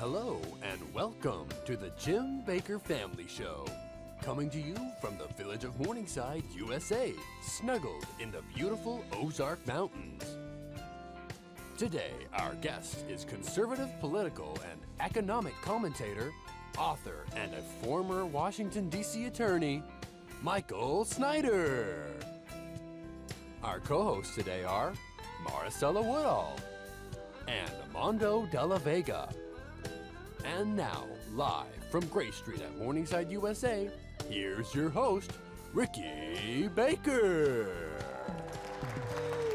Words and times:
Hello 0.00 0.40
and 0.62 0.80
welcome 0.94 1.46
to 1.66 1.76
the 1.76 1.90
Jim 1.98 2.42
Bakker 2.46 2.80
Family 2.80 3.26
Show. 3.28 3.66
Coming 4.22 4.48
to 4.48 4.58
you 4.58 4.74
from 4.98 5.18
the 5.18 5.26
village 5.34 5.64
of 5.64 5.78
Morningside, 5.78 6.42
USA, 6.56 7.12
snuggled 7.42 8.06
in 8.18 8.30
the 8.30 8.40
beautiful 8.54 9.04
Ozark 9.12 9.58
Mountains. 9.66 10.24
Today, 11.76 12.14
our 12.32 12.54
guest 12.62 13.04
is 13.10 13.26
conservative 13.26 13.90
political 14.00 14.58
and 14.70 14.80
economic 15.00 15.52
commentator, 15.60 16.32
author, 16.78 17.26
and 17.36 17.52
a 17.52 17.60
former 17.84 18.24
Washington, 18.24 18.88
D.C. 18.88 19.26
attorney, 19.26 19.82
Michael 20.40 21.04
Snyder. 21.04 22.06
Our 23.62 23.80
co 23.80 24.02
hosts 24.02 24.34
today 24.34 24.64
are 24.64 24.94
Maricela 25.44 26.02
Woodall 26.02 26.56
and 27.46 27.92
Mondo 27.92 28.46
De 28.46 28.64
La 28.64 28.78
Vega. 28.78 29.28
And 30.44 30.76
now, 30.76 31.06
live 31.34 31.66
from 31.90 32.06
Gray 32.06 32.30
Street 32.30 32.60
at 32.62 32.76
Morningside, 32.78 33.30
USA, 33.30 33.90
here's 34.28 34.74
your 34.74 34.88
host, 34.88 35.30
Ricky 35.72 36.68
Bakker. 36.74 37.68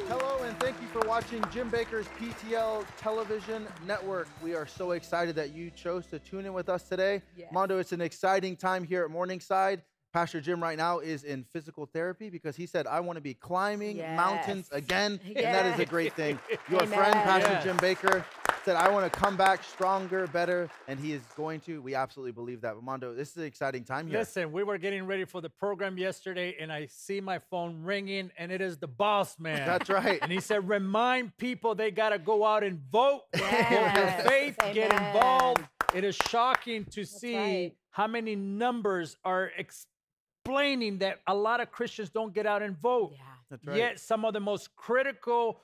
Hello, 0.07 0.43
and 0.43 0.57
thank 0.59 0.79
you 0.81 0.87
for 0.87 0.99
watching 1.07 1.43
Jim 1.51 1.69
Bakker's 1.71 2.07
PTL 2.19 2.85
Television 2.97 3.65
Network. 3.87 4.27
We 4.43 4.53
are 4.55 4.67
so 4.67 4.91
excited 4.91 5.35
that 5.35 5.53
you 5.53 5.71
chose 5.71 6.05
to 6.07 6.19
tune 6.19 6.45
in 6.45 6.53
with 6.53 6.69
us 6.69 6.83
today. 6.83 7.21
Yes. 7.35 7.51
Mondo, 7.51 7.79
it's 7.79 7.91
an 7.91 8.01
exciting 8.01 8.55
time 8.55 8.83
here 8.83 9.03
at 9.03 9.09
Morningside. 9.11 9.81
Pastor 10.13 10.39
Jim 10.39 10.63
right 10.63 10.77
now 10.77 10.99
is 10.99 11.23
in 11.25 11.43
physical 11.51 11.85
therapy 11.87 12.29
because 12.29 12.55
he 12.55 12.65
said, 12.65 12.87
I 12.87 13.01
want 13.01 13.17
to 13.17 13.21
be 13.21 13.33
climbing 13.33 13.97
mountains 13.97 14.69
Yes. 14.71 14.81
again. 14.83 15.19
And 15.25 15.35
that 15.35 15.65
is 15.73 15.79
a 15.79 15.85
great 15.85 16.13
thing. 16.13 16.39
Your 16.69 16.85
friend, 16.85 17.13
Pastor 17.13 17.51
Yes. 17.51 17.63
Jim 17.65 17.77
Bakker, 17.79 18.23
said, 18.65 18.75
I 18.75 18.89
want 18.89 19.11
to 19.11 19.19
come 19.19 19.37
back 19.37 19.63
stronger, 19.63 20.25
better, 20.25 20.67
and 20.87 20.99
he 20.99 21.13
is 21.13 21.21
going 21.37 21.59
to. 21.61 21.83
We 21.83 21.93
absolutely 21.93 22.31
believe 22.31 22.61
that. 22.61 22.73
But 22.73 22.83
Mondo, 22.83 23.13
this 23.13 23.29
is 23.29 23.37
an 23.37 23.43
exciting 23.43 23.83
time 23.83 24.07
here. 24.07 24.17
Listen, 24.17 24.51
we 24.51 24.63
were 24.63 24.79
getting 24.79 25.05
ready 25.05 25.23
for 25.23 25.39
the 25.39 25.51
program 25.51 25.99
yesterday, 25.99 26.55
and 26.59 26.73
I 26.73 26.87
see 26.87 27.21
my 27.21 27.37
phone 27.37 27.83
ringing, 27.83 28.31
and 28.39 28.51
it 28.51 28.61
is 28.61 28.77
the 28.77 28.87
boss 28.87 29.39
man. 29.39 29.67
That's 29.67 29.87
right. 29.87 30.17
And 30.19 30.31
he 30.31 30.41
said, 30.41 30.67
"Remind 30.67 31.37
people 31.37 31.75
they 31.75 31.91
got 31.91 32.09
to 32.09 32.17
go 32.17 32.43
out 32.43 32.63
and 32.63 32.81
vote 32.91 33.21
for 33.33 33.41
their 33.41 33.69
Yes. 33.69 34.27
faith, 34.27 34.57
get 34.73 34.91
involved." 34.91 35.63
It 35.93 36.03
is 36.03 36.15
shocking 36.15 36.85
to 36.85 37.05
see 37.05 37.37
right. 37.37 37.71
how 37.91 38.07
many 38.07 38.35
numbers 38.35 39.15
are 39.23 39.51
explaining 39.59 40.97
that 40.99 41.19
a 41.27 41.35
lot 41.35 41.61
of 41.61 41.71
Christians 41.71 42.09
don't 42.09 42.33
get 42.33 42.47
out 42.47 42.63
and 42.63 42.75
vote. 42.75 43.11
Yeah. 43.13 43.21
That's 43.51 43.65
right. 43.67 43.77
Yet 43.77 43.99
some 43.99 44.25
of 44.25 44.33
the 44.33 44.39
most 44.39 44.75
critical 44.75 45.61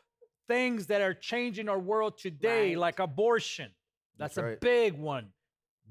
things 0.52 0.88
that 0.88 1.02
are 1.02 1.13
changing 1.13 1.69
our 1.69 1.80
world 1.80 2.17
today, 2.17 2.69
Right. 2.71 2.77
like 2.77 2.99
abortion, 2.99 3.71
that's, 4.17 4.35
That's 4.35 4.45
a 4.45 4.49
right. 4.52 4.59
big 4.59 4.94
one. 4.97 5.31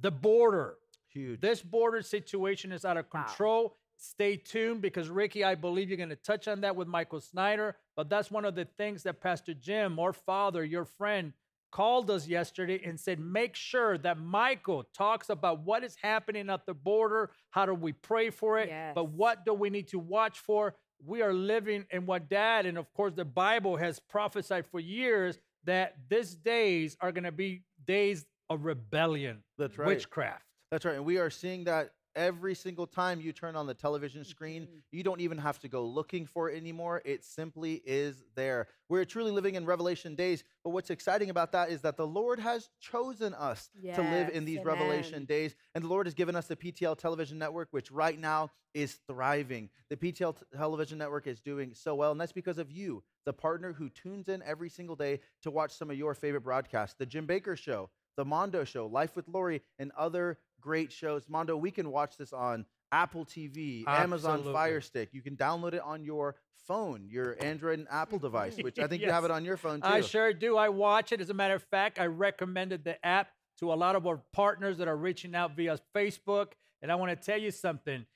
The 0.01 0.11
border. 0.11 0.77
Huge. 1.09 1.41
This 1.41 1.63
border 1.63 2.03
situation 2.03 2.71
is 2.71 2.85
out 2.85 2.97
of 2.99 3.07
Wow. 3.13 3.25
control. 3.25 3.77
Stay 3.97 4.37
tuned 4.37 4.81
because 4.83 5.09
Ricky, 5.09 5.45
I 5.45 5.55
believe 5.55 5.89
you're 5.89 5.97
going 5.97 6.09
to 6.11 6.17
touch 6.17 6.47
on 6.47 6.61
that 6.61 6.77
with 6.77 6.89
Michael 6.89 7.21
Snyder. 7.21 7.77
But 7.97 8.09
that's 8.11 8.31
one 8.31 8.45
of 8.45 8.55
the 8.55 8.65
things 8.67 9.03
that 9.05 9.21
Pastor 9.21 9.55
Jim, 9.55 9.99
our 9.99 10.13
father, 10.13 10.63
your 10.65 10.85
friend, 10.85 11.33
called 11.71 12.11
us 12.11 12.27
yesterday 12.27 12.81
and 12.85 12.99
said, 12.99 13.19
make 13.21 13.55
sure 13.57 13.97
that 13.99 14.19
Michael 14.19 14.85
talks 14.95 15.31
about 15.31 15.61
what 15.61 15.85
is 15.85 15.97
happening 16.03 16.51
at 16.51 16.67
the 16.67 16.75
border. 16.75 17.31
How 17.51 17.65
do 17.67 17.75
we 17.75 17.93
pray 17.93 18.29
for 18.31 18.59
it? 18.59 18.69
But 18.95 19.05
what 19.11 19.45
do 19.45 19.55
we 19.55 19.71
need 19.71 19.89
to 19.89 19.99
watch 19.99 20.39
for? 20.39 20.77
We 21.05 21.23
are 21.23 21.33
living 21.33 21.87
in 21.91 22.07
what 22.07 22.29
dad 22.29 22.67
and 22.67 22.77
of 22.79 22.93
course 22.95 23.15
the 23.15 23.25
Bible 23.25 23.77
has 23.77 23.99
prophesied 23.99 24.67
for 24.67 24.81
years 24.81 25.39
that 25.65 25.97
these 26.09 26.35
days 26.35 26.97
are 27.01 27.13
going 27.13 27.25
to 27.25 27.33
be 27.33 27.63
days 27.87 28.27
of 28.49 28.65
rebellion, 28.65 29.43
That's 29.59 29.79
right. 29.79 29.87
witchcraft. 29.87 30.45
That's 30.71 30.85
right. 30.85 30.97
And 30.97 31.05
we 31.05 31.19
are 31.19 31.31
seeing 31.31 31.65
that 31.65 31.91
every 32.17 32.55
single 32.55 32.87
time 32.87 33.21
you 33.21 33.33
turn 33.33 33.57
on 33.57 33.67
the 33.67 33.75
television 33.75 34.25
screen. 34.25 34.67
Mhm. 34.67 34.83
You 34.91 35.03
don't 35.03 35.21
even 35.21 35.39
have 35.39 35.59
to 35.61 35.69
go 35.69 35.85
looking 35.87 36.27
for 36.27 36.51
it 36.51 36.57
anymore. 36.57 37.03
It 37.05 37.25
simply 37.25 37.83
is 37.85 38.23
there. 38.35 38.69
We're 38.89 39.05
truly 39.05 39.31
living 39.31 39.55
in 39.55 39.65
Revelation 39.67 40.15
days. 40.15 40.43
But 40.65 40.71
what's 40.71 40.91
exciting 40.91 41.31
about 41.31 41.53
that 41.53 41.71
is 41.71 41.83
that 41.83 41.97
the 41.97 42.07
Lord 42.07 42.39
has 42.41 42.69
chosen 42.81 43.35
us 43.35 43.71
to 43.97 44.03
live 44.03 44.29
in 44.31 44.45
these 44.45 44.59
amen. 44.59 44.67
Revelation 44.67 45.25
days. 45.25 45.55
And 45.75 45.85
the 45.85 45.89
Lord 45.89 46.07
has 46.07 46.15
given 46.15 46.35
us 46.37 46.47
the 46.47 46.57
PTL 46.57 46.97
television 46.97 47.39
network, 47.39 47.69
which 47.71 47.91
right 47.91 48.19
now 48.19 48.51
is 48.75 49.01
thriving. 49.09 49.69
The 49.89 49.97
PTL 49.97 50.33
t- 50.35 50.45
television 50.57 50.99
network 50.99 51.27
is 51.27 51.41
doing 51.41 51.75
so 51.75 51.95
well. 51.95 52.13
And 52.13 52.21
that's 52.21 52.33
because 52.33 52.59
of 52.59 52.71
you, 52.71 53.03
the 53.25 53.33
partner 53.33 53.73
who 53.73 53.89
tunes 53.89 54.29
in 54.29 54.43
every 54.43 54.69
single 54.69 54.97
day 54.97 55.21
to 55.43 55.51
watch 55.51 55.73
some 55.73 55.91
of 55.91 55.97
your 55.97 56.15
favorite 56.15 56.43
broadcasts. 56.43 56.97
The 56.97 57.07
Jim 57.07 57.27
Bakker 57.27 57.57
Show, 57.57 57.91
The 58.17 58.25
Mondo 58.25 58.65
Show, 58.65 58.87
Life 58.87 59.17
with 59.17 59.29
Lori, 59.29 59.63
and 59.79 59.91
other 59.97 60.39
great 60.61 60.93
shows. 60.93 61.29
Mondo, 61.29 61.57
we 61.57 61.71
can 61.71 61.91
watch 61.91 62.17
this 62.17 62.33
on 62.33 62.65
Apple 62.93 63.25
TV, 63.25 63.85
Amazon 63.87 64.43
Fire 64.53 64.81
Stick. 64.81 65.11
You 65.13 65.23
can 65.23 65.37
download 65.37 65.75
it 65.75 65.83
on 65.83 66.05
your 66.05 66.37
phone, 66.67 67.09
your 67.09 67.37
Android 67.41 67.79
and 67.79 67.89
Apple 67.91 68.19
device, 68.19 68.57
which 68.57 68.79
I 68.79 68.87
think 68.87 69.03
you 69.03 69.11
have 69.11 69.25
it 69.25 69.31
on 69.31 69.45
your 69.45 69.57
phone 69.57 69.81
too. 69.81 69.87
I 69.87 70.01
sure 70.01 70.33
do. 70.33 70.57
I 70.57 70.69
watch 70.69 71.13
it. 71.13 71.21
As 71.21 71.31
a 71.31 71.35
matter 71.35 71.55
of 71.55 71.63
fact, 71.65 71.99
I 71.99 72.07
recommended 72.07 72.85
the 72.85 73.05
app 73.05 73.29
to 73.59 73.73
a 73.73 73.75
lot 73.75 73.95
of 73.97 74.07
our 74.07 74.21
partners 74.33 74.79
that 74.79 74.89
are 74.89 74.97
reaching 74.97 75.35
out 75.35 75.57
via 75.57 75.79
Facebook. 75.95 76.53
And 76.83 76.91
I 76.91 76.95
want 76.95 77.11
to 77.11 77.17
tell 77.17 77.39
you 77.39 77.51
something. 77.51 78.07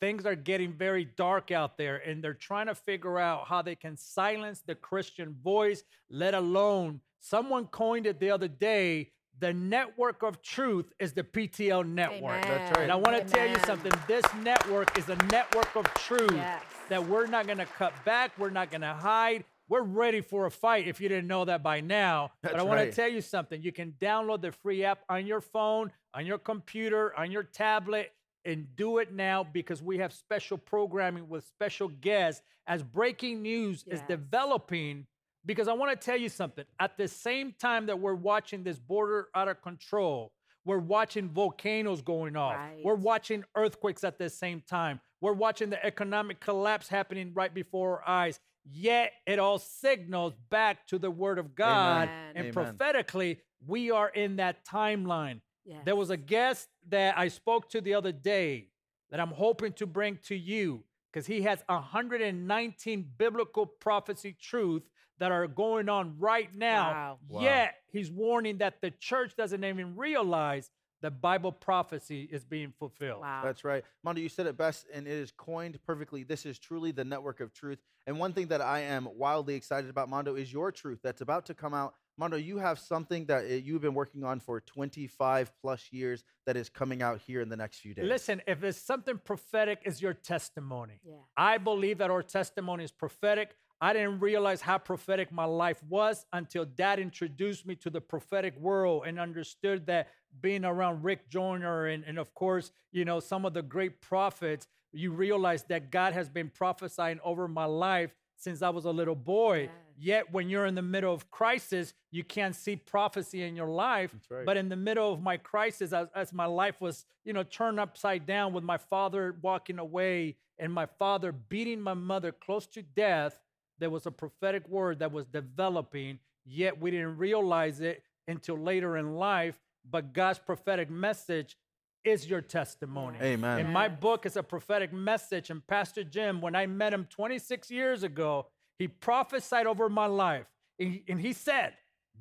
Things 0.00 0.26
are 0.26 0.34
getting 0.34 0.74
very 0.74 1.04
dark 1.04 1.50
out 1.50 1.78
there, 1.78 1.96
and 1.96 2.22
they're 2.22 2.34
trying 2.34 2.66
to 2.66 2.74
figure 2.74 3.18
out 3.18 3.48
how 3.48 3.62
they 3.62 3.74
can 3.74 3.96
silence 3.96 4.62
the 4.66 4.74
Christian 4.74 5.34
voice, 5.42 5.82
let 6.10 6.34
alone 6.34 7.00
someone 7.20 7.66
coined 7.66 8.06
it 8.06 8.20
the 8.20 8.30
other 8.30 8.48
day. 8.48 9.12
The 9.38 9.52
network 9.52 10.22
of 10.22 10.40
truth 10.40 10.92
is 10.98 11.12
the 11.12 11.22
PTL 11.22 11.86
network. 11.86 12.42
That's 12.42 12.76
right. 12.76 12.84
And 12.84 12.92
I 12.92 12.94
want 12.94 13.16
to 13.16 13.24
tell 13.34 13.46
you 13.46 13.58
something. 13.66 13.92
This 14.08 14.24
network 14.42 14.96
is 14.98 15.08
a 15.10 15.16
network 15.26 15.74
of 15.76 15.84
truth 15.94 16.30
Yes. 16.32 16.62
that 16.88 17.06
we're 17.06 17.26
not 17.26 17.46
going 17.46 17.58
to 17.58 17.66
cut 17.66 17.92
back. 18.04 18.32
We're 18.38 18.50
not 18.50 18.70
going 18.70 18.80
to 18.80 18.94
hide. 18.94 19.44
We're 19.68 19.82
ready 19.82 20.20
for 20.22 20.46
a 20.46 20.50
fight 20.50 20.88
if 20.88 21.00
you 21.00 21.08
didn't 21.08 21.26
know 21.26 21.44
that 21.44 21.62
by 21.62 21.80
now. 21.80 22.30
but 22.42 22.54
I 22.54 22.62
want 22.62 22.78
right. 22.78 22.90
to 22.90 22.96
tell 22.96 23.08
you 23.08 23.20
something. 23.20 23.62
You 23.62 23.72
can 23.72 23.92
download 24.00 24.40
the 24.40 24.52
free 24.52 24.84
app 24.84 25.00
on 25.08 25.26
your 25.26 25.40
phone, 25.40 25.92
on 26.14 26.24
your 26.24 26.38
computer, 26.38 27.12
on 27.18 27.30
your 27.30 27.42
tablet, 27.42 28.12
and 28.44 28.74
do 28.76 28.98
it 28.98 29.12
now 29.12 29.44
because 29.44 29.82
we 29.82 29.98
have 29.98 30.12
special 30.12 30.56
programming 30.56 31.28
with 31.28 31.44
special 31.46 31.88
guests 31.88 32.42
as 32.66 32.82
breaking 32.82 33.42
news 33.42 33.84
is 33.88 34.00
developing. 34.08 35.06
Because 35.46 35.68
I 35.68 35.72
want 35.72 35.98
to 35.98 36.04
tell 36.04 36.16
you 36.16 36.28
something. 36.28 36.64
At 36.80 36.98
the 36.98 37.08
same 37.08 37.54
time 37.58 37.86
that 37.86 37.98
we're 37.98 38.14
watching 38.14 38.64
this 38.64 38.78
border 38.78 39.28
out 39.34 39.48
of 39.48 39.62
control, 39.62 40.32
we're 40.64 40.78
watching 40.78 41.28
volcanoes 41.28 42.02
going 42.02 42.36
off. 42.36 42.56
We're 42.82 42.96
watching 42.96 43.44
earthquakes 43.54 44.02
at 44.02 44.18
the 44.18 44.28
same 44.28 44.62
time. 44.68 45.00
We're 45.20 45.32
watching 45.32 45.70
the 45.70 45.84
economic 45.86 46.40
collapse 46.40 46.88
happening 46.88 47.32
right 47.34 47.54
before 47.54 48.02
our 48.02 48.08
eyes. 48.08 48.40
Yet 48.68 49.12
it 49.26 49.38
all 49.38 49.60
signals 49.60 50.32
back 50.50 50.88
to 50.88 50.98
the 50.98 51.10
word 51.10 51.38
of 51.38 51.54
God. 51.54 52.08
Amen. 52.08 52.32
And 52.34 52.46
Amen. 52.48 52.52
prophetically, 52.52 53.38
we 53.64 53.92
are 53.92 54.08
in 54.08 54.36
that 54.36 54.66
timeline. 54.66 55.40
Yes. 55.64 55.82
There 55.84 55.94
was 55.94 56.10
a 56.10 56.16
guest 56.16 56.68
that 56.88 57.16
I 57.16 57.28
spoke 57.28 57.70
to 57.70 57.80
the 57.80 57.94
other 57.94 58.12
day 58.12 58.70
that 59.10 59.20
I'm 59.20 59.30
hoping 59.30 59.72
to 59.74 59.86
bring 59.86 60.18
to 60.24 60.34
you 60.34 60.82
because 61.12 61.26
he 61.26 61.42
has 61.42 61.62
119 61.68 63.10
biblical 63.16 63.66
prophecy 63.66 64.36
truth 64.40 64.82
that 65.18 65.32
are 65.32 65.46
going 65.46 65.88
on 65.88 66.16
right 66.18 66.54
now. 66.54 66.90
Wow. 66.90 67.18
Wow. 67.28 67.40
Yet 67.42 67.74
he's 67.90 68.10
warning 68.10 68.58
that 68.58 68.80
the 68.80 68.90
church 68.90 69.34
doesn't 69.36 69.64
even 69.64 69.96
realize 69.96 70.70
that 71.02 71.20
Bible 71.20 71.52
prophecy 71.52 72.28
is 72.30 72.44
being 72.44 72.72
fulfilled. 72.78 73.20
Wow. 73.20 73.42
That's 73.44 73.64
right. 73.64 73.84
Mondo, 74.02 74.20
you 74.20 74.28
said 74.28 74.46
it 74.46 74.56
best, 74.56 74.86
and 74.92 75.06
it 75.06 75.12
is 75.12 75.30
coined 75.30 75.78
perfectly. 75.86 76.22
This 76.22 76.46
is 76.46 76.58
truly 76.58 76.90
the 76.90 77.04
network 77.04 77.40
of 77.40 77.52
truth. 77.52 77.78
And 78.06 78.18
one 78.18 78.32
thing 78.32 78.46
that 78.48 78.60
I 78.60 78.80
am 78.80 79.08
wildly 79.14 79.54
excited 79.54 79.90
about, 79.90 80.08
Mondo, 80.08 80.36
is 80.36 80.52
your 80.52 80.72
truth 80.72 81.00
that's 81.02 81.20
about 81.20 81.46
to 81.46 81.54
come 81.54 81.74
out. 81.74 81.94
Mondo, 82.18 82.38
you 82.38 82.56
have 82.56 82.78
something 82.78 83.26
that 83.26 83.62
you've 83.62 83.82
been 83.82 83.92
working 83.92 84.24
on 84.24 84.40
for 84.40 84.58
25 84.60 85.52
plus 85.60 85.88
years 85.90 86.24
that 86.46 86.56
is 86.56 86.70
coming 86.70 87.02
out 87.02 87.20
here 87.20 87.42
in 87.42 87.50
the 87.50 87.56
next 87.56 87.80
few 87.80 87.92
days. 87.92 88.06
Listen, 88.06 88.40
if 88.46 88.64
it's 88.64 88.80
something 88.80 89.20
prophetic, 89.22 89.80
is 89.84 90.00
your 90.00 90.14
testimony. 90.14 91.00
Yeah. 91.04 91.16
I 91.36 91.58
believe 91.58 91.98
that 91.98 92.10
our 92.10 92.22
testimony 92.22 92.84
is 92.84 92.90
prophetic. 92.90 93.54
I 93.80 93.92
didn't 93.92 94.20
realize 94.20 94.60
how 94.60 94.78
prophetic 94.78 95.30
my 95.30 95.44
life 95.44 95.82
was 95.84 96.24
until 96.32 96.64
dad 96.64 96.98
introduced 96.98 97.66
me 97.66 97.74
to 97.76 97.90
the 97.90 98.00
prophetic 98.00 98.58
world 98.58 99.04
and 99.06 99.20
understood 99.20 99.86
that 99.86 100.08
being 100.40 100.64
around 100.64 101.04
Rick 101.04 101.28
Joyner 101.28 101.86
and, 101.86 102.04
and 102.04 102.18
of 102.18 102.34
course, 102.34 102.72
you 102.92 103.04
know, 103.04 103.20
some 103.20 103.44
of 103.44 103.52
the 103.52 103.62
great 103.62 104.00
prophets, 104.00 104.66
you 104.92 105.10
realize 105.12 105.64
that 105.64 105.90
God 105.90 106.14
has 106.14 106.28
been 106.28 106.48
prophesying 106.48 107.20
over 107.22 107.48
my 107.48 107.66
life 107.66 108.14
since 108.36 108.62
I 108.62 108.70
was 108.70 108.84
a 108.84 108.90
little 108.90 109.14
boy. 109.14 109.62
Yes. 109.62 109.70
Yet 109.98 110.32
when 110.32 110.50
you're 110.50 110.66
in 110.66 110.74
the 110.74 110.82
middle 110.82 111.12
of 111.12 111.30
crisis, 111.30 111.94
you 112.10 112.22
can't 112.22 112.54
see 112.54 112.76
prophecy 112.76 113.42
in 113.42 113.56
your 113.56 113.68
life. 113.68 114.12
That's 114.12 114.30
right. 114.30 114.46
But 114.46 114.56
in 114.56 114.68
the 114.68 114.76
middle 114.76 115.12
of 115.12 115.22
my 115.22 115.38
crisis, 115.38 115.92
as, 115.92 116.08
as 116.14 116.32
my 116.32 116.44
life 116.44 116.80
was, 116.80 117.06
you 117.24 117.32
know, 117.32 117.42
turned 117.42 117.80
upside 117.80 118.26
down 118.26 118.52
with 118.52 118.64
my 118.64 118.76
father 118.76 119.36
walking 119.42 119.78
away 119.78 120.36
and 120.58 120.72
my 120.72 120.86
father 120.86 121.32
beating 121.32 121.80
my 121.80 121.94
mother 121.94 122.32
close 122.32 122.66
to 122.68 122.82
death, 122.82 123.38
there 123.78 123.90
was 123.90 124.06
a 124.06 124.10
prophetic 124.10 124.68
word 124.68 124.98
that 125.00 125.12
was 125.12 125.26
developing, 125.26 126.18
yet 126.44 126.80
we 126.80 126.90
didn't 126.90 127.18
realize 127.18 127.80
it 127.80 128.02
until 128.28 128.56
later 128.58 128.96
in 128.96 129.14
life. 129.16 129.58
but 129.88 130.12
God's 130.12 130.40
prophetic 130.40 130.90
message 130.90 131.56
is 132.02 132.28
your 132.28 132.40
testimony. 132.40 133.18
Amen. 133.22 133.60
And 133.60 133.72
my 133.72 133.88
book 133.88 134.26
is 134.26 134.36
a 134.36 134.42
prophetic 134.42 134.92
message. 134.92 135.50
And 135.50 135.64
Pastor 135.66 136.02
Jim, 136.04 136.40
when 136.40 136.54
I 136.56 136.66
met 136.66 136.92
him 136.92 137.06
26 137.10 137.70
years 137.70 138.02
ago, 138.02 138.46
he 138.78 138.88
prophesied 138.88 139.66
over 139.66 139.88
my 139.88 140.06
life. 140.06 140.46
And 140.78 141.00
and 141.08 141.20
he 141.20 141.32
said, 141.32 141.74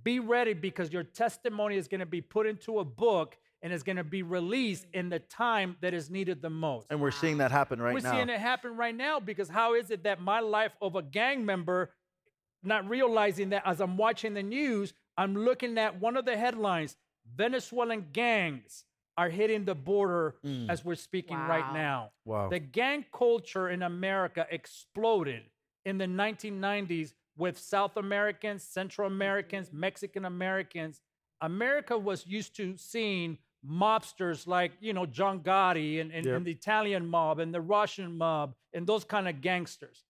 Be 0.04 0.20
ready 0.20 0.54
because 0.54 0.92
your 0.94 1.04
testimony 1.04 1.78
is 1.78 1.88
going 1.88 2.00
to 2.00 2.06
be 2.06 2.22
put 2.22 2.46
into 2.48 2.80
a 2.80 2.86
book 2.86 3.38
and 3.62 3.74
is 3.74 3.84
going 3.84 3.96
to 3.98 4.04
be 4.04 4.22
released 4.22 4.86
in 4.94 5.10
the 5.10 5.20
time 5.20 5.76
that 5.82 5.94
is 5.94 6.10
needed 6.10 6.42
the 6.42 6.50
most. 6.50 6.88
And 6.90 7.02
we're 7.02 7.12
seeing 7.12 7.38
that 7.40 7.52
happen 7.52 7.82
right 7.82 8.02
now. 8.02 8.12
We're 8.12 8.16
seeing 8.16 8.30
it 8.30 8.40
happen 8.40 8.76
right 8.76 8.96
now 8.96 9.20
because 9.20 9.50
how 9.50 9.74
is 9.74 9.92
it 9.92 10.04
that 10.04 10.22
my 10.22 10.40
life 10.40 10.76
of 10.82 10.96
a 10.96 11.02
gang 11.02 11.46
member, 11.46 11.92
not 12.64 12.88
realizing 12.88 13.50
that 13.50 13.64
as 13.66 13.82
I'm 13.82 13.98
watching 13.98 14.34
the 14.34 14.44
news, 14.44 14.94
I'm 15.18 15.36
looking 15.36 15.78
at 15.78 16.00
one 16.00 16.18
of 16.18 16.26
the 16.26 16.38
headlines 16.38 16.96
Venezuelan 17.34 18.08
gangs 18.12 18.86
are 19.18 19.30
hitting 19.30 19.66
the 19.66 19.76
border 19.76 20.36
mm. 20.46 20.70
as 20.70 20.84
we're 20.84 20.96
speaking 20.96 21.38
right 21.38 21.74
now. 21.74 22.12
Wow. 22.26 22.50
The 22.50 22.60
gang 22.60 23.06
culture 23.14 23.70
in 23.70 23.82
America 23.82 24.46
exploded 24.52 25.44
in 25.86 25.98
the 25.98 26.06
1990s 26.06 27.14
with 27.38 27.58
South 27.58 27.98
Americans, 27.98 28.64
Central 28.64 29.08
Americans, 29.08 29.72
Mexican 29.72 30.26
Americans. 30.26 31.02
America 31.42 31.98
was 31.98 32.26
used 32.28 32.56
to 32.58 32.76
seeing 32.78 33.38
mobsters 33.70 34.48
like, 34.48 34.72
you 34.80 34.94
know, 34.94 35.06
John 35.06 35.40
Gotti 35.40 36.00
and, 36.00 36.12
and, 36.12 36.26
Yep. 36.26 36.38
and 36.38 36.46
the 36.46 36.52
Italian 36.52 37.08
mob 37.08 37.40
and 37.40 37.54
the 37.54 37.62
Russian 37.62 38.18
mob 38.18 38.56
and 38.74 38.86
those 38.86 39.04
kind 39.04 39.28
of 39.28 39.42
gangsters. 39.42 40.04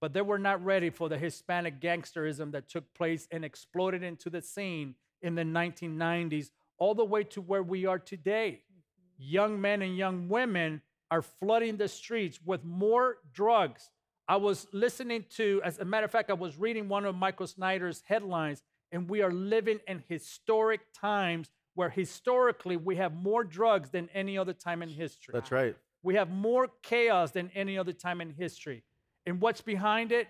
But 0.00 0.12
they 0.12 0.22
were 0.22 0.38
not 0.38 0.64
ready 0.64 0.90
for 0.90 1.08
the 1.08 1.18
Hispanic 1.18 1.80
gangsterism 1.80 2.52
that 2.52 2.68
took 2.68 2.92
place 2.94 3.28
and 3.30 3.44
exploded 3.44 4.02
into 4.02 4.30
the 4.30 4.42
scene 4.42 4.96
in 5.20 5.34
the 5.36 5.42
1990s, 5.44 6.50
all 6.78 6.94
the 6.94 7.04
way 7.04 7.22
to 7.24 7.40
where 7.40 7.62
we 7.62 7.86
are 7.86 7.98
today 7.98 8.62
mm-hmm. 8.62 8.80
young 9.18 9.60
men 9.60 9.82
and 9.82 9.96
young 9.96 10.28
women 10.28 10.82
are 11.12 11.22
flooding 11.22 11.76
the 11.76 11.88
streets 11.88 12.40
with 12.44 12.64
more 12.64 13.18
drugs. 13.32 13.90
I 14.26 14.36
was 14.36 14.66
listening 14.72 15.26
to, 15.36 15.60
as 15.62 15.78
a 15.78 15.84
matter 15.84 16.06
of 16.06 16.10
fact, 16.10 16.30
I 16.30 16.34
was 16.34 16.56
reading 16.56 16.88
one 16.88 17.04
of 17.04 17.14
Michael 17.14 17.46
Snyder's 17.46 18.02
headlines, 18.06 18.62
and 18.90 19.08
we 19.08 19.20
are 19.20 19.30
living 19.30 19.80
in 19.86 20.02
historic 20.08 20.80
times 20.98 21.50
where 21.74 21.90
historically 21.90 22.76
we 22.76 22.96
have 22.96 23.14
more 23.14 23.44
drugs 23.44 23.90
than 23.90 24.08
any 24.14 24.36
other 24.36 24.52
time 24.52 24.82
in 24.82 24.88
history. 24.88 25.32
That's 25.32 25.50
right. 25.50 25.76
We 26.02 26.14
have 26.14 26.30
more 26.30 26.68
chaos 26.82 27.30
than 27.30 27.50
any 27.54 27.78
other 27.78 27.92
time 27.92 28.20
in 28.20 28.30
history. 28.30 28.82
And 29.24 29.40
what's 29.40 29.60
behind 29.60 30.12
it 30.12 30.28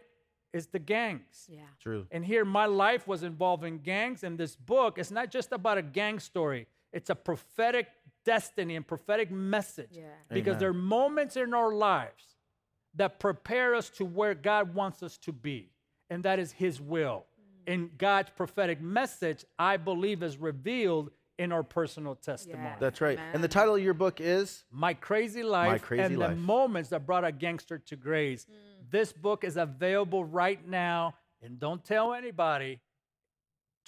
is 0.52 0.66
the 0.66 0.78
gangs. 0.78 1.48
Yeah. 1.48 1.60
True. 1.80 2.06
And 2.10 2.24
here, 2.24 2.44
my 2.44 2.66
life 2.66 3.06
was 3.08 3.22
involved 3.22 3.64
in 3.64 3.78
gangs. 3.78 4.22
And 4.22 4.38
this 4.38 4.54
book 4.54 4.98
is 4.98 5.10
not 5.10 5.30
just 5.30 5.52
about 5.52 5.78
a 5.78 5.82
gang 5.82 6.18
story, 6.18 6.66
it's 6.92 7.10
a 7.10 7.14
prophetic 7.14 7.88
destiny 8.24 8.76
and 8.76 8.86
prophetic 8.86 9.30
message. 9.30 9.90
Yeah. 9.92 10.04
Because 10.30 10.52
Amen. 10.52 10.60
there 10.60 10.70
are 10.70 10.74
moments 10.74 11.36
in 11.36 11.54
our 11.54 11.72
lives 11.72 12.36
that 12.94 13.18
prepare 13.18 13.74
us 13.74 13.88
to 13.88 14.04
where 14.04 14.34
God 14.34 14.74
wants 14.74 15.02
us 15.02 15.16
to 15.18 15.32
be, 15.32 15.70
and 16.10 16.22
that 16.24 16.38
is 16.38 16.52
His 16.52 16.80
will. 16.80 17.24
Mm. 17.66 17.72
And 17.72 17.98
God's 17.98 18.30
prophetic 18.36 18.82
message, 18.82 19.46
I 19.58 19.78
believe, 19.78 20.22
is 20.22 20.36
revealed 20.36 21.10
in 21.42 21.52
our 21.52 21.62
personal 21.62 22.14
testimony. 22.14 22.62
Yeah. 22.64 22.76
That's 22.78 23.00
right. 23.00 23.18
And 23.34 23.42
the 23.42 23.48
title 23.48 23.74
of 23.74 23.82
your 23.82 23.94
book 23.94 24.20
is 24.20 24.64
My 24.70 24.94
Crazy 24.94 25.42
Life 25.42 25.82
Crazy 25.82 26.02
and 26.02 26.18
Life. 26.18 26.30
the 26.30 26.36
Moments 26.36 26.90
That 26.90 27.04
Brought 27.04 27.24
a 27.24 27.32
Gangster 27.32 27.78
to 27.78 27.96
Grace. 27.96 28.46
Mm. 28.46 28.90
This 28.90 29.12
book 29.12 29.44
is 29.44 29.56
available 29.56 30.24
right 30.24 30.66
now, 30.66 31.14
and 31.42 31.58
don't 31.58 31.84
tell 31.84 32.14
anybody. 32.14 32.80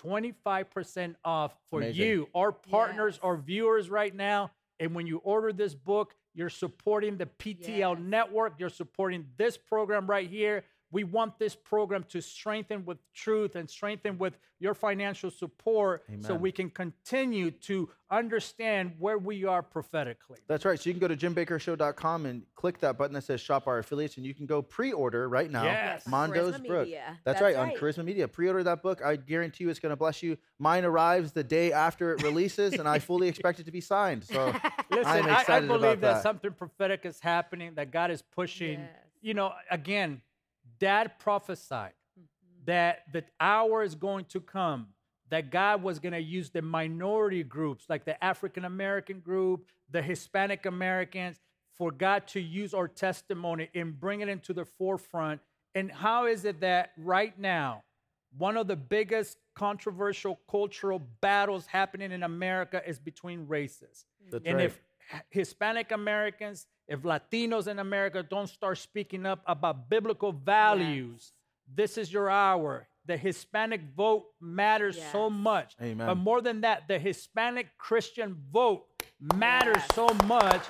25% 0.02 1.14
off 1.24 1.54
for 1.70 1.80
Amazing. 1.80 2.04
you, 2.06 2.28
our 2.34 2.52
partners, 2.52 3.14
Yes. 3.14 3.20
our 3.22 3.36
viewers 3.36 3.88
right 3.88 4.14
now. 4.14 4.50
And 4.80 4.94
when 4.94 5.06
you 5.06 5.18
order 5.18 5.52
this 5.52 5.74
book, 5.74 6.14
you're 6.34 6.50
supporting 6.50 7.16
the 7.16 7.26
PTL 7.26 7.94
Yes. 7.94 8.00
network, 8.02 8.54
you're 8.58 8.68
supporting 8.70 9.28
this 9.36 9.56
program 9.56 10.08
right 10.08 10.28
here. 10.28 10.64
We 10.94 11.02
want 11.02 11.40
this 11.40 11.56
program 11.56 12.04
to 12.10 12.20
strengthen 12.20 12.84
with 12.84 12.98
truth 13.12 13.56
and 13.56 13.68
strengthen 13.68 14.16
with 14.16 14.38
your 14.60 14.74
financial 14.74 15.28
support 15.28 16.04
so 16.20 16.36
we 16.36 16.52
can 16.52 16.70
continue 16.70 17.50
to 17.50 17.90
understand 18.12 18.92
where 19.00 19.18
we 19.18 19.44
are 19.44 19.60
prophetically. 19.60 20.38
That's 20.46 20.64
right. 20.64 20.78
So 20.78 20.88
you 20.88 20.94
can 20.94 21.00
go 21.00 21.08
to 21.08 21.16
jimbakkershow.com 21.16 22.26
and 22.26 22.42
click 22.54 22.78
that 22.78 22.96
button 22.96 23.12
that 23.14 23.24
says 23.24 23.40
shop 23.40 23.66
our 23.66 23.78
affiliates, 23.78 24.18
and 24.18 24.24
you 24.24 24.34
can 24.34 24.46
go 24.46 24.62
pre-order 24.62 25.28
right 25.28 25.50
now. 25.50 25.64
Yes. 25.64 26.04
Mondo's 26.06 26.54
Charisma 26.58 26.66
Brook. 26.68 26.88
That's, 26.92 27.18
That's 27.24 27.40
right, 27.42 27.56
on. 27.56 27.70
Charisma 27.72 28.04
Media. 28.04 28.28
Pre-order 28.28 28.62
that 28.62 28.80
book. 28.80 29.02
I 29.04 29.16
guarantee 29.16 29.64
you 29.64 29.70
it's 29.70 29.80
going 29.80 29.90
to 29.90 29.96
bless 29.96 30.22
you. 30.22 30.38
Mine 30.60 30.84
arrives 30.84 31.32
the 31.32 31.42
day 31.42 31.72
after 31.72 32.12
it 32.12 32.22
releases, 32.22 32.74
and 32.74 32.88
I 32.88 33.00
fully 33.00 33.26
expect 33.26 33.58
it 33.58 33.64
to 33.64 33.72
be 33.72 33.80
signed. 33.80 34.22
So 34.22 34.46
Listen, 34.90 35.06
I'm 35.06 35.26
I, 35.26 35.30
I 35.30 35.40
excited 35.40 35.66
believe 35.66 35.82
about 35.82 36.00
that. 36.02 36.14
that. 36.14 36.22
something 36.22 36.52
prophetic 36.52 37.00
is 37.04 37.18
happening, 37.18 37.74
that 37.74 37.90
God 37.90 38.12
is 38.12 38.22
pushing. 38.22 38.78
Yes. 38.78 38.90
You 39.22 39.34
know, 39.34 39.52
again, 39.72 40.22
dad 40.78 41.18
prophesied 41.18 41.92
Mm-hmm. 42.16 42.66
that 42.66 43.02
the 43.12 43.24
hour 43.40 43.82
is 43.82 43.96
going 43.96 44.24
to 44.26 44.40
come 44.40 44.86
that 45.30 45.50
God 45.50 45.82
was 45.82 45.98
going 45.98 46.12
to 46.12 46.20
use 46.20 46.50
the 46.50 46.62
minority 46.62 47.42
groups, 47.42 47.86
like 47.88 48.04
the 48.04 48.22
African 48.22 48.64
American 48.64 49.20
group, 49.20 49.66
the 49.90 50.02
Hispanic 50.02 50.66
Americans, 50.66 51.40
for 51.76 51.90
God 51.90 52.28
to 52.28 52.40
use 52.40 52.72
our 52.72 52.86
testimony 52.86 53.68
and 53.74 53.98
bring 53.98 54.20
it 54.20 54.28
into 54.28 54.52
the 54.52 54.64
forefront. 54.64 55.40
And 55.74 55.90
how 55.90 56.26
is 56.26 56.44
it 56.44 56.60
that 56.60 56.92
right 56.96 57.36
now, 57.36 57.82
one 58.36 58.56
of 58.56 58.68
the 58.68 58.76
biggest 58.76 59.38
controversial 59.56 60.38
cultural 60.48 61.00
battles 61.20 61.66
happening 61.66 62.12
in 62.12 62.22
America 62.22 62.80
is 62.86 62.98
between 62.98 63.48
races? 63.48 64.04
That's 64.30 64.44
and 64.46 64.58
right. 64.58 64.66
if 64.66 64.80
Hispanic 65.30 65.92
Americans, 65.92 66.66
if 66.88 67.00
Latinos 67.02 67.66
in 67.66 67.78
America 67.78 68.22
don't 68.22 68.48
start 68.48 68.78
speaking 68.78 69.26
up 69.26 69.42
about 69.46 69.88
biblical 69.88 70.32
values, 70.32 71.32
this 71.72 71.96
is 71.98 72.12
your 72.12 72.30
hour. 72.30 72.86
The 73.06 73.16
Hispanic 73.16 73.82
vote 73.96 74.24
matters 74.40 74.98
so 75.12 75.28
much. 75.28 75.74
Amen. 75.80 76.06
But 76.06 76.14
more 76.16 76.40
than 76.40 76.62
that, 76.62 76.88
the 76.88 76.98
Hispanic 76.98 77.68
Christian 77.78 78.36
vote 78.50 78.86
matters 79.20 79.76
Yes. 79.76 79.94
so 79.94 80.08
much. 80.26 80.62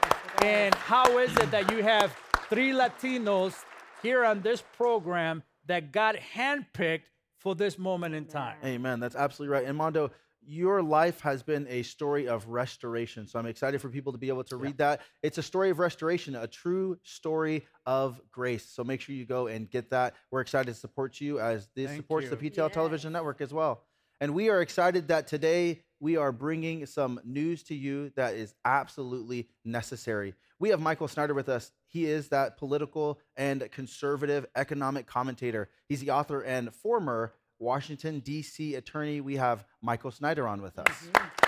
And 0.42 0.74
how 0.74 1.18
is 1.18 1.30
it 1.36 1.50
that 1.52 1.70
you 1.70 1.82
have 1.82 2.12
three 2.50 2.72
Latinos 2.72 3.54
here 4.02 4.24
on 4.24 4.42
this 4.42 4.62
program 4.76 5.42
that 5.66 5.92
got 5.92 6.16
handpicked 6.16 7.04
for 7.38 7.54
this 7.54 7.78
moment 7.78 8.14
in 8.16 8.24
time? 8.24 8.56
Amen. 8.64 8.98
That's 8.98 9.14
absolutely 9.16 9.52
right. 9.56 9.66
And 9.66 9.78
Mondo, 9.78 10.10
your 10.46 10.82
life 10.82 11.20
has 11.20 11.42
been 11.42 11.66
a 11.68 11.82
story 11.82 12.28
of 12.28 12.48
restoration. 12.48 13.26
So 13.26 13.38
I'm 13.38 13.46
excited 13.46 13.80
for 13.80 13.88
people 13.88 14.12
to 14.12 14.18
be 14.18 14.28
able 14.28 14.44
to 14.44 14.56
read 14.56 14.78
that. 14.78 15.00
It's 15.22 15.38
a 15.38 15.42
story 15.42 15.70
of 15.70 15.78
restoration, 15.78 16.34
a 16.34 16.46
true 16.46 16.98
story 17.02 17.66
of 17.86 18.20
grace. 18.30 18.66
So 18.66 18.84
make 18.84 19.00
sure 19.00 19.14
you 19.14 19.24
go 19.24 19.46
and 19.46 19.70
get 19.70 19.90
that. 19.90 20.14
We're 20.30 20.40
excited 20.40 20.72
to 20.72 20.78
support 20.78 21.20
you 21.20 21.40
as 21.40 21.68
this 21.74 21.88
Thank 21.88 21.98
supports 21.98 22.24
you. 22.24 22.36
the 22.36 22.50
PTL 22.50 22.72
Television 22.72 23.12
Network 23.12 23.40
as 23.40 23.52
well. 23.52 23.84
And 24.20 24.34
we 24.34 24.48
are 24.48 24.60
excited 24.62 25.08
that 25.08 25.26
today 25.26 25.82
we 26.00 26.16
are 26.16 26.32
bringing 26.32 26.86
some 26.86 27.20
news 27.24 27.62
to 27.64 27.74
you 27.74 28.10
that 28.16 28.34
is 28.34 28.54
absolutely 28.64 29.48
necessary. 29.64 30.34
We 30.58 30.68
have 30.70 30.80
Michael 30.80 31.08
Snyder 31.08 31.34
with 31.34 31.48
us. 31.48 31.72
He 31.86 32.06
is 32.06 32.28
that 32.28 32.56
political 32.56 33.18
and 33.36 33.68
conservative 33.70 34.46
economic 34.54 35.06
commentator. 35.06 35.68
He's 35.88 36.00
the 36.00 36.10
author 36.10 36.40
and 36.40 36.72
former 36.74 37.32
Washington, 37.58 38.20
D.C. 38.20 38.74
attorney. 38.74 39.20
We 39.20 39.36
have 39.36 39.64
Michael 39.82 40.10
Snyder 40.10 40.46
on 40.48 40.62
with 40.62 40.78
us. 40.78 40.86
Mm-hmm. 40.88 41.44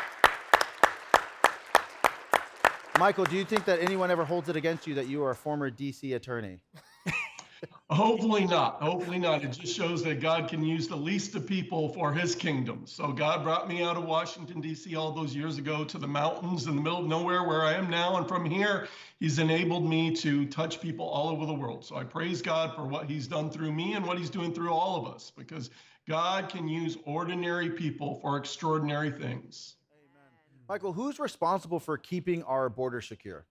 Michael, 2.98 3.24
do 3.24 3.36
you 3.36 3.44
think 3.44 3.66
that 3.66 3.80
anyone 3.80 4.10
ever 4.10 4.24
holds 4.24 4.48
it 4.48 4.56
against 4.56 4.86
you 4.86 4.94
that 4.94 5.06
you 5.06 5.22
are 5.22 5.30
a 5.30 5.34
former 5.34 5.68
D.C. 5.68 6.14
attorney? 6.14 6.60
Hopefully 7.90 8.46
not. 8.46 8.82
Hopefully 8.82 9.18
not. 9.18 9.44
It 9.44 9.52
just 9.52 9.74
shows 9.74 10.02
that 10.04 10.20
God 10.20 10.48
can 10.48 10.64
use 10.64 10.88
the 10.88 10.96
least 10.96 11.34
of 11.34 11.46
people 11.46 11.90
for 11.90 12.12
his 12.12 12.34
kingdom. 12.34 12.82
So 12.86 13.12
God 13.12 13.42
brought 13.44 13.68
me 13.68 13.82
out 13.82 13.96
of 13.96 14.04
Washington, 14.04 14.60
D.C. 14.60 14.96
all 14.96 15.12
those 15.12 15.36
years 15.36 15.58
ago 15.58 15.84
to 15.84 15.98
the 15.98 16.06
mountains 16.06 16.66
in 16.66 16.74
the 16.74 16.82
middle 16.82 17.00
of 17.00 17.06
nowhere 17.06 17.44
where 17.44 17.62
I 17.62 17.74
am 17.74 17.90
now. 17.90 18.16
And 18.16 18.26
from 18.26 18.44
here, 18.44 18.88
he's 19.20 19.38
enabled 19.38 19.88
me 19.88 20.14
to 20.16 20.46
touch 20.46 20.80
people 20.80 21.06
all 21.06 21.28
over 21.28 21.44
the 21.44 21.54
world. 21.54 21.84
So 21.84 21.96
I 21.96 22.04
praise 22.04 22.40
God 22.40 22.74
for 22.74 22.86
what 22.86 23.10
he's 23.10 23.26
done 23.26 23.50
through 23.50 23.72
me 23.72 23.94
and 23.94 24.06
what 24.06 24.18
he's 24.18 24.30
doing 24.30 24.52
through 24.52 24.72
all 24.72 24.96
of 24.96 25.14
us 25.14 25.30
because 25.36 25.70
God 26.08 26.48
can 26.48 26.68
use 26.68 26.96
ordinary 27.04 27.70
people 27.70 28.16
for 28.16 28.36
extraordinary 28.36 29.10
things. 29.10 29.76
Michael, 30.68 30.92
who's 30.92 31.18
responsible 31.18 31.80
for 31.80 31.96
keeping 31.96 32.42
our 32.44 32.68
border 32.68 33.00
secure? 33.00 33.44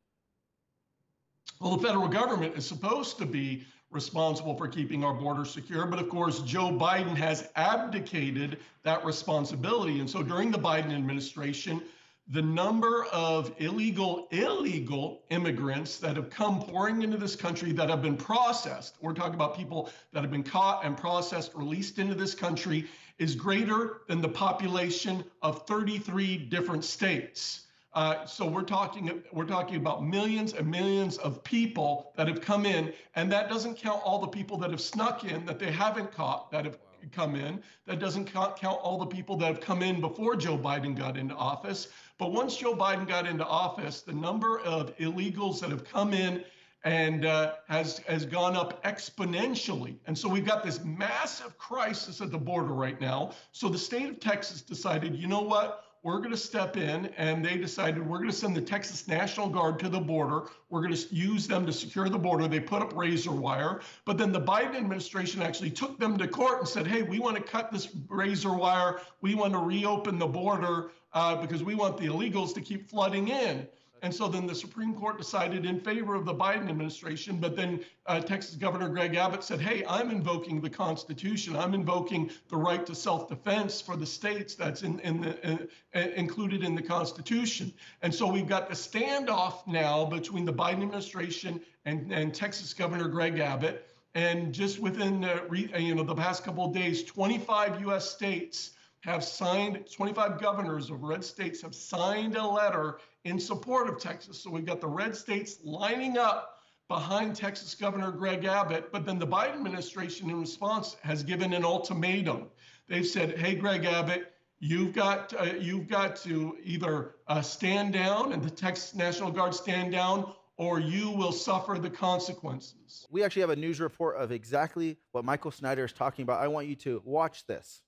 Well, 1.62 1.78
the 1.78 1.88
federal 1.88 2.08
government 2.08 2.56
is 2.58 2.66
supposed 2.66 3.18
to 3.20 3.26
be 3.26 3.66
responsible 3.92 4.56
for 4.56 4.68
keeping 4.68 5.04
our 5.04 5.14
border 5.14 5.46
secure, 5.46 5.86
but 5.86 6.00
of 6.00 6.10
course, 6.10 6.42
Joe 6.42 6.72
Biden 6.72 7.16
has 7.16 7.50
abdicated 7.56 8.60
that 8.84 9.06
responsibility. 9.06 10.00
And 10.00 10.10
so 10.10 10.22
during 10.22 10.52
the 10.52 10.58
Biden 10.58 10.94
administration, 10.94 11.82
the 12.30 12.42
number 12.42 13.06
of 13.06 13.54
illegal 13.60 14.28
illegal 14.32 15.22
immigrants 15.30 15.98
that 15.98 16.16
have 16.16 16.30
come 16.30 16.60
pouring 16.60 17.04
into 17.04 17.18
this 17.18 17.36
country 17.36 17.72
that 17.72 17.88
have 17.88 18.02
been 18.02 18.18
processed 18.18 18.96
we're 19.00 19.14
talking 19.14 19.36
about 19.36 19.56
people 19.56 19.90
that 20.12 20.22
have 20.22 20.32
been 20.32 20.44
caught 20.44 20.84
and 20.84 20.98
processed 20.98 21.54
released 21.54 22.00
into 22.00 22.16
this 22.16 22.34
country 22.34 22.86
is 23.20 23.36
greater 23.36 24.02
than 24.08 24.22
the 24.22 24.30
population 24.30 25.24
of 25.44 25.68
33 25.68 26.38
different 26.38 26.84
states 26.84 27.66
uh, 27.94 28.26
so 28.26 28.46
we're 28.46 28.62
talking 28.62 29.24
we're 29.32 29.46
talking 29.46 29.78
about 29.78 30.04
millions 30.04 30.54
and 30.54 30.70
millions 30.70 31.18
of 31.20 31.42
people 31.46 32.12
that 32.18 32.28
have 32.28 32.42
come 32.42 32.66
in, 32.66 32.92
and 33.16 33.32
that 33.32 33.48
doesn't 33.48 33.78
count 33.78 34.02
all 34.04 34.20
the 34.20 34.28
people 34.28 34.58
that 34.58 34.70
have 34.70 34.82
snuck 34.82 35.24
in 35.24 35.46
that 35.46 35.60
they 35.60 35.72
haven't 35.72 36.12
caught 36.12 36.52
that 36.52 36.66
have 36.66 36.78
come 37.12 37.36
in. 37.36 37.62
That 37.86 38.00
doesn't 38.00 38.26
count 38.26 38.60
all 38.64 38.98
the 38.98 39.06
people 39.06 39.38
that 39.38 39.48
have 39.48 39.62
come 39.62 39.82
in 39.82 40.02
before 40.02 40.36
Joe 40.36 40.58
Biden 40.58 40.96
got 40.96 41.18
into 41.18 41.36
office. 41.36 41.88
But 42.18 42.32
once 42.32 42.56
Joe 42.58 42.76
Biden 42.76 43.08
got 43.08 43.28
into 43.28 43.46
office, 43.46 44.02
the 44.02 44.14
number 44.14 44.60
of 44.60 44.96
illegals 44.98 45.60
that 45.60 45.70
have 45.70 45.84
come 45.84 46.14
in 46.14 46.44
and 46.84 47.26
uh, 47.26 47.56
has 47.68 47.98
has 48.00 48.26
gone 48.26 48.56
up 48.56 48.84
exponentially. 48.84 49.98
And 50.06 50.18
so 50.18 50.30
we've 50.30 50.46
got 50.46 50.64
this 50.64 50.84
massive 50.84 51.58
crisis 51.58 52.22
at 52.22 52.32
the 52.32 52.38
border 52.38 52.74
right 52.74 53.02
now. 53.02 53.32
So 53.52 53.68
the 53.70 53.78
state 53.78 54.08
of 54.10 54.20
Texas 54.20 54.62
decided, 54.62 55.16
you 55.16 55.28
know 55.28 55.42
what? 55.42 55.85
We're 56.06 56.20
going 56.20 56.30
to 56.30 56.38
step 56.38 56.78
in 56.78 57.08
and 57.18 57.44
they 57.44 57.58
decided 57.58 58.08
we're 58.08 58.20
going 58.20 58.30
to 58.30 58.36
send 58.36 58.56
the 58.56 58.62
Texas 58.62 59.08
National 59.08 59.50
Guard 59.50 59.80
to 59.80 59.90
the 59.90 60.00
border. 60.00 60.44
We're 60.70 60.82
going 60.82 60.94
to 60.94 61.16
use 61.16 61.48
them 61.48 61.66
to 61.66 61.74
secure 61.74 62.10
the 62.10 62.20
border. 62.20 62.48
They 62.48 62.60
put 62.60 62.84
up 62.84 62.96
razor 62.96 63.32
wire, 63.32 63.82
but 64.06 64.16
then 64.16 64.32
the 64.32 64.40
Biden 64.40 64.76
administration 64.76 65.42
actually 65.42 65.72
took 65.72 65.98
them 65.98 66.16
to 66.20 66.28
court 66.28 66.60
and 66.60 66.68
said, 66.68 66.86
hey, 66.86 67.02
we 67.02 67.18
want 67.18 67.38
to 67.38 67.42
cut 67.42 67.72
this 67.72 67.90
razor 68.08 68.54
wire. 68.54 69.02
We 69.22 69.34
want 69.34 69.54
to 69.54 69.60
reopen 69.60 70.20
the 70.20 70.28
border 70.28 70.92
uh, 71.14 71.38
because 71.38 71.64
we 71.64 71.74
want 71.74 71.98
the 71.98 72.06
illegals 72.06 72.54
to 72.54 72.62
keep 72.62 72.88
flooding 72.88 73.30
in. 73.30 73.68
And 74.06 74.14
so 74.14 74.28
then 74.28 74.46
the 74.46 74.54
Supreme 74.54 74.94
Court 74.94 75.18
decided 75.18 75.66
in 75.66 75.80
favor 75.80 76.14
of 76.14 76.26
the 76.26 76.34
Biden 76.34 76.70
administration. 76.70 77.38
But 77.38 77.56
then 77.56 77.84
uh, 78.06 78.20
Texas 78.20 78.54
Governor 78.54 78.88
Greg 78.88 79.16
Abbott 79.16 79.44
said, 79.44 79.60
hey, 79.60 79.84
I'm 79.90 80.12
invoking 80.12 80.62
the 80.62 80.70
Constitution. 80.70 81.56
I'm 81.56 81.74
invoking 81.74 82.30
the 82.50 82.56
right 82.56 82.86
to 82.86 82.94
self 82.94 83.28
defense 83.28 83.82
for 83.82 83.96
the 83.98 84.06
states 84.06 84.54
that's 84.54 84.84
in, 84.84 85.00
in 85.00 85.22
the, 85.22 85.52
uh, 85.52 85.58
uh, 85.96 86.00
included 86.16 86.64
in 86.64 86.76
the 86.76 86.84
Constitution. 86.84 87.74
And 88.04 88.14
so 88.14 88.32
we've 88.32 88.48
got 88.48 88.70
the 88.70 88.76
standoff 88.76 89.66
now 89.66 90.06
between 90.06 90.46
the 90.46 90.54
Biden 90.54 90.84
administration 90.84 91.60
and, 91.86 92.12
and 92.14 92.32
Texas 92.32 92.76
Governor 92.76 93.08
Greg 93.08 93.40
Abbott. 93.40 93.88
And 94.14 94.54
just 94.54 94.78
within 94.78 95.22
the, 95.22 95.68
you 95.80 95.96
know, 95.96 96.04
the 96.04 96.14
past 96.14 96.44
couple 96.44 96.64
of 96.64 96.76
days, 96.76 97.04
25 97.06 97.82
U.S. 97.82 98.08
states 98.08 98.76
have 99.02 99.24
signed, 99.24 99.84
25 99.92 100.40
governors 100.40 100.92
of 100.92 101.02
red 101.02 101.24
states 101.24 101.64
have 101.64 101.74
signed 101.74 102.36
a 102.36 102.48
letter 102.48 103.00
in 103.26 103.40
support 103.40 103.90
of 103.90 104.00
Texas. 104.00 104.40
So 104.40 104.50
we've 104.50 104.66
got 104.66 104.80
the 104.80 104.88
red 104.88 105.16
states 105.16 105.58
lining 105.64 106.18
up 106.18 106.60
behind 106.88 107.36
Texas 107.36 107.76
Governor 107.76 108.12
Greg 108.12 108.46
Abbott. 108.46 108.92
But 108.92 109.06
then 109.06 109.20
the 109.20 109.28
Biden 109.28 109.56
administration, 109.56 110.30
in 110.30 110.40
response, 110.40 110.96
has 111.02 111.24
given 111.24 111.52
an 111.52 111.66
ultimatum. 111.66 112.48
They've 112.88 113.06
said, 113.06 113.38
"Hey, 113.38 113.56
Greg 113.56 113.84
Abbott." 113.86 114.32
You've 114.60 114.94
got 114.94 115.34
uh, 115.38 115.54
you've 115.60 115.90
got 115.90 116.16
to 116.18 116.58
either 116.64 117.16
uh, 117.28 117.42
stand 117.42 117.92
down 117.92 118.32
and 118.32 118.42
the 118.42 118.50
Texas 118.50 118.96
National 118.96 119.30
Guard 119.30 119.54
stand 119.54 119.92
down, 119.92 120.34
or 120.56 120.80
you 120.80 121.12
will 121.12 121.34
suffer 121.34 121.78
the 121.78 121.90
consequences. 121.90 123.06
We 123.12 123.24
actually 123.24 123.42
have 123.42 123.50
a 123.50 123.58
news 123.58 123.82
report 123.82 124.16
of 124.16 124.32
exactly 124.32 124.98
what 125.12 125.26
Michael 125.26 125.52
Snyder 125.52 125.84
is 125.84 125.92
talking 125.92 126.24
about. 126.24 126.42
I 126.42 126.48
want 126.48 126.68
you 126.68 126.76
to 126.78 127.02
watch 127.04 127.46
this 127.48 127.82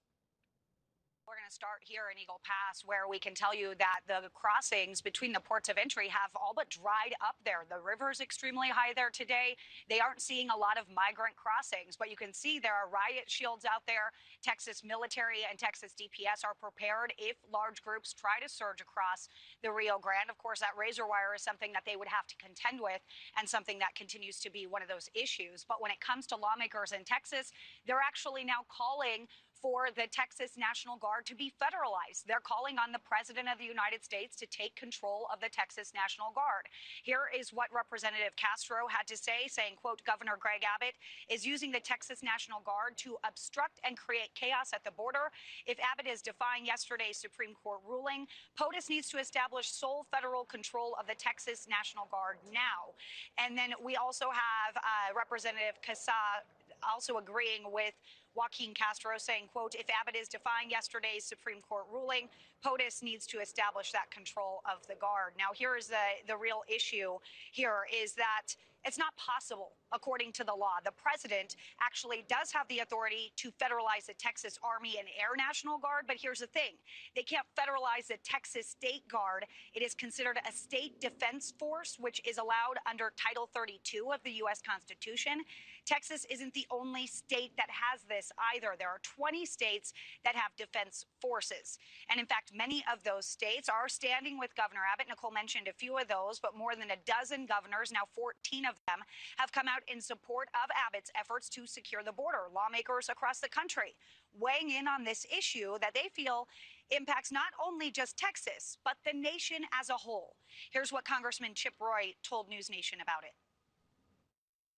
to 1.48 1.54
start 1.54 1.80
here 1.80 2.12
in 2.12 2.20
Eagle 2.20 2.42
Pass, 2.44 2.84
where 2.84 3.08
we 3.08 3.20
can 3.20 3.34
tell 3.34 3.56
you 3.56 3.72
that 3.80 4.04
the 4.08 4.28
crossings 4.36 5.00
between 5.00 5.32
the 5.32 5.40
ports 5.40 5.70
of 5.70 5.78
entry 5.78 6.10
have 6.10 6.32
all 6.36 6.52
but 6.56 6.70
dried 6.70 7.16
up 7.24 7.40
there. 7.46 7.64
The 7.70 7.80
river's 7.80 8.20
extremely 8.20 8.68
high 8.68 8.92
there 8.96 9.10
today. 9.10 9.56
They 9.88 10.00
aren't 10.00 10.20
seeing 10.20 10.50
a 10.50 10.58
lot 10.58 10.76
of 10.78 10.92
migrant 10.92 11.36
crossings, 11.40 11.96
but 11.96 12.12
you 12.12 12.18
can 12.18 12.34
see 12.34 12.60
there 12.60 12.76
are 12.76 12.92
riot 12.92 13.32
shields 13.32 13.64
out 13.64 13.88
there. 13.88 14.12
Texas 14.44 14.84
military 14.84 15.48
and 15.48 15.58
Texas 15.58 15.96
DPS 15.96 16.44
are 16.44 16.56
prepared 16.60 17.14
if 17.18 17.38
large 17.52 17.82
groups 17.82 18.14
try 18.14 18.44
to 18.44 18.50
surge 18.52 18.82
across 18.82 19.30
the 19.64 19.72
Rio 19.72 20.00
Grande. 20.00 20.30
Of 20.30 20.38
course, 20.38 20.60
that 20.60 20.76
razor 20.76 21.08
wire 21.08 21.32
is 21.36 21.44
something 21.44 21.72
that 21.72 21.84
they 21.86 21.96
would 21.96 22.12
have 22.12 22.28
to 22.28 22.36
contend 22.36 22.84
with 22.84 23.00
and 23.40 23.48
something 23.48 23.80
that 23.80 23.96
continues 23.96 24.40
to 24.44 24.52
be 24.52 24.68
one 24.68 24.82
of 24.82 24.92
those 24.92 25.08
issues. 25.16 25.64
But 25.64 25.82
when 25.82 25.92
it 25.92 26.04
comes 26.04 26.28
to 26.28 26.36
lawmakers 26.36 26.92
in 26.92 27.08
Texas, 27.08 27.56
they're 27.86 28.04
actually 28.04 28.44
now 28.44 28.68
calling 28.68 29.28
for 29.62 29.90
the 29.96 30.08
Texas 30.12 30.52
National 30.58 30.98
Guard 30.98 31.26
to 31.26 31.36
be 31.36 31.52
federalized. 31.62 32.26
They're 32.26 32.44
calling 32.44 32.78
on 32.78 32.92
the 32.92 33.00
President 33.00 33.48
of 33.52 33.58
the 33.58 33.66
United 33.66 34.04
States 34.04 34.36
to 34.38 34.46
take 34.46 34.76
control 34.76 35.28
of 35.34 35.40
the 35.40 35.50
Texas 35.50 35.92
National 35.94 36.32
Guard. 36.34 36.70
Here 37.04 37.30
is 37.34 37.52
what 37.52 37.68
Representative 37.74 38.36
Castro 38.36 38.88
had 38.88 39.08
to 39.08 39.18
say, 39.18 39.48
saying, 39.48 39.76
quote, 39.82 40.04
Governor 40.06 40.38
Greg 40.40 40.62
Abbott 40.64 40.96
is 41.30 41.46
using 41.46 41.72
the 41.72 41.80
Texas 41.80 42.22
National 42.22 42.62
Guard 42.62 42.98
to 42.98 43.18
obstruct 43.28 43.80
and 43.84 43.98
create 43.98 44.30
chaos 44.36 44.72
at 44.74 44.84
the 44.84 44.92
border. 44.92 45.32
If 45.66 45.78
Abbott 45.80 46.08
is 46.08 46.22
defying 46.22 46.66
yesterday's 46.66 47.18
Supreme 47.18 47.56
Court 47.64 47.82
ruling, 47.88 48.28
POTUS 48.60 48.90
needs 48.90 49.10
to 49.10 49.18
establish 49.18 49.70
sole 49.70 50.06
federal 50.12 50.46
control 50.46 50.96
of 51.00 51.08
the 51.08 51.16
Texas 51.16 51.68
National 51.70 52.08
Guard 52.12 52.38
now. 52.54 52.94
And 53.38 53.58
then 53.58 53.74
we 53.84 53.96
also 53.96 54.26
have 54.30 54.78
uh, 54.78 55.16
Representative 55.16 55.82
Casar 55.82 56.46
also 56.86 57.18
agreeing 57.18 57.72
with 57.72 57.94
Joaquin 58.38 58.76
Castro 58.76 59.18
saying, 59.18 59.50
quote, 59.52 59.74
if 59.74 59.88
Abbott 59.90 60.16
is 60.16 60.28
defying 60.28 60.70
yesterday's 60.70 61.26
Supreme 61.26 61.62
Court 61.68 61.86
ruling, 61.92 62.30
POTUS 62.64 63.02
needs 63.02 63.26
to 63.28 63.40
establish 63.40 63.92
that 63.92 64.12
control 64.12 64.62
of 64.66 64.86
the 64.88 64.96
guard. 64.96 65.34
Now, 65.38 65.50
here 65.54 65.76
is 65.76 65.88
the, 65.88 66.22
the 66.28 66.38
real 66.38 66.62
issue 66.70 67.18
here 67.52 67.88
is 67.92 68.14
that 68.14 68.56
it's 68.86 68.98
not 68.98 69.16
possible, 69.18 69.72
according 69.92 70.32
to 70.34 70.44
the 70.46 70.54
law. 70.54 70.78
The 70.86 70.92
president 70.92 71.58
actually 71.82 72.24
does 72.30 72.52
have 72.54 72.68
the 72.70 72.80
authority 72.80 73.34
to 73.36 73.52
federalize 73.52 74.06
the 74.08 74.14
Texas 74.14 74.58
Army 74.64 74.96
and 74.98 75.10
Air 75.20 75.36
National 75.36 75.78
Guard, 75.78 76.06
but 76.08 76.16
here's 76.18 76.40
the 76.40 76.48
thing 76.48 76.74
they 77.16 77.24
can't 77.24 77.46
federalize 77.58 78.08
the 78.08 78.18
Texas 78.24 78.68
State 78.68 79.08
Guard. 79.10 79.46
It 79.74 79.84
is 79.84 79.94
considered 79.94 80.40
a 80.48 80.52
state 80.54 81.02
defense 81.02 81.54
force, 81.60 81.98
which 82.00 82.22
is 82.26 82.38
allowed 82.38 82.78
under 82.90 83.12
Title 83.18 83.50
32 83.54 84.10
of 84.14 84.22
the 84.24 84.32
U.S. 84.44 84.62
Constitution. 84.62 85.42
Texas 85.86 86.26
isn't 86.30 86.54
the 86.54 86.68
only 86.72 87.08
state 87.08 87.52
that 87.58 87.70
has 87.70 88.02
this 88.04 88.27
either. 88.54 88.76
There 88.78 88.90
are 88.90 89.00
20 89.04 89.46
states 89.46 89.94
that 90.24 90.36
have 90.36 90.56
defense 90.58 91.06
forces. 91.22 91.78
And 92.10 92.20
in 92.20 92.26
fact, 92.26 92.52
many 92.54 92.84
of 92.92 93.04
those 93.04 93.26
states 93.26 93.70
are 93.70 93.90
standing 93.90 94.40
with 94.40 94.56
Governor 94.56 94.82
Abbott. 94.92 95.08
Nicole 95.10 95.32
mentioned 95.32 95.68
a 95.68 95.74
few 95.74 95.98
of 95.98 96.08
those, 96.08 96.40
but 96.40 96.58
more 96.58 96.76
than 96.76 96.92
a 96.92 97.04
dozen 97.06 97.46
governors, 97.46 97.92
now 97.92 98.08
14 98.16 98.66
of 98.66 98.76
them, 98.88 99.00
have 99.38 99.52
come 99.52 99.68
out 99.68 99.84
in 99.88 100.02
support 100.02 100.50
of 100.54 100.70
Abbott's 100.76 101.12
efforts 101.20 101.50
to 101.50 101.68
secure 101.68 102.04
the 102.04 102.12
border. 102.12 102.50
Lawmakers 102.54 103.10
across 103.10 103.40
the 103.40 103.50
country 103.50 103.96
weighing 104.40 104.70
in 104.70 104.88
on 104.88 105.04
this 105.04 105.26
issue 105.36 105.78
that 105.82 105.94
they 105.94 106.10
feel 106.14 106.48
impacts 106.92 107.32
not 107.32 107.52
only 107.66 107.92
just 107.92 108.18
Texas, 108.18 108.78
but 108.84 108.96
the 109.06 109.18
nation 109.18 109.60
as 109.80 109.90
a 109.90 109.94
whole. 109.94 110.36
Here's 110.72 110.92
what 110.92 111.06
Congressman 111.06 111.54
Chip 111.54 111.74
Roy 111.82 112.14
told 112.24 112.50
NewsNation 112.50 113.02
about 113.02 113.24
it. 113.24 113.34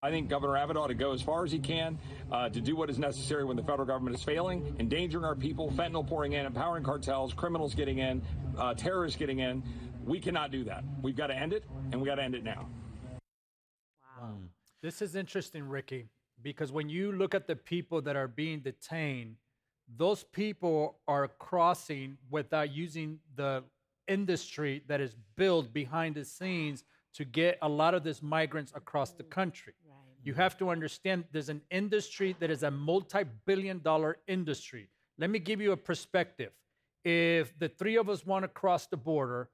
I 0.01 0.11
think 0.11 0.29
Governor 0.29 0.55
Abbott 0.55 0.77
ought 0.77 0.87
to 0.87 0.93
go 0.93 1.11
as 1.11 1.21
far 1.21 1.43
as 1.43 1.51
he 1.51 1.59
can 1.59 1.99
uh, 2.31 2.47
to 2.47 2.61
do 2.61 2.73
what 2.73 2.89
is 2.89 2.97
necessary 2.97 3.43
when 3.43 3.57
the 3.57 3.63
federal 3.63 3.85
government 3.85 4.15
is 4.15 4.23
failing, 4.23 4.73
endangering 4.79 5.25
our 5.25 5.35
people, 5.35 5.69
fentanyl 5.71 6.07
pouring 6.07 6.33
in, 6.33 6.45
empowering 6.45 6.85
cartels, 6.85 7.33
criminals 7.33 7.75
getting 7.75 7.97
in, 7.97 8.21
uh, 8.57 8.73
terrorists 8.73 9.19
getting 9.19 9.39
in. 9.39 9.61
We 10.05 10.21
cannot 10.21 10.51
do 10.51 10.63
that. 10.63 10.85
We've 11.01 11.17
got 11.17 11.27
to 11.27 11.35
end 11.35 11.51
it, 11.51 11.65
and 11.91 11.99
we 11.99 12.07
got 12.07 12.15
to 12.15 12.23
end 12.23 12.33
it 12.33 12.45
now. 12.45 12.65
Wow. 14.17 14.37
This 14.81 15.01
is 15.01 15.17
interesting, 15.17 15.67
Ricky, 15.67 16.07
because 16.41 16.71
when 16.71 16.87
you 16.87 17.11
look 17.11 17.35
at 17.35 17.45
the 17.45 17.57
people 17.57 18.01
that 18.03 18.15
are 18.15 18.29
being 18.29 18.61
detained, 18.61 19.35
those 19.97 20.23
people 20.23 20.99
are 21.09 21.27
crossing 21.27 22.17
without 22.29 22.71
using 22.71 23.19
the 23.35 23.65
industry 24.07 24.81
that 24.87 25.01
is 25.01 25.17
built 25.35 25.73
behind 25.73 26.15
the 26.15 26.23
scenes 26.23 26.85
to 27.15 27.25
get 27.25 27.57
a 27.61 27.67
lot 27.67 27.93
of 27.93 28.05
these 28.05 28.23
migrants 28.23 28.71
across 28.73 29.11
the 29.11 29.23
country. 29.23 29.73
You 30.23 30.33
have 30.33 30.57
to 30.57 30.69
understand 30.69 31.23
there's 31.31 31.49
an 31.49 31.61
industry 31.71 32.35
that 32.39 32.49
is 32.49 32.63
a 32.63 32.71
multi 32.71 33.23
billion 33.45 33.79
dollar 33.79 34.17
industry. 34.27 34.89
Let 35.17 35.29
me 35.29 35.39
give 35.39 35.61
you 35.61 35.71
a 35.71 35.77
perspective. 35.77 36.51
If 37.03 37.57
the 37.57 37.69
three 37.69 37.97
of 37.97 38.09
us 38.09 38.25
want 38.25 38.43
to 38.43 38.47
cross 38.47 38.87
the 38.87 38.97
border 38.97 39.49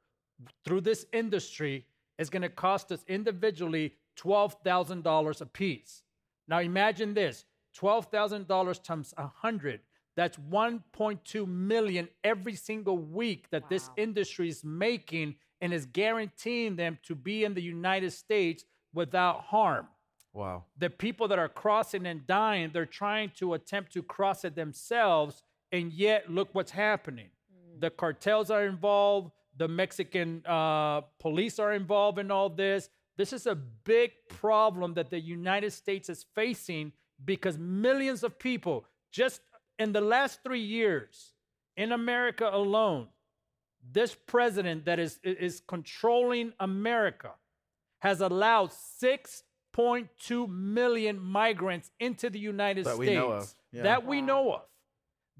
through 0.63 0.81
this 0.81 1.05
industry, 1.13 1.85
it's 2.17 2.29
going 2.29 2.41
to 2.41 2.49
cost 2.49 2.91
us 2.91 3.03
individually 3.07 3.93
$12,000 4.19 5.41
a 5.41 5.45
piece. 5.45 6.03
Now 6.47 6.59
imagine 6.59 7.13
this 7.13 7.45
$12,000 7.77 8.83
times 8.83 9.13
100. 9.17 9.81
That's 10.15 10.37
1.2 10.37 11.47
million 11.47 12.07
every 12.23 12.55
single 12.55 12.97
week 12.97 13.47
that 13.51 13.63
wow. 13.63 13.67
this 13.69 13.89
industry 13.97 14.49
is 14.49 14.63
making 14.63 15.35
and 15.61 15.73
is 15.73 15.85
guaranteeing 15.85 16.75
them 16.75 16.97
to 17.03 17.15
be 17.15 17.43
in 17.43 17.53
the 17.53 17.61
United 17.61 18.11
States 18.11 18.63
without 18.93 19.41
harm. 19.41 19.87
Wow. 20.35 20.65
The 20.77 20.89
people 20.89 21.29
that 21.29 21.39
are 21.39 21.47
crossing 21.47 22.05
and 22.05 22.27
dying, 22.27 22.71
they're 22.73 22.85
trying 22.85 23.31
to 23.37 23.53
attempt 23.53 23.93
to 23.93 24.03
cross 24.03 24.43
it 24.43 24.53
themselves, 24.53 25.41
and 25.71 25.93
yet 25.93 26.29
look 26.29 26.49
what's 26.51 26.71
happening. 26.71 27.29
Mm. 27.49 27.79
The 27.79 27.89
cartels 27.89 28.51
are 28.51 28.65
involved, 28.65 29.31
The 29.55 29.69
Mexican 29.69 30.45
uh, 30.45 31.01
police 31.19 31.57
are 31.57 31.73
involved 31.73 32.19
in 32.19 32.31
all 32.31 32.49
this. 32.49 32.89
This 33.15 33.31
is 33.31 33.47
a 33.47 33.55
big 33.55 34.11
problem 34.27 34.93
that 34.95 35.09
the 35.09 35.19
United 35.19 35.71
States 35.71 36.09
is 36.09 36.25
facing 36.35 36.91
because 37.23 37.57
millions 37.57 38.21
of 38.23 38.37
people, 38.37 38.85
just 39.13 39.39
in 39.79 39.93
the 39.93 40.01
last 40.01 40.43
three 40.43 40.59
years, 40.59 41.31
in 41.77 41.93
America 41.93 42.49
alone, 42.51 43.07
this 43.89 44.13
president 44.13 44.83
that 44.83 44.99
is, 44.99 45.19
is 45.23 45.61
controlling 45.65 46.51
America 46.59 47.31
has 47.99 48.19
allowed 48.19 48.73
6.2 49.75 50.49
million 50.49 51.19
migrants 51.19 51.91
into 51.99 52.29
the 52.29 52.39
United 52.39 52.85
That 52.85 52.95
States 52.95 53.09
we 53.09 53.15
know 53.15 53.31
of, 53.31 53.55
yeah. 53.71 53.83
that 53.83 54.05
we 54.05 54.21
know 54.21 54.53
of. 54.53 54.61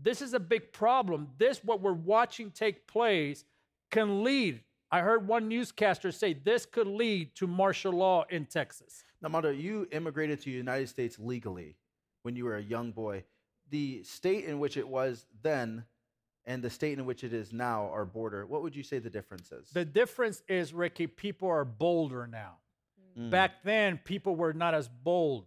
This 0.01 0.22
is 0.22 0.34
a 0.34 0.39
big 0.39 0.74
problem. 0.74 1.30
This, 1.38 1.63
what 1.63 1.82
we're 1.82 1.94
watching 1.94 2.51
take 2.51 2.86
place, 2.88 3.46
can 3.92 4.24
lead. 4.24 4.62
I 4.92 5.00
heard 5.00 5.27
one 5.27 5.48
newscaster 5.48 6.12
say 6.12 6.34
this 6.34 6.65
could 6.65 6.88
lead 6.88 7.34
to 7.36 7.48
martial 7.48 7.94
law 7.94 8.25
in 8.30 8.46
Texas. 8.46 9.04
Now, 9.22 9.30
Mondo, 9.30 9.51
you 9.51 9.88
immigrated 9.92 10.39
to 10.39 10.46
the 10.46 10.51
United 10.51 10.89
States 10.89 11.18
legally 11.18 11.77
when 12.24 12.36
you 12.36 12.46
were 12.46 12.58
a 12.58 12.62
young 12.62 12.92
boy. 12.92 13.24
The 13.70 14.04
state 14.04 14.46
in 14.46 14.60
which 14.60 14.77
it 14.77 14.88
was 14.88 15.25
then 15.42 15.86
and 16.46 16.62
the 16.62 16.70
state 16.70 17.00
in 17.00 17.06
which 17.06 17.24
it 17.24 17.34
is 17.34 17.51
now, 17.51 17.89
our 17.92 18.06
border, 18.06 18.46
what 18.46 18.62
would 18.62 18.75
you 18.75 18.84
say 18.84 19.00
the 19.00 19.10
difference 19.10 19.51
is? 19.51 19.70
The 19.72 19.86
difference 19.86 20.44
is, 20.48 20.74
Ricky, 20.74 21.08
people 21.08 21.50
are 21.50 21.65
bolder 21.65 22.27
now. 22.27 22.58
Mm. 23.17 23.29
Back 23.29 23.63
then, 23.63 24.00
people 24.03 24.36
were 24.36 24.53
not 24.53 24.74
as 24.74 24.88
bold. 24.88 25.45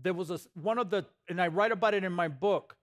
There 0.00 0.14
was 0.14 0.30
a, 0.30 0.38
one 0.54 0.78
of 0.78 0.90
the, 0.90 1.04
and 1.28 1.40
I 1.40 1.48
write 1.48 1.72
about 1.72 1.94
it 1.94 2.04
in 2.04 2.12
my 2.12 2.28
book. 2.28 2.76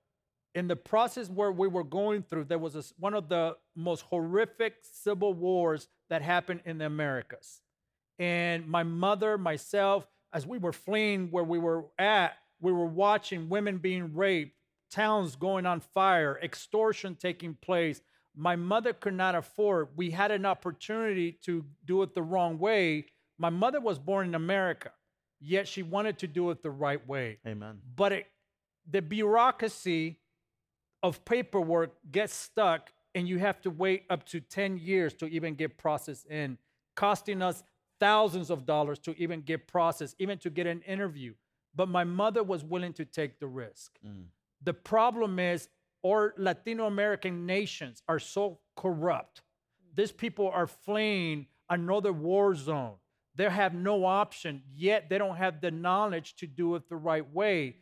In 0.53 0.67
the 0.67 0.75
process 0.75 1.29
where 1.29 1.51
we 1.51 1.67
were 1.67 1.83
going 1.83 2.23
through, 2.23 2.45
there 2.45 2.59
was 2.59 2.75
a, 2.75 2.83
one 2.97 3.13
of 3.13 3.27
the 3.27 3.57
most 3.75 4.01
horrific 4.03 4.75
civil 4.81 5.33
wars 5.33 5.87
that 6.09 6.21
happened 6.21 6.61
in 6.65 6.77
the 6.77 6.85
Americas. 6.85 7.61
And 8.19 8.67
my 8.67 8.83
mother, 8.83 9.37
myself, 9.37 10.07
as 10.33 10.45
we 10.47 10.57
were 10.57 10.73
fleeing 10.73 11.29
where 11.31 11.43
we 11.43 11.59
were 11.59 11.85
at, 11.99 12.37
we 12.61 12.71
were 12.71 12.85
watching 12.85 13.49
women 13.49 13.77
being 13.77 14.13
raped, 14.15 14.55
towns 14.91 15.35
going 15.35 15.65
on 15.65 15.81
fire, 15.81 16.39
extortion 16.41 17.15
taking 17.15 17.55
place. 17.55 18.01
My 18.35 18.55
mother 18.55 18.93
could 18.93 19.13
not 19.13 19.35
afford. 19.35 19.89
We 19.95 20.11
had 20.11 20.31
an 20.31 20.45
opportunity 20.45 21.33
to 21.43 21.65
do 21.85 22.01
it 22.01 22.13
the 22.13 22.23
wrong 22.23 22.59
way. 22.59 23.07
My 23.37 23.49
mother 23.49 23.81
was 23.81 23.99
born 23.99 24.27
in 24.27 24.35
America, 24.35 24.91
yet 25.39 25.67
she 25.67 25.83
wanted 25.83 26.19
to 26.19 26.27
do 26.27 26.49
it 26.51 26.63
the 26.63 26.71
right 26.71 27.05
way. 27.07 27.39
Amen. 27.45 27.79
But 27.95 28.11
it, 28.11 28.27
the 28.89 29.01
bureaucracy 29.01 30.19
of 31.03 31.23
paperwork 31.25 31.95
gets 32.11 32.33
stuck, 32.33 32.91
and 33.13 33.27
you 33.27 33.39
have 33.39 33.61
to 33.61 33.69
wait 33.69 34.03
up 34.09 34.25
to 34.27 34.39
10 34.39 34.77
years 34.77 35.13
to 35.15 35.27
even 35.27 35.55
get 35.55 35.77
processed 35.77 36.25
in, 36.27 36.57
costing 36.95 37.41
us 37.41 37.63
thousands 37.99 38.49
of 38.49 38.65
dollars 38.65 38.99
to 38.99 39.15
even 39.21 39.41
get 39.41 39.67
processed, 39.67 40.15
even 40.19 40.37
to 40.39 40.49
get 40.49 40.67
an 40.67 40.81
interview. 40.81 41.33
But 41.75 41.89
my 41.89 42.03
mother 42.03 42.43
was 42.43 42.63
willing 42.63 42.93
to 42.93 43.05
take 43.05 43.39
the 43.39 43.47
risk. 43.47 43.91
Mm. 44.05 44.25
The 44.63 44.73
problem 44.73 45.39
is, 45.39 45.69
our 46.05 46.33
Latino 46.37 46.85
American 46.85 47.45
nations 47.45 48.03
are 48.07 48.19
so 48.19 48.59
corrupt. 48.75 49.41
These 49.95 50.11
people 50.11 50.49
are 50.49 50.67
fleeing 50.67 51.47
another 51.69 52.13
war 52.13 52.53
zone. 52.53 52.95
They 53.35 53.49
have 53.49 53.73
no 53.73 54.05
option, 54.05 54.63
yet 54.73 55.09
they 55.09 55.17
don't 55.17 55.35
have 55.35 55.61
the 55.61 55.71
knowledge 55.71 56.35
to 56.37 56.47
do 56.47 56.75
it 56.75 56.87
the 56.89 56.95
right 56.95 57.27
way. 57.33 57.77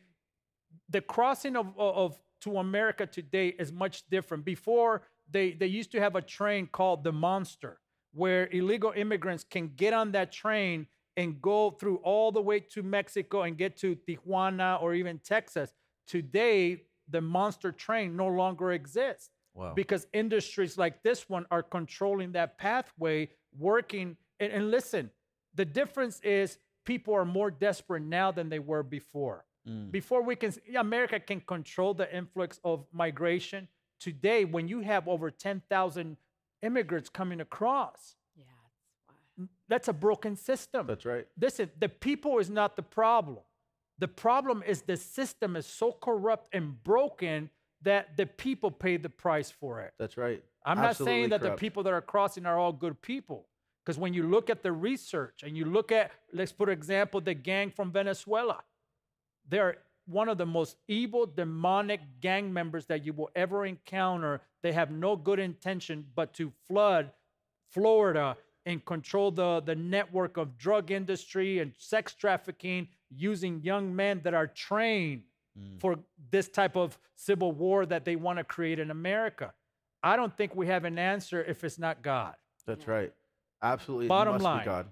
The 0.89 1.01
crossing 1.01 1.55
of, 1.55 1.67
of, 1.77 2.19
to 2.41 2.57
America 2.57 3.05
today 3.05 3.49
is 3.59 3.71
much 3.71 4.03
different. 4.09 4.43
Before, 4.43 5.03
they, 5.29 5.51
they 5.51 5.67
used 5.67 5.91
to 5.93 5.99
have 5.99 6.15
a 6.15 6.21
train 6.21 6.67
called 6.67 7.03
the 7.03 7.11
Monster, 7.11 7.79
where 8.13 8.49
illegal 8.51 8.91
immigrants 8.95 9.43
can 9.43 9.71
get 9.75 9.93
on 9.93 10.11
that 10.11 10.31
train 10.31 10.87
and 11.15 11.41
go 11.41 11.71
through 11.71 11.97
all 11.97 12.31
the 12.31 12.41
way 12.41 12.59
to 12.59 12.81
Mexico 12.83 13.43
and 13.43 13.57
get 13.57 13.77
to 13.77 13.95
Tijuana 13.95 14.81
or 14.81 14.93
even 14.93 15.19
Texas. 15.19 15.73
Today, 16.07 16.83
the 17.07 17.21
monster 17.21 17.71
train 17.71 18.15
no 18.15 18.27
longer 18.27 18.71
exists 18.71 19.29
Wow. 19.55 19.73
because 19.75 20.07
industries 20.13 20.79
like 20.79 21.03
this 21.03 21.29
one 21.29 21.45
are 21.51 21.61
controlling 21.61 22.31
that 22.31 22.57
pathway, 22.57 23.29
working. 23.57 24.17
And, 24.39 24.51
and 24.51 24.71
listen, 24.71 25.11
the 25.55 25.65
difference 25.65 26.19
is 26.21 26.57
people 26.85 27.13
are 27.13 27.25
more 27.25 27.51
desperate 27.51 28.03
now 28.03 28.31
than 28.31 28.49
they 28.49 28.59
were 28.59 28.83
before. 28.83 29.45
Mm. 29.67 29.91
Before 29.91 30.21
we 30.21 30.35
can, 30.35 30.53
yeah, 30.67 30.81
America 30.81 31.19
can 31.19 31.41
control 31.41 31.93
the 31.93 32.13
influx 32.15 32.59
of 32.63 32.85
migration. 32.91 33.67
Today, 33.99 34.43
when 34.43 34.67
you 34.67 34.81
have 34.81 35.07
over 35.07 35.31
10,000 35.31 36.17
immigrants 36.61 37.09
coming 37.09 37.39
across, 37.39 38.15
Yeah, 38.35 38.43
that's 39.37 39.49
that's 39.69 39.87
a 39.87 39.93
broken 39.93 40.35
system. 40.35 40.87
That's 40.87 41.05
right. 41.05 41.25
Listen, 41.39 41.69
the 41.79 41.89
people 41.89 42.39
is 42.39 42.49
not 42.49 42.75
the 42.75 42.83
problem. 42.83 43.43
The 43.99 44.07
problem 44.07 44.63
is 44.65 44.81
the 44.81 44.97
system 44.97 45.55
is 45.55 45.65
so 45.65 45.91
corrupt 45.91 46.49
and 46.51 46.83
broken 46.83 47.49
that 47.83 48.17
the 48.17 48.25
people 48.25 48.71
pay 48.71 48.97
the 48.97 49.09
price 49.09 49.51
for 49.51 49.81
it. 49.81 49.93
That's 49.99 50.17
right. 50.17 50.43
I'm 50.65 50.77
not 50.77 50.95
saying 50.95 51.29
that 51.29 51.41
corrupt. 51.41 51.57
the 51.57 51.59
people 51.59 51.83
that 51.83 51.93
are 51.93 52.01
crossing 52.01 52.45
are 52.45 52.57
all 52.57 52.73
good 52.73 53.01
people. 53.01 53.47
Because 53.83 53.99
when 53.99 54.13
you 54.13 54.23
look 54.23 54.49
at 54.49 54.63
the 54.63 54.71
research 54.71 55.43
and 55.43 55.57
you 55.57 55.65
look 55.65 55.91
at, 55.91 56.11
let's 56.31 56.53
put 56.53 56.69
an 56.69 56.73
example, 56.73 57.19
the 57.19 57.33
gang 57.33 57.69
from 57.69 57.91
Venezuela, 57.91 58.59
they're 59.49 59.77
one 60.05 60.29
of 60.29 60.37
the 60.37 60.45
most 60.45 60.77
evil, 60.87 61.25
demonic 61.25 62.01
gang 62.21 62.51
members 62.51 62.85
that 62.87 63.05
you 63.05 63.13
will 63.13 63.29
ever 63.35 63.65
encounter. 63.65 64.41
They 64.61 64.71
have 64.71 64.91
no 64.91 65.15
good 65.15 65.39
intention 65.39 66.05
but 66.15 66.33
to 66.35 66.51
flood 66.67 67.11
Florida 67.71 68.37
and 68.65 68.83
control 68.85 69.31
the, 69.31 69.61
the 69.65 69.75
network 69.75 70.37
of 70.37 70.57
drug 70.57 70.91
industry 70.91 71.59
and 71.59 71.73
sex 71.77 72.13
trafficking 72.13 72.87
using 73.09 73.61
young 73.61 73.93
men 73.93 74.21
that 74.23 74.33
are 74.33 74.47
trained 74.47 75.23
mm. 75.59 75.79
for 75.79 75.99
this 76.31 76.47
type 76.47 76.77
of 76.77 76.97
civil 77.15 77.51
war 77.51 77.85
that 77.85 78.05
they 78.05 78.15
want 78.15 78.37
to 78.37 78.43
create 78.43 78.79
in 78.79 78.91
America. 78.91 79.53
I 80.01 80.15
don't 80.15 80.35
think 80.35 80.55
we 80.55 80.67
have 80.67 80.85
an 80.85 80.97
answer 80.97 81.43
if 81.43 81.63
it's 81.63 81.79
not 81.79 82.01
God. 82.01 82.35
That's 82.65 82.87
right. 82.87 83.13
Absolutely. 83.63 84.07
Bottom 84.07 84.37
line. 84.39 84.65
God. 84.65 84.87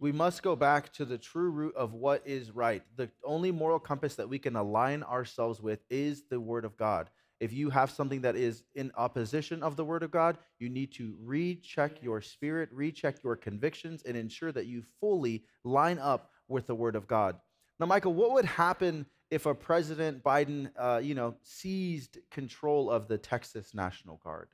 We 0.00 0.10
must 0.10 0.42
go 0.42 0.56
back 0.56 0.92
to 0.94 1.04
the 1.04 1.18
true 1.18 1.50
root 1.50 1.76
of 1.76 1.92
what 1.92 2.22
is 2.26 2.50
right. 2.50 2.82
The 2.96 3.10
only 3.24 3.52
moral 3.52 3.78
compass 3.78 4.16
that 4.16 4.28
we 4.28 4.40
can 4.40 4.56
align 4.56 5.04
ourselves 5.04 5.60
with 5.60 5.80
is 5.88 6.24
the 6.28 6.40
Word 6.40 6.64
of 6.64 6.76
God. 6.76 7.10
If 7.38 7.52
you 7.52 7.70
have 7.70 7.90
something 7.90 8.22
that 8.22 8.36
is 8.36 8.64
in 8.74 8.90
opposition 8.96 9.62
of 9.62 9.76
the 9.76 9.84
Word 9.84 10.02
of 10.02 10.10
God, 10.10 10.38
you 10.58 10.68
need 10.68 10.92
to 10.94 11.14
recheck 11.22 12.02
your 12.02 12.20
spirit, 12.20 12.70
recheck 12.72 13.22
your 13.22 13.36
convictions, 13.36 14.02
and 14.04 14.16
ensure 14.16 14.50
that 14.52 14.66
you 14.66 14.82
fully 15.00 15.44
line 15.62 15.98
up 15.98 16.30
with 16.48 16.66
the 16.66 16.74
Word 16.74 16.96
of 16.96 17.06
God. 17.06 17.36
Now, 17.78 17.86
Michael, 17.86 18.14
what 18.14 18.32
would 18.32 18.44
happen 18.44 19.06
if 19.30 19.46
a 19.46 19.54
President 19.54 20.22
Biden, 20.22 20.70
uh, 20.78 21.00
you 21.02 21.14
know, 21.14 21.34
seized 21.42 22.18
control 22.30 22.90
of 22.90 23.08
the 23.08 23.18
Texas 23.18 23.74
National 23.74 24.16
Guard? 24.24 24.48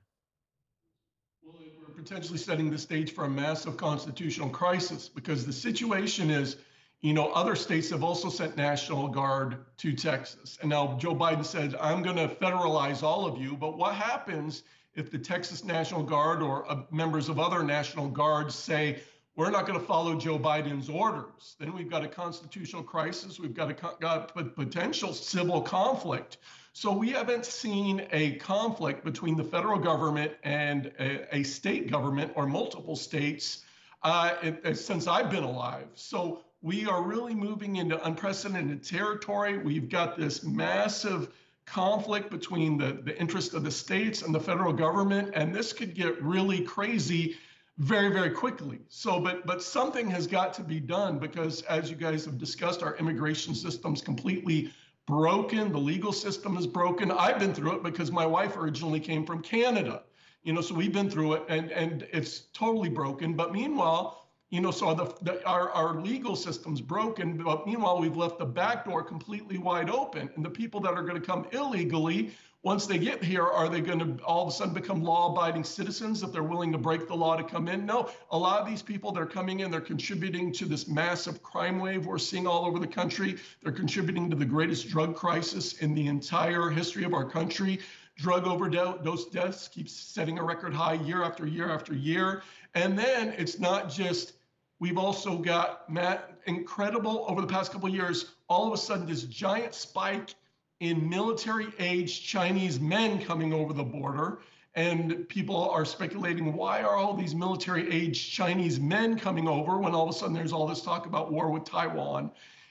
We're 1.58 1.94
potentially 1.94 2.38
setting 2.38 2.70
the 2.70 2.78
stage 2.78 3.12
for 3.12 3.24
a 3.24 3.28
massive 3.28 3.76
constitutional 3.76 4.48
crisis 4.48 5.08
because 5.08 5.44
the 5.44 5.52
situation 5.52 6.30
is, 6.30 6.56
you 7.00 7.12
know, 7.12 7.30
other 7.32 7.56
states 7.56 7.90
have 7.90 8.02
also 8.02 8.28
sent 8.28 8.56
National 8.56 9.08
Guard 9.08 9.64
to 9.78 9.92
Texas. 9.92 10.58
And 10.60 10.70
now 10.70 10.96
Joe 10.98 11.14
Biden 11.14 11.44
said, 11.44 11.74
I'm 11.80 12.02
going 12.02 12.16
to 12.16 12.28
federalize 12.28 13.02
all 13.02 13.26
of 13.26 13.40
you. 13.40 13.56
But 13.56 13.76
what 13.76 13.94
happens 13.94 14.62
if 14.94 15.10
the 15.10 15.18
Texas 15.18 15.64
National 15.64 16.02
Guard 16.02 16.42
or 16.42 16.70
uh, 16.70 16.82
members 16.90 17.28
of 17.28 17.38
other 17.38 17.62
National 17.62 18.08
Guards 18.08 18.54
say, 18.54 19.00
we're 19.36 19.50
not 19.50 19.66
going 19.66 19.78
to 19.78 19.84
follow 19.86 20.16
Joe 20.16 20.38
Biden's 20.38 20.88
orders. 20.88 21.56
Then 21.58 21.72
we've 21.72 21.88
got 21.88 22.04
a 22.04 22.08
constitutional 22.08 22.82
crisis. 22.82 23.40
We've 23.40 23.54
got 23.54 23.70
a 23.70 23.96
got 24.00 24.34
p- 24.34 24.44
potential 24.44 25.14
civil 25.14 25.62
conflict. 25.62 26.38
So 26.72 26.92
we 26.92 27.10
haven't 27.10 27.44
seen 27.44 28.06
a 28.12 28.36
conflict 28.36 29.04
between 29.04 29.36
the 29.36 29.44
federal 29.44 29.78
government 29.78 30.32
and 30.44 30.92
a, 31.00 31.36
a 31.36 31.42
state 31.42 31.90
government 31.90 32.32
or 32.36 32.46
multiple 32.46 32.96
states 32.96 33.64
uh, 34.02 34.34
it- 34.42 34.60
it- 34.64 34.76
since 34.76 35.06
I've 35.06 35.30
been 35.30 35.42
alive. 35.42 35.88
So 35.94 36.40
we 36.62 36.86
are 36.86 37.02
really 37.02 37.34
moving 37.34 37.76
into 37.76 38.02
unprecedented 38.06 38.84
territory. 38.84 39.58
We've 39.58 39.88
got 39.88 40.16
this 40.16 40.44
massive 40.44 41.32
conflict 41.66 42.30
between 42.30 42.78
the, 42.78 43.00
the 43.04 43.18
interest 43.18 43.54
of 43.54 43.64
the 43.64 43.70
states 43.70 44.22
and 44.22 44.34
the 44.34 44.40
federal 44.40 44.72
government, 44.72 45.32
and 45.34 45.54
this 45.54 45.72
could 45.72 45.94
get 45.94 46.22
really 46.22 46.62
crazy 46.62 47.36
very 47.78 48.12
very 48.12 48.28
quickly 48.28 48.78
so 48.90 49.18
but 49.18 49.46
but 49.46 49.62
something 49.62 50.10
has 50.10 50.26
got 50.26 50.52
to 50.52 50.62
be 50.62 50.78
done 50.78 51.18
because 51.18 51.62
as 51.62 51.88
you 51.88 51.96
guys 51.96 52.26
have 52.26 52.36
discussed 52.36 52.82
our 52.82 52.94
immigration 52.96 53.54
system's 53.54 54.02
completely 54.02 54.70
broken 55.10 55.72
the 55.72 55.78
legal 55.78 56.12
system 56.12 56.56
is 56.56 56.66
broken. 56.66 57.10
I've 57.10 57.38
been 57.38 57.52
through 57.52 57.76
it 57.76 57.82
because 57.82 58.10
my 58.10 58.26
wife 58.26 58.56
originally 58.56 59.00
came 59.00 59.26
from 59.26 59.42
canada 59.42 60.02
you 60.42 60.52
know 60.52 60.60
so 60.60 60.74
we've 60.74 60.92
been 60.92 61.10
through 61.10 61.34
it 61.34 61.42
and 61.48 61.70
and 61.72 62.06
it's 62.12 62.44
totally 62.52 62.88
broken. 62.88 63.34
But 63.34 63.52
meanwhile 63.52 64.28
you 64.48 64.60
know 64.60 64.70
so 64.70 64.94
the, 64.94 65.14
the 65.22 65.44
our, 65.46 65.70
our 65.70 66.00
legal 66.00 66.34
system's 66.34 66.80
broken 66.80 67.36
but 67.36 67.66
meanwhile 67.66 68.00
we've 68.00 68.16
left 68.16 68.38
the 68.38 68.46
back 68.46 68.84
door 68.84 69.02
completely 69.02 69.58
wide 69.58 69.90
open. 69.90 70.30
And 70.34 70.44
the 70.44 70.50
people 70.50 70.80
that 70.80 70.94
are 70.94 71.02
going 71.02 71.20
to 71.20 71.26
come 71.26 71.46
illegally 71.52 72.32
once 72.62 72.86
they 72.86 72.98
get 72.98 73.24
here, 73.24 73.46
are 73.46 73.70
they 73.70 73.80
going 73.80 73.98
to 73.98 74.22
all 74.22 74.42
of 74.42 74.48
a 74.48 74.52
sudden 74.52 74.74
become 74.74 75.02
law 75.02 75.32
abiding 75.32 75.64
citizens 75.64 76.22
if 76.22 76.30
they're 76.30 76.42
willing 76.42 76.70
to 76.72 76.76
break 76.76 77.08
the 77.08 77.14
law 77.14 77.34
to 77.34 77.42
come 77.42 77.68
in? 77.68 77.86
No. 77.86 78.10
A 78.32 78.38
lot 78.38 78.60
of 78.60 78.68
these 78.68 78.82
people 78.82 79.12
that 79.12 79.20
are 79.20 79.26
coming 79.26 79.60
in, 79.60 79.70
they're 79.70 79.80
contributing 79.80 80.52
to 80.52 80.66
this 80.66 80.86
massive 80.86 81.42
crime 81.42 81.78
wave 81.78 82.04
we're 82.04 82.18
seeing 82.18 82.46
all 82.46 82.66
over 82.66 82.78
the 82.78 82.86
country. 82.86 83.36
They're 83.62 83.72
contributing 83.72 84.28
to 84.28 84.36
the 84.36 84.44
greatest 84.44 84.90
drug 84.90 85.16
crisis 85.16 85.78
in 85.78 85.94
the 85.94 86.06
entire 86.06 86.68
history 86.68 87.04
of 87.04 87.14
our 87.14 87.24
country. 87.24 87.80
Drug 88.16 88.46
overdose 88.46 89.26
deaths 89.30 89.66
keeps 89.66 89.92
setting 89.94 90.38
a 90.38 90.44
record 90.44 90.74
high 90.74 90.94
year 90.94 91.22
after 91.22 91.46
year 91.46 91.70
after 91.70 91.94
year. 91.94 92.42
And 92.74 92.98
then 92.98 93.30
it's 93.38 93.58
not 93.58 93.88
just, 93.88 94.34
we've 94.80 94.98
also 94.98 95.38
got 95.38 95.88
Matt, 95.88 96.38
incredible 96.44 97.24
over 97.26 97.40
the 97.40 97.46
past 97.46 97.72
couple 97.72 97.88
of 97.88 97.94
years, 97.94 98.32
all 98.50 98.66
of 98.66 98.74
a 98.74 98.76
sudden 98.76 99.06
this 99.06 99.22
giant 99.22 99.74
spike 99.74 100.34
in 100.80 101.08
military 101.08 101.68
age 101.78 102.26
Chinese 102.26 102.80
men 102.80 103.22
coming 103.22 103.52
over 103.52 103.72
the 103.72 103.84
border. 103.84 104.40
And 104.74 105.28
people 105.28 105.68
are 105.70 105.84
speculating 105.84 106.54
why 106.54 106.82
are 106.82 106.96
all 106.96 107.14
these 107.14 107.34
military 107.34 107.90
age 107.90 108.30
Chinese 108.30 108.80
men 108.80 109.18
coming 109.18 109.46
over 109.46 109.78
when 109.78 109.94
all 109.94 110.08
of 110.08 110.14
a 110.14 110.18
sudden 110.18 110.34
there's 110.34 110.52
all 110.52 110.66
this 110.66 110.80
talk 110.80 111.06
about 111.06 111.32
war 111.32 111.50
with 111.50 111.64
Taiwan? 111.64 112.30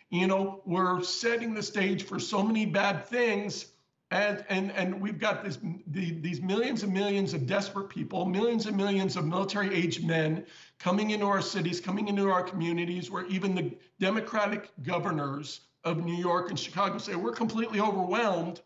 You 0.09 0.25
know, 0.25 0.61
we're 0.65 1.03
setting 1.03 1.53
the 1.53 1.61
stage 1.61 2.03
for 2.03 2.19
so 2.19 2.41
many 2.41 2.65
bad 2.65 3.05
things. 3.05 3.67
And, 4.11 4.43
and, 4.49 4.71
and 4.71 4.99
we've 4.99 5.19
got 5.19 5.43
this, 5.43 5.59
the, 5.85 6.11
these 6.19 6.41
millions 6.41 6.81
and 6.81 6.91
millions 6.91 7.35
of 7.35 7.45
desperate 7.45 7.89
people, 7.89 8.25
millions 8.25 8.65
and 8.65 8.75
millions 8.75 9.15
of 9.17 9.25
military 9.25 9.75
age 9.75 10.01
men 10.01 10.47
coming 10.79 11.11
into 11.11 11.27
our 11.27 11.43
cities, 11.43 11.79
coming 11.79 12.07
into 12.07 12.27
our 12.31 12.41
communities, 12.41 13.11
where 13.11 13.27
even 13.27 13.53
the 13.53 13.71
Democratic 13.99 14.71
governors 14.81 15.61
of 15.83 16.03
New 16.03 16.15
York 16.15 16.49
and 16.49 16.59
Chicago 16.59 16.97
say 16.97 17.15
we're 17.15 17.31
completely 17.31 17.79
overwhelmed 17.79 18.61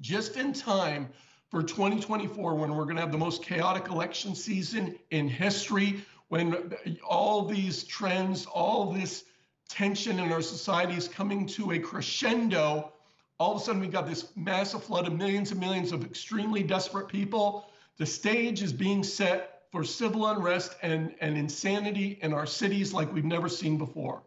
just 0.00 0.36
in 0.36 0.52
time 0.52 1.08
for 1.50 1.62
2024 1.62 2.54
when 2.54 2.74
we're 2.74 2.84
going 2.84 2.96
to 2.96 3.02
have 3.02 3.12
the 3.12 3.18
most 3.18 3.42
chaotic 3.42 3.88
election 3.88 4.34
season 4.34 4.98
in 5.10 5.28
history 5.28 6.04
when 6.28 6.72
all 7.06 7.44
these 7.44 7.84
trends 7.84 8.46
all 8.46 8.92
this 8.92 9.24
tension 9.68 10.18
in 10.18 10.32
our 10.32 10.42
society 10.42 10.94
is 10.94 11.08
coming 11.08 11.46
to 11.46 11.72
a 11.72 11.78
crescendo. 11.78 12.92
All 13.38 13.54
of 13.54 13.60
a 13.60 13.64
sudden 13.64 13.80
we 13.80 13.88
got 13.88 14.06
this 14.06 14.28
massive 14.36 14.84
flood 14.84 15.06
of 15.06 15.14
millions 15.14 15.50
and 15.50 15.60
millions 15.60 15.92
of 15.92 16.04
extremely 16.04 16.62
desperate 16.62 17.08
people. 17.08 17.66
The 17.96 18.06
stage 18.06 18.62
is 18.62 18.72
being 18.72 19.02
set 19.02 19.62
for 19.70 19.84
civil 19.84 20.26
unrest 20.26 20.74
and, 20.82 21.14
and 21.20 21.36
insanity 21.36 22.18
in 22.22 22.34
our 22.34 22.46
cities 22.46 22.92
like 22.92 23.12
we've 23.12 23.24
never 23.24 23.48
seen 23.48 23.78
before 23.78 24.22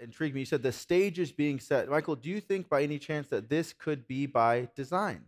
intrigued 0.00 0.34
me. 0.34 0.40
You 0.40 0.46
said 0.46 0.62
the 0.62 0.72
stage 0.72 1.18
is 1.18 1.32
being 1.32 1.60
set. 1.60 1.88
Michael, 1.88 2.16
do 2.16 2.28
you 2.28 2.40
think 2.40 2.68
by 2.68 2.82
any 2.82 2.98
chance 2.98 3.28
that 3.28 3.48
this 3.48 3.72
could 3.72 4.06
be 4.06 4.26
by 4.26 4.68
design? 4.74 5.24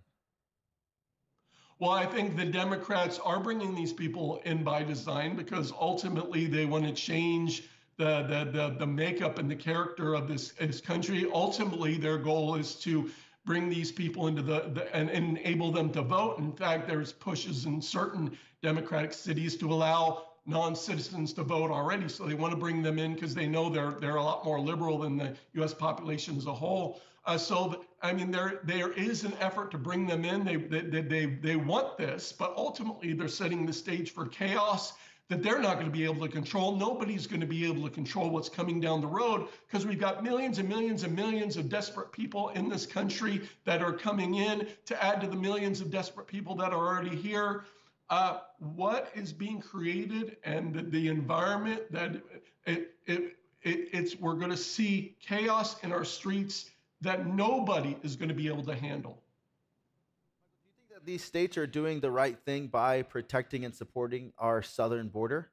Well, 1.79 1.93
I 1.93 2.05
think 2.05 2.37
the 2.37 2.45
Democrats 2.45 3.19
are 3.19 3.41
bringing 3.41 3.75
these 3.75 3.93
people 3.93 4.43
in 4.45 4.63
by 4.63 4.83
design 4.83 5.35
because 5.35 5.73
ultimately 5.73 6.47
they 6.47 6.67
want 6.67 6.85
to 6.85 6.93
change 6.93 7.65
the, 7.97 8.23
the, 8.23 8.51
the, 8.51 8.77
the 8.79 8.87
makeup 8.87 9.39
and 9.39 9.51
the 9.51 9.57
character 9.57 10.15
of 10.15 10.29
this, 10.29 10.51
this 10.53 10.81
country. 10.81 11.27
Ultimately, 11.33 11.97
their 11.97 12.19
goal 12.19 12.57
is 12.57 12.75
to 12.77 13.11
bring 13.47 13.71
these 13.71 13.91
people 13.91 14.27
into 14.27 14.43
the, 14.43 14.71
the 14.75 14.95
and, 14.95 15.09
and 15.11 15.39
enable 15.39 15.73
them 15.73 15.91
to 15.93 16.03
vote. 16.03 16.39
In 16.39 16.53
fact, 16.53 16.87
there's 16.87 17.13
pushes 17.13 17.65
in 17.65 17.81
certain 17.81 18.37
Democratic 18.63 19.13
cities 19.15 19.57
to 19.57 19.73
allow 19.73 20.27
non-citizens 20.51 21.33
to 21.35 21.43
vote 21.43 21.71
already, 21.71 22.09
so 22.09 22.25
they 22.27 22.35
want 22.35 22.53
to 22.53 22.59
bring 22.59 22.83
them 22.83 22.99
in 22.99 23.15
because 23.15 23.35
they 23.35 23.47
know 23.47 23.71
they're 23.71 23.93
they're 23.93 24.17
a 24.17 24.23
lot 24.23 24.45
more 24.45 24.61
liberal 24.61 24.99
than 24.99 25.17
the 25.17 25.37
U.S. 25.55 25.73
population 25.73 26.37
as 26.37 26.47
a 26.47 26.53
whole. 26.53 27.01
Uh, 27.25 27.39
so 27.39 27.85
I 28.03 28.13
mean, 28.13 28.31
there 28.31 28.61
there 28.65 28.93
is 28.93 29.25
an 29.25 29.35
effort 29.41 29.71
to 29.71 29.79
bring 29.79 30.07
them 30.07 30.25
in. 30.25 30.45
They 30.45 30.57
they 30.57 31.03
they 31.03 31.27
they 31.27 31.57
want 31.57 31.97
this, 31.97 32.33
but 32.33 32.53
ultimately 32.57 33.13
they're 33.13 33.29
setting 33.29 33.65
the 33.65 33.73
stage 33.73 34.13
for 34.13 34.27
chaos 34.27 34.95
that 35.31 35.45
they're 35.45 35.61
not 35.61 35.75
going 35.75 35.87
to 35.87 35.93
be 35.93 36.05
able 36.05 36.27
to 36.27 36.33
control. 36.33 36.75
Nobody's 36.77 37.29
going 37.29 37.41
to 37.41 37.47
be 37.47 37.65
able 37.65 37.85
to 37.85 37.91
control 37.91 38.31
what's 38.31 38.49
coming 38.49 38.81
down 38.81 39.01
the 39.01 39.07
road 39.07 39.47
because 39.67 39.87
we've 39.87 40.01
got 40.01 40.25
millions 40.25 40.59
and 40.59 40.69
millions 40.69 41.05
and 41.05 41.15
millions 41.15 41.57
of 41.57 41.69
desperate 41.69 42.11
people 42.11 42.49
in 42.51 42.69
this 42.69 42.85
country 42.85 43.49
that 43.65 43.81
are 43.81 43.93
coming 43.93 44.35
in 44.35 44.67
to 44.87 45.05
add 45.05 45.21
to 45.21 45.29
the 45.29 45.37
millions 45.37 45.81
of 45.81 45.91
desperate 45.91 46.27
people 46.27 46.57
that 46.57 46.73
are 46.73 46.89
already 46.89 47.15
here 47.15 47.65
uh, 48.11 48.41
what 48.59 49.11
is 49.15 49.33
being 49.33 49.61
created 49.61 50.37
and 50.45 50.91
the, 50.91 51.09
environment 51.09 51.83
that 51.93 52.17
it, 52.67 52.95
it, 53.07 53.37
it, 53.63 53.89
it's 53.93 54.17
we're 54.17 54.35
going 54.35 54.51
to 54.51 54.57
see 54.57 55.17
chaos 55.21 55.83
in 55.85 55.93
our 55.93 56.05
streets 56.05 56.71
that 57.01 57.27
nobody 57.27 57.97
is 58.03 58.17
going 58.17 58.29
to 58.29 58.35
be 58.35 58.49
able 58.49 58.65
to 58.65 58.75
handle. 58.75 59.23
Do 60.65 60.67
you 60.67 60.73
think 60.77 60.89
that 60.93 61.07
these 61.07 61.23
states 61.23 61.57
are 61.57 61.69
doing 61.69 62.01
the 62.01 62.11
right 62.11 62.37
thing 62.45 62.67
by 62.67 63.03
protecting 63.03 63.65
and 63.65 63.75
supporting 63.75 64.33
our 64.39 64.61
southern 64.61 65.09
border? 65.09 65.51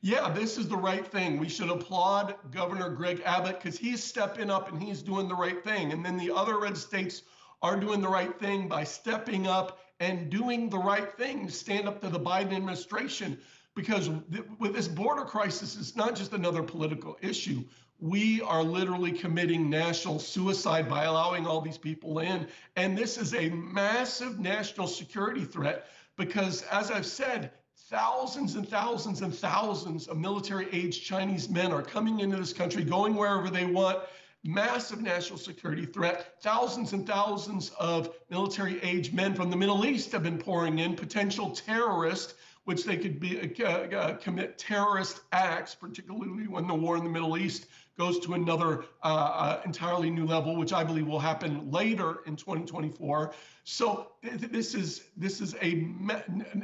Yeah, 0.00 0.28
this 0.28 0.58
is 0.58 0.68
the 0.68 0.76
right 0.76 1.06
thing. 1.06 1.38
We 1.38 1.48
should 1.48 1.70
applaud 1.70 2.36
Governor 2.52 2.90
Greg 2.90 3.22
Abbott 3.24 3.60
because 3.60 3.78
he's 3.78 4.04
stepping 4.04 4.50
up 4.50 4.70
and 4.70 4.80
he's 4.80 5.02
doing 5.02 5.28
the 5.28 5.34
right 5.34 5.64
thing. 5.64 5.92
And 5.92 6.04
then 6.04 6.18
the 6.18 6.32
other 6.32 6.58
red 6.58 6.76
states 6.76 7.22
are 7.62 7.76
doing 7.76 8.00
the 8.00 8.08
right 8.08 8.38
thing 8.38 8.68
by 8.68 8.84
stepping 8.84 9.46
up 9.46 9.78
and 10.04 10.30
doing 10.30 10.68
the 10.68 10.78
right 10.78 11.12
thing 11.16 11.48
stand 11.48 11.88
up 11.88 12.00
to 12.02 12.08
the 12.08 12.20
Biden 12.20 12.54
administration. 12.54 13.38
Because 13.74 14.08
th- 14.30 14.44
with 14.60 14.74
this 14.74 14.86
border 14.86 15.24
crisis, 15.24 15.76
it's 15.76 15.96
not 15.96 16.14
just 16.14 16.32
another 16.32 16.62
political 16.62 17.16
issue. 17.20 17.64
We 17.98 18.40
are 18.42 18.62
literally 18.62 19.12
committing 19.12 19.70
national 19.70 20.18
suicide 20.18 20.88
by 20.88 21.04
allowing 21.04 21.46
all 21.46 21.60
these 21.60 21.78
people 21.78 22.18
in. 22.20 22.46
And 22.76 22.96
this 22.96 23.18
is 23.18 23.34
a 23.34 23.48
massive 23.48 24.38
national 24.38 24.86
security 24.86 25.44
threat 25.44 25.86
because, 26.16 26.62
as 26.70 26.90
I've 26.90 27.06
said, 27.06 27.50
thousands 27.88 28.54
and 28.54 28.68
thousands 28.68 29.22
and 29.22 29.34
thousands 29.34 30.06
of 30.06 30.18
military 30.18 30.68
aged 30.72 31.04
Chinese 31.04 31.48
men 31.48 31.72
are 31.72 31.82
coming 31.82 32.20
into 32.20 32.36
this 32.36 32.52
country, 32.52 32.84
going 32.84 33.14
wherever 33.14 33.50
they 33.50 33.64
want 33.64 34.00
massive 34.44 35.00
national 35.00 35.38
security 35.38 35.86
threat. 35.86 36.34
Thousands 36.42 36.92
and 36.92 37.06
thousands 37.06 37.70
of 37.78 38.14
military 38.30 38.80
age 38.82 39.12
men 39.12 39.34
from 39.34 39.50
the 39.50 39.56
Middle 39.56 39.86
East 39.86 40.12
have 40.12 40.22
been 40.22 40.38
pouring 40.38 40.78
in, 40.78 40.94
potential 40.94 41.50
terrorists, 41.50 42.34
which 42.64 42.84
they 42.84 42.96
could 42.96 43.18
be, 43.18 43.54
uh, 43.62 43.66
uh, 43.66 44.16
commit 44.16 44.58
terrorist 44.58 45.20
acts, 45.32 45.74
particularly 45.74 46.46
when 46.46 46.66
the 46.66 46.74
war 46.74 46.96
in 46.96 47.04
the 47.04 47.10
Middle 47.10 47.36
East 47.36 47.66
goes 47.96 48.18
to 48.18 48.34
another 48.34 48.84
uh, 49.02 49.06
uh 49.06 49.62
entirely 49.64 50.10
new 50.10 50.26
level, 50.26 50.56
which 50.56 50.72
I 50.72 50.82
believe 50.82 51.06
will 51.06 51.20
happen 51.20 51.70
later 51.70 52.20
in 52.26 52.36
2024. 52.36 53.32
So 53.64 54.12
th- 54.22 54.50
this 54.50 54.74
is 54.74 55.04
this 55.16 55.40
is 55.40 55.54
a 55.62 55.86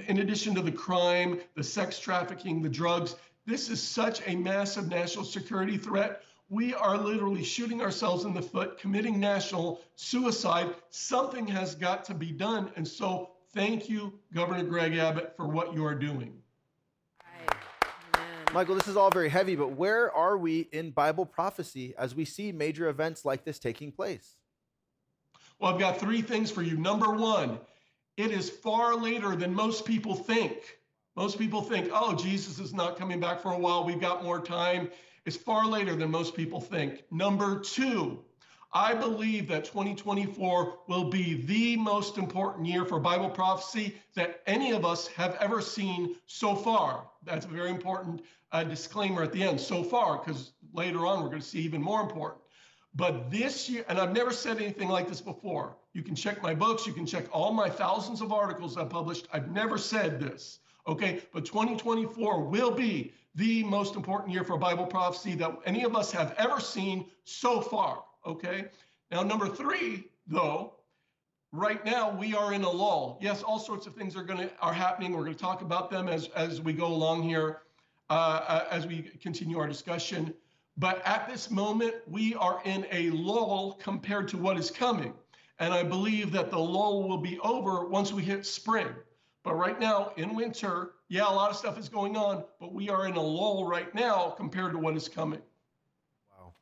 in 0.06 0.18
addition 0.18 0.54
to 0.56 0.62
the 0.62 0.72
crime, 0.72 1.40
the 1.54 1.62
sex 1.62 1.98
trafficking, 1.98 2.62
the 2.62 2.68
drugs. 2.68 3.16
This 3.46 3.70
is 3.70 3.82
such 3.82 4.26
a 4.26 4.34
massive 4.34 4.88
national 4.88 5.24
security 5.24 5.78
threat 5.78 6.22
we 6.50 6.74
are 6.74 6.98
literally 6.98 7.44
shooting 7.44 7.80
ourselves 7.80 8.24
in 8.24 8.34
the 8.34 8.42
foot, 8.42 8.76
committing 8.76 9.20
national 9.20 9.80
suicide. 9.94 10.74
Something 10.90 11.46
has 11.46 11.76
got 11.76 12.04
to 12.06 12.14
be 12.14 12.32
done. 12.32 12.72
And 12.74 12.86
so, 12.86 13.30
thank 13.54 13.88
you, 13.88 14.18
Governor 14.34 14.64
Greg 14.64 14.96
Abbott, 14.96 15.34
for 15.36 15.46
what 15.46 15.72
you 15.72 15.84
are 15.86 15.94
doing. 15.94 16.34
Michael, 18.52 18.74
this 18.74 18.88
is 18.88 18.96
all 18.96 19.12
very 19.12 19.28
heavy, 19.28 19.54
but 19.54 19.68
where 19.68 20.12
are 20.12 20.36
we 20.36 20.62
in 20.72 20.90
Bible 20.90 21.24
prophecy 21.24 21.94
as 21.96 22.16
we 22.16 22.24
see 22.24 22.50
major 22.50 22.88
events 22.88 23.24
like 23.24 23.44
this 23.44 23.60
taking 23.60 23.92
place? 23.92 24.34
Well, 25.60 25.72
I've 25.72 25.78
got 25.78 26.00
three 26.00 26.20
things 26.20 26.50
for 26.50 26.62
you. 26.62 26.76
Number 26.76 27.12
one, 27.12 27.60
it 28.16 28.32
is 28.32 28.50
far 28.50 28.96
later 28.96 29.36
than 29.36 29.54
most 29.54 29.84
people 29.84 30.16
think. 30.16 30.78
Most 31.14 31.38
people 31.38 31.62
think, 31.62 31.90
oh, 31.92 32.16
Jesus 32.16 32.58
is 32.58 32.74
not 32.74 32.98
coming 32.98 33.20
back 33.20 33.40
for 33.40 33.52
a 33.52 33.58
while. 33.58 33.84
We've 33.84 34.00
got 34.00 34.24
more 34.24 34.40
time 34.40 34.90
is 35.26 35.36
far 35.36 35.66
later 35.66 35.94
than 35.94 36.10
most 36.10 36.34
people 36.34 36.60
think. 36.60 37.04
Number 37.10 37.60
two, 37.60 38.24
I 38.72 38.94
believe 38.94 39.48
that 39.48 39.64
2024 39.64 40.78
will 40.86 41.10
be 41.10 41.44
the 41.44 41.76
most 41.76 42.18
important 42.18 42.66
year 42.66 42.84
for 42.84 43.00
Bible 43.00 43.28
prophecy 43.28 43.96
that 44.14 44.42
any 44.46 44.70
of 44.70 44.84
us 44.84 45.08
have 45.08 45.36
ever 45.40 45.60
seen 45.60 46.14
so 46.26 46.54
far. 46.54 47.08
That's 47.24 47.46
a 47.46 47.48
very 47.48 47.70
important 47.70 48.22
uh, 48.52 48.62
disclaimer 48.64 49.22
at 49.22 49.32
the 49.32 49.42
end, 49.42 49.60
so 49.60 49.82
far, 49.82 50.18
because 50.18 50.52
later 50.72 51.06
on 51.06 51.22
we're 51.22 51.30
going 51.30 51.42
to 51.42 51.46
see 51.46 51.60
even 51.60 51.82
more 51.82 52.00
important. 52.00 52.42
But 52.94 53.30
this 53.30 53.68
year, 53.68 53.84
and 53.88 53.98
I've 53.98 54.12
never 54.12 54.32
said 54.32 54.58
anything 54.58 54.88
like 54.88 55.08
this 55.08 55.20
before. 55.20 55.76
You 55.92 56.02
can 56.02 56.14
check 56.14 56.42
my 56.42 56.54
books, 56.54 56.86
you 56.86 56.92
can 56.92 57.06
check 57.06 57.24
all 57.32 57.52
my 57.52 57.68
thousands 57.68 58.20
of 58.20 58.32
articles 58.32 58.76
I've 58.76 58.90
published. 58.90 59.26
I've 59.32 59.50
never 59.50 59.78
said 59.78 60.20
this, 60.20 60.60
okay? 60.86 61.22
But 61.32 61.44
2024 61.44 62.44
will 62.44 62.70
be 62.70 63.12
the 63.34 63.62
most 63.64 63.94
important 63.94 64.32
year 64.32 64.44
for 64.44 64.56
Bible 64.56 64.86
prophecy 64.86 65.34
that 65.36 65.56
any 65.64 65.84
of 65.84 65.94
us 65.94 66.10
have 66.12 66.34
ever 66.38 66.60
seen 66.60 67.06
so 67.24 67.60
far. 67.60 68.02
Okay. 68.26 68.66
Now, 69.10 69.22
number 69.22 69.48
three, 69.48 70.04
though, 70.26 70.74
right 71.52 71.84
now 71.84 72.10
we 72.10 72.34
are 72.34 72.52
in 72.52 72.62
a 72.62 72.70
lull. 72.70 73.18
Yes, 73.20 73.42
all 73.42 73.58
sorts 73.58 73.86
of 73.86 73.94
things 73.94 74.16
are 74.16 74.22
going 74.22 74.40
to 74.40 74.50
are 74.60 74.72
happening. 74.72 75.12
We're 75.12 75.24
going 75.24 75.34
to 75.34 75.40
talk 75.40 75.62
about 75.62 75.90
them 75.90 76.08
as 76.08 76.28
as 76.28 76.60
we 76.60 76.72
go 76.72 76.86
along 76.86 77.22
here, 77.22 77.62
uh, 78.08 78.12
uh, 78.46 78.64
as 78.70 78.86
we 78.86 79.02
continue 79.20 79.58
our 79.58 79.68
discussion. 79.68 80.34
But 80.76 81.02
at 81.04 81.28
this 81.28 81.50
moment, 81.50 81.94
we 82.06 82.34
are 82.36 82.60
in 82.64 82.86
a 82.90 83.10
lull 83.10 83.78
compared 83.82 84.28
to 84.28 84.38
what 84.38 84.56
is 84.56 84.70
coming. 84.70 85.12
And 85.58 85.74
I 85.74 85.82
believe 85.82 86.32
that 86.32 86.50
the 86.50 86.58
lull 86.58 87.06
will 87.06 87.18
be 87.18 87.38
over 87.40 87.86
once 87.86 88.12
we 88.12 88.22
hit 88.22 88.46
spring. 88.46 88.88
But 89.42 89.54
right 89.54 89.80
now, 89.80 90.12
in 90.16 90.34
winter, 90.34 90.90
yeah, 91.08 91.22
a 91.22 91.32
lot 91.32 91.50
of 91.50 91.56
stuff 91.56 91.78
is 91.78 91.88
going 91.88 92.16
on, 92.16 92.44
but 92.60 92.74
we 92.74 92.90
are 92.90 93.06
in 93.06 93.16
a 93.16 93.22
lull 93.22 93.66
right 93.66 93.92
now 93.94 94.30
compared 94.30 94.72
to 94.72 94.78
what 94.78 94.96
is 94.96 95.08
coming. 95.08 95.40
Wow. 96.30 96.52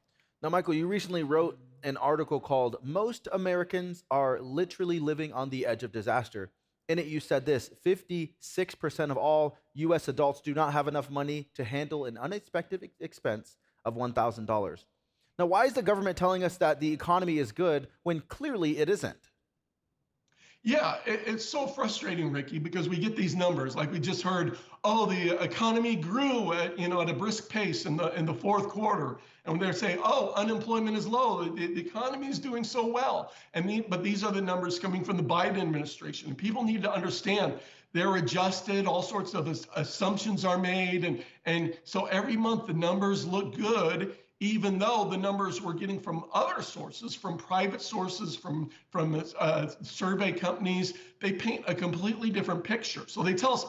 Now, 0.42 0.48
Michael, 0.50 0.74
you 0.74 0.86
recently 0.86 1.24
wrote 1.24 1.58
an 1.82 1.96
article 1.96 2.38
called 2.38 2.76
Most 2.82 3.28
Americans 3.32 4.04
Are 4.10 4.40
Literally 4.40 5.00
Living 5.00 5.32
on 5.32 5.50
the 5.50 5.66
Edge 5.66 5.82
of 5.82 5.92
Disaster. 5.92 6.50
In 6.88 6.98
it, 6.98 7.06
you 7.06 7.20
said 7.20 7.44
this 7.44 7.70
56% 7.84 9.10
of 9.10 9.16
all 9.16 9.58
U.S. 9.74 10.08
adults 10.08 10.40
do 10.40 10.54
not 10.54 10.72
have 10.72 10.88
enough 10.88 11.10
money 11.10 11.48
to 11.54 11.64
handle 11.64 12.04
an 12.04 12.16
unexpected 12.16 12.90
expense 13.00 13.56
of 13.84 13.94
$1,000. 13.96 14.84
Now, 15.38 15.46
why 15.46 15.66
is 15.66 15.74
the 15.74 15.82
government 15.82 16.16
telling 16.16 16.42
us 16.42 16.56
that 16.56 16.80
the 16.80 16.92
economy 16.92 17.38
is 17.38 17.52
good 17.52 17.88
when 18.02 18.20
clearly 18.20 18.78
it 18.78 18.88
isn't? 18.88 19.27
Yeah, 20.68 20.96
it, 21.06 21.22
it's 21.24 21.46
so 21.46 21.66
frustrating, 21.66 22.30
Ricky, 22.30 22.58
because 22.58 22.90
we 22.90 22.98
get 22.98 23.16
these 23.16 23.34
numbers 23.34 23.74
like 23.74 23.90
we 23.90 23.98
just 23.98 24.20
heard. 24.20 24.58
Oh, 24.84 25.06
the 25.06 25.42
economy 25.42 25.96
grew 25.96 26.52
at 26.52 26.78
you 26.78 26.88
know 26.88 27.00
at 27.00 27.08
a 27.08 27.14
brisk 27.14 27.48
pace 27.48 27.86
in 27.86 27.96
the 27.96 28.14
in 28.14 28.26
the 28.26 28.34
fourth 28.34 28.68
quarter, 28.68 29.16
and 29.46 29.58
they're 29.58 29.72
saying, 29.72 29.98
oh, 30.04 30.34
unemployment 30.36 30.94
is 30.94 31.06
low, 31.06 31.42
the, 31.42 31.68
the 31.68 31.80
economy 31.80 32.26
is 32.26 32.38
doing 32.38 32.64
so 32.64 32.86
well. 32.86 33.32
And 33.54 33.66
the, 33.66 33.80
but 33.88 34.04
these 34.04 34.22
are 34.22 34.30
the 34.30 34.42
numbers 34.42 34.78
coming 34.78 35.02
from 35.02 35.16
the 35.16 35.22
Biden 35.22 35.58
administration. 35.58 36.34
People 36.34 36.64
need 36.64 36.82
to 36.82 36.92
understand 36.92 37.54
they're 37.94 38.16
adjusted, 38.16 38.86
all 38.86 39.00
sorts 39.00 39.32
of 39.32 39.48
assumptions 39.74 40.44
are 40.44 40.58
made, 40.58 41.02
and 41.02 41.24
and 41.46 41.78
so 41.84 42.04
every 42.06 42.36
month 42.36 42.66
the 42.66 42.74
numbers 42.74 43.26
look 43.26 43.56
good 43.56 44.18
even 44.40 44.78
though 44.78 45.08
the 45.10 45.16
numbers 45.16 45.60
we're 45.60 45.72
getting 45.72 45.98
from 45.98 46.24
other 46.32 46.62
sources, 46.62 47.14
from 47.14 47.36
private 47.36 47.82
sources, 47.82 48.36
from 48.36 48.70
from 48.90 49.22
uh, 49.38 49.66
survey 49.82 50.32
companies, 50.32 50.94
they 51.20 51.32
paint 51.32 51.64
a 51.66 51.74
completely 51.74 52.30
different 52.30 52.62
picture. 52.62 53.02
So 53.08 53.22
they 53.22 53.34
tell 53.34 53.54
us 53.54 53.64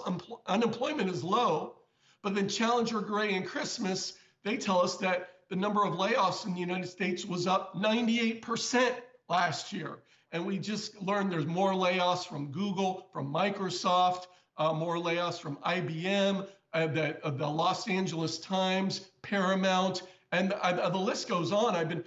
unemployment 0.45 1.10
is 1.10 1.23
low, 1.23 1.75
but 2.21 2.36
then 2.36 2.47
Challenger 2.47 3.01
Gray 3.01 3.34
and 3.34 3.45
Christmas, 3.45 4.13
they 4.43 4.58
tell 4.58 4.82
us 4.82 4.97
that 4.97 5.29
the 5.49 5.55
number 5.55 5.84
of 5.84 5.93
layoffs 5.93 6.45
in 6.45 6.53
the 6.53 6.60
United 6.60 6.88
States 6.88 7.25
was 7.25 7.47
up 7.47 7.73
98% 7.75 8.93
last 9.29 9.73
year. 9.73 9.99
And 10.32 10.45
we 10.45 10.60
just 10.60 11.01
learned 11.01 11.32
there's 11.32 11.47
more 11.47 11.71
layoffs 11.71 12.27
from 12.27 12.51
Google, 12.51 13.08
from 13.12 13.34
Microsoft, 13.34 14.27
uh, 14.58 14.73
more 14.73 14.97
layoffs 14.97 15.39
from 15.39 15.58
IBM, 15.58 16.47
uh, 16.73 16.88
the, 16.88 17.25
uh, 17.25 17.32
the 17.32 17.47
Los 17.47 17.89
Angeles 17.89 18.38
Times, 18.38 19.10
Paramount 19.23 20.03
and 20.32 20.52
the 20.52 20.98
list 20.98 21.28
goes 21.28 21.52
on. 21.52 21.76
I've 21.76 21.89
been, 21.89 22.04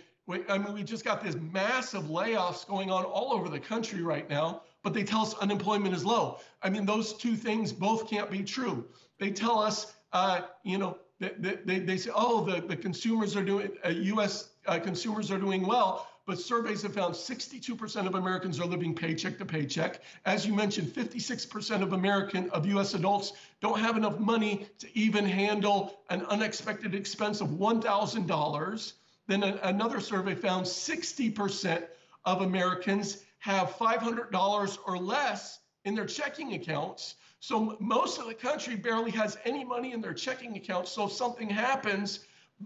I 0.48 0.58
mean, 0.58 0.72
we 0.72 0.82
just 0.82 1.04
got 1.04 1.22
this 1.22 1.36
massive 1.36 2.04
layoffs 2.04 2.66
going 2.66 2.90
on 2.90 3.04
all 3.04 3.32
over 3.32 3.48
the 3.48 3.60
country 3.60 4.02
right 4.02 4.28
now, 4.30 4.62
but 4.82 4.94
they 4.94 5.02
tell 5.02 5.22
us 5.22 5.34
unemployment 5.34 5.94
is 5.94 6.04
low. 6.04 6.38
I 6.62 6.70
mean, 6.70 6.86
those 6.86 7.12
two 7.14 7.36
things 7.36 7.72
both 7.72 8.08
can't 8.08 8.30
be 8.30 8.42
true. 8.42 8.86
They 9.18 9.30
tell 9.30 9.58
us, 9.58 9.94
uh, 10.12 10.42
you 10.64 10.78
know, 10.78 10.98
they, 11.18 11.56
they, 11.64 11.78
they 11.78 11.96
say, 11.96 12.10
oh, 12.14 12.44
the, 12.44 12.60
the 12.60 12.76
consumers 12.76 13.36
are 13.36 13.44
doing, 13.44 13.70
uh, 13.84 13.90
US 13.90 14.50
uh, 14.66 14.78
consumers 14.78 15.30
are 15.30 15.38
doing 15.38 15.66
well 15.66 16.08
but 16.32 16.40
surveys 16.40 16.80
have 16.80 16.94
found 16.94 17.14
62% 17.14 18.06
of 18.06 18.14
Americans 18.14 18.58
are 18.58 18.64
living 18.64 18.94
paycheck 18.94 19.36
to 19.36 19.44
paycheck. 19.44 20.00
As 20.24 20.46
you 20.46 20.54
mentioned, 20.54 20.88
56% 20.88 21.82
of 21.82 21.92
American 21.92 22.48
of 22.52 22.64
US 22.68 22.94
adults 22.94 23.34
don't 23.60 23.78
have 23.78 23.98
enough 23.98 24.18
money 24.18 24.66
to 24.78 24.88
even 24.98 25.26
handle 25.26 26.00
an 26.08 26.24
unexpected 26.24 26.94
expense 26.94 27.42
of 27.42 27.48
$1,000. 27.48 28.92
Then 29.26 29.42
another 29.42 30.00
survey 30.00 30.34
found 30.34 30.64
60% 30.64 31.84
of 32.24 32.40
Americans 32.40 33.18
have 33.40 33.76
$500 33.76 34.78
or 34.86 34.96
less 34.96 35.58
in 35.84 35.94
their 35.94 36.06
checking 36.06 36.54
accounts. 36.54 37.16
So 37.40 37.76
most 37.78 38.18
of 38.18 38.26
the 38.26 38.32
country 38.32 38.74
barely 38.74 39.10
has 39.10 39.36
any 39.44 39.64
money 39.64 39.92
in 39.92 40.00
their 40.00 40.14
checking 40.14 40.56
accounts. 40.56 40.92
So 40.92 41.04
if 41.04 41.12
something 41.12 41.50
happens, 41.50 42.20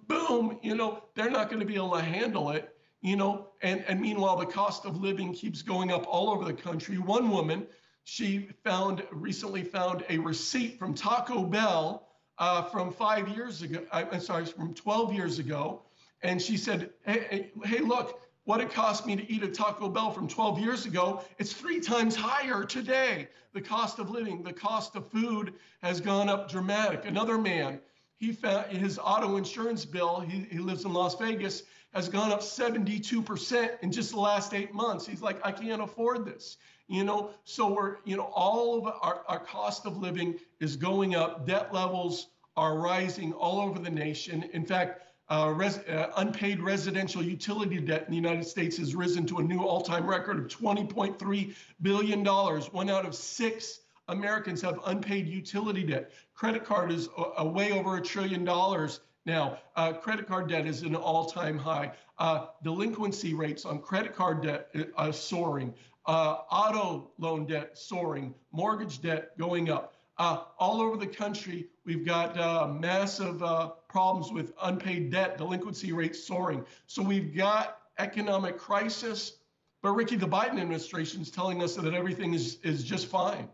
boom, 0.07 0.57
you 0.63 0.77
know, 0.77 1.03
they're 1.17 1.31
not 1.31 1.49
going 1.49 1.59
to 1.59 1.67
be 1.67 1.75
able 1.75 1.97
to 1.97 2.03
handle 2.03 2.51
it 2.51 2.73
you 3.07 3.17
know, 3.17 3.47
and, 3.63 3.85
and 3.87 4.01
meanwhile, 4.01 4.37
the 4.37 4.47
cost 4.47 4.85
of 4.85 4.97
living 4.97 5.33
keeps 5.33 5.63
going 5.63 5.93
up 5.93 6.07
all 6.09 6.31
over 6.31 6.45
the 6.45 6.53
country. 6.53 6.99
One 6.99 7.31
woman, 7.31 7.67
she 8.05 8.49
found 8.65 9.03
recently 9.13 9.63
found 9.63 10.05
a 10.09 10.19
receipt 10.19 10.79
from 10.79 10.93
Taco 10.95 11.45
Bell 11.45 12.09
uh, 12.39 12.63
from 12.63 12.93
five 12.93 13.29
years 13.29 13.63
ago. 13.63 13.83
I'm 13.93 14.21
sorry, 14.21 14.45
from 14.47 14.75
12 14.75 15.13
years 15.13 15.39
ago. 15.39 15.83
And 16.23 16.43
she 16.43 16.57
said, 16.57 16.91
hey, 17.05 17.51
hey, 17.65 17.79
look, 17.79 18.21
what 18.45 18.61
it 18.61 18.73
cost 18.73 19.07
me 19.07 19.17
to 19.17 19.33
eat 19.33 19.43
a 19.43 19.49
Taco 19.49 19.89
Bell 19.89 20.11
from 20.11 20.27
12 20.27 20.59
years 20.59 20.87
ago, 20.87 21.23
it's 21.39 21.53
three 21.53 21.81
times 21.81 22.17
higher 22.17 22.65
today. 22.65 23.29
The 23.53 23.61
cost 23.61 23.99
of 23.99 24.11
living, 24.11 24.43
the 24.43 24.53
cost 24.53 24.97
of 24.97 25.11
food 25.11 25.55
has 25.83 26.01
gone 26.01 26.29
up 26.29 26.51
dramatic. 26.51 27.05
Another 27.05 27.39
man, 27.39 27.81
he 28.19 28.33
found 28.33 28.67
his 28.69 28.99
auto 28.99 29.37
insurance 29.37 29.85
bill, 29.85 30.21
he, 30.21 30.47
he 30.51 30.59
lives 30.59 30.85
in 30.85 30.93
Las 30.93 31.17
Vegas, 31.17 31.63
has 31.97 32.11
gone 32.11 32.31
up 32.31 32.41
72% 32.41 33.71
in 33.81 33.91
just 33.91 34.11
the 34.11 34.21
last 34.21 34.53
eight 34.53 34.75
months. 34.75 35.07
He's 35.07 35.23
like, 35.23 35.41
I 35.45 35.51
can't 35.51 35.81
afford 35.81 36.27
this. 36.27 36.59
You 36.89 37.05
know, 37.05 37.31
so 37.45 37.73
we're, 37.73 37.97
you 38.05 38.19
know, 38.19 38.31
all 38.35 38.79
of 38.79 38.95
our, 39.01 39.23
our 39.27 39.41
cost 39.41 39.87
of 39.87 39.97
living 39.97 40.35
is 40.61 40.77
going 40.77 41.15
up. 41.15 41.47
Debt 41.47 41.73
levels 41.73 42.29
are 42.55 42.79
rising 42.79 43.33
all 43.33 43.61
over 43.61 43.79
the 43.79 43.91
nation. 43.91 44.45
In 44.53 44.65
fact, 44.65 45.05
uh, 45.31 45.53
res, 45.57 45.79
uh, 45.79 46.13
unpaid 46.19 46.61
residential 46.61 47.23
utility 47.23 47.81
debt 47.81 48.05
in 48.05 48.11
the 48.11 48.17
United 48.17 48.47
States 48.47 48.77
has 48.77 48.95
risen 48.95 49.27
to 49.27 49.39
a 49.39 49.43
new 49.43 49.61
all 49.61 49.81
time 49.81 50.07
record 50.07 50.39
of 50.39 50.47
$20.3 50.49 51.55
billion. 51.81 52.25
One 52.25 52.91
out 52.91 53.07
of 53.07 53.15
six 53.15 53.81
Americans 54.09 54.61
have 54.61 54.79
unpaid 54.85 55.27
utility 55.27 55.83
debt. 55.83 56.13
Credit 56.35 56.63
card 56.63 56.93
is 56.93 57.09
a, 57.17 57.43
a 57.43 57.45
way 57.49 57.73
over 57.73 57.97
a 57.97 58.03
trillion 58.03 58.45
dollars 58.45 59.01
now, 59.27 59.59
uh, 59.75 59.93
credit 59.93 60.29
card 60.29 60.49
debt 60.49 60.67
is 60.67 60.83
an 60.83 60.95
all-time 60.95 61.59
high. 61.59 61.93
Uh, 62.17 62.47
delinquency 62.63 63.35
rates 63.35 63.65
on 63.65 63.81
credit 63.81 64.15
card 64.15 64.41
debt 64.41 64.71
uh, 64.97 65.11
soaring. 65.11 65.75
Uh, 66.07 66.39
auto 66.51 67.11
loan 67.19 67.45
debt 67.45 67.77
soaring. 67.77 68.33
Mortgage 68.53 69.03
debt 69.03 69.37
going 69.37 69.69
up. 69.69 69.95
Uh, 70.17 70.45
all 70.59 70.81
over 70.81 70.97
the 70.97 71.07
country, 71.07 71.67
we've 71.85 72.07
got 72.07 72.81
massive 72.81 73.41
problems 73.89 74.33
with 74.33 74.55
unpaid 74.63 75.11
debt, 75.11 75.37
delinquency 75.37 75.93
rates 75.93 76.25
soaring. 76.25 76.65
So 76.87 77.03
we've 77.03 77.37
got 77.37 77.81
economic 77.99 78.57
crisis. 78.57 79.39
But 79.83 79.91
Ricky, 79.91 80.17
the 80.17 80.29
Biden 80.29 80.61
administration 80.61 81.21
is 81.21 81.31
telling 81.31 81.63
us 81.63 81.75
that 81.75 81.93
everything 81.93 82.33
is, 82.33 82.59
is 82.63 82.85
just 82.85 83.09
fine 83.09 83.49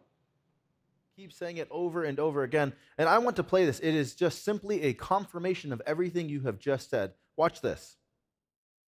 saying 1.31 1.59
it 1.59 1.69
over 1.71 2.05
and 2.05 2.19
over 2.19 2.43
again. 2.43 2.73
And 2.99 3.09
I 3.09 3.19
want 3.19 3.37
to 3.37 3.43
play 3.43 3.65
this. 3.65 3.81
It 3.81 3.95
is 3.95 4.15
just 4.15 4.45
simply 4.45 4.83
a 4.83 4.95
confirmation 4.95 5.73
of 5.73 5.83
everything 5.87 6.29
you 6.29 6.41
have 6.43 6.59
just 6.59 6.91
said. 6.91 7.13
Watch 7.37 7.61
this. 7.61 7.97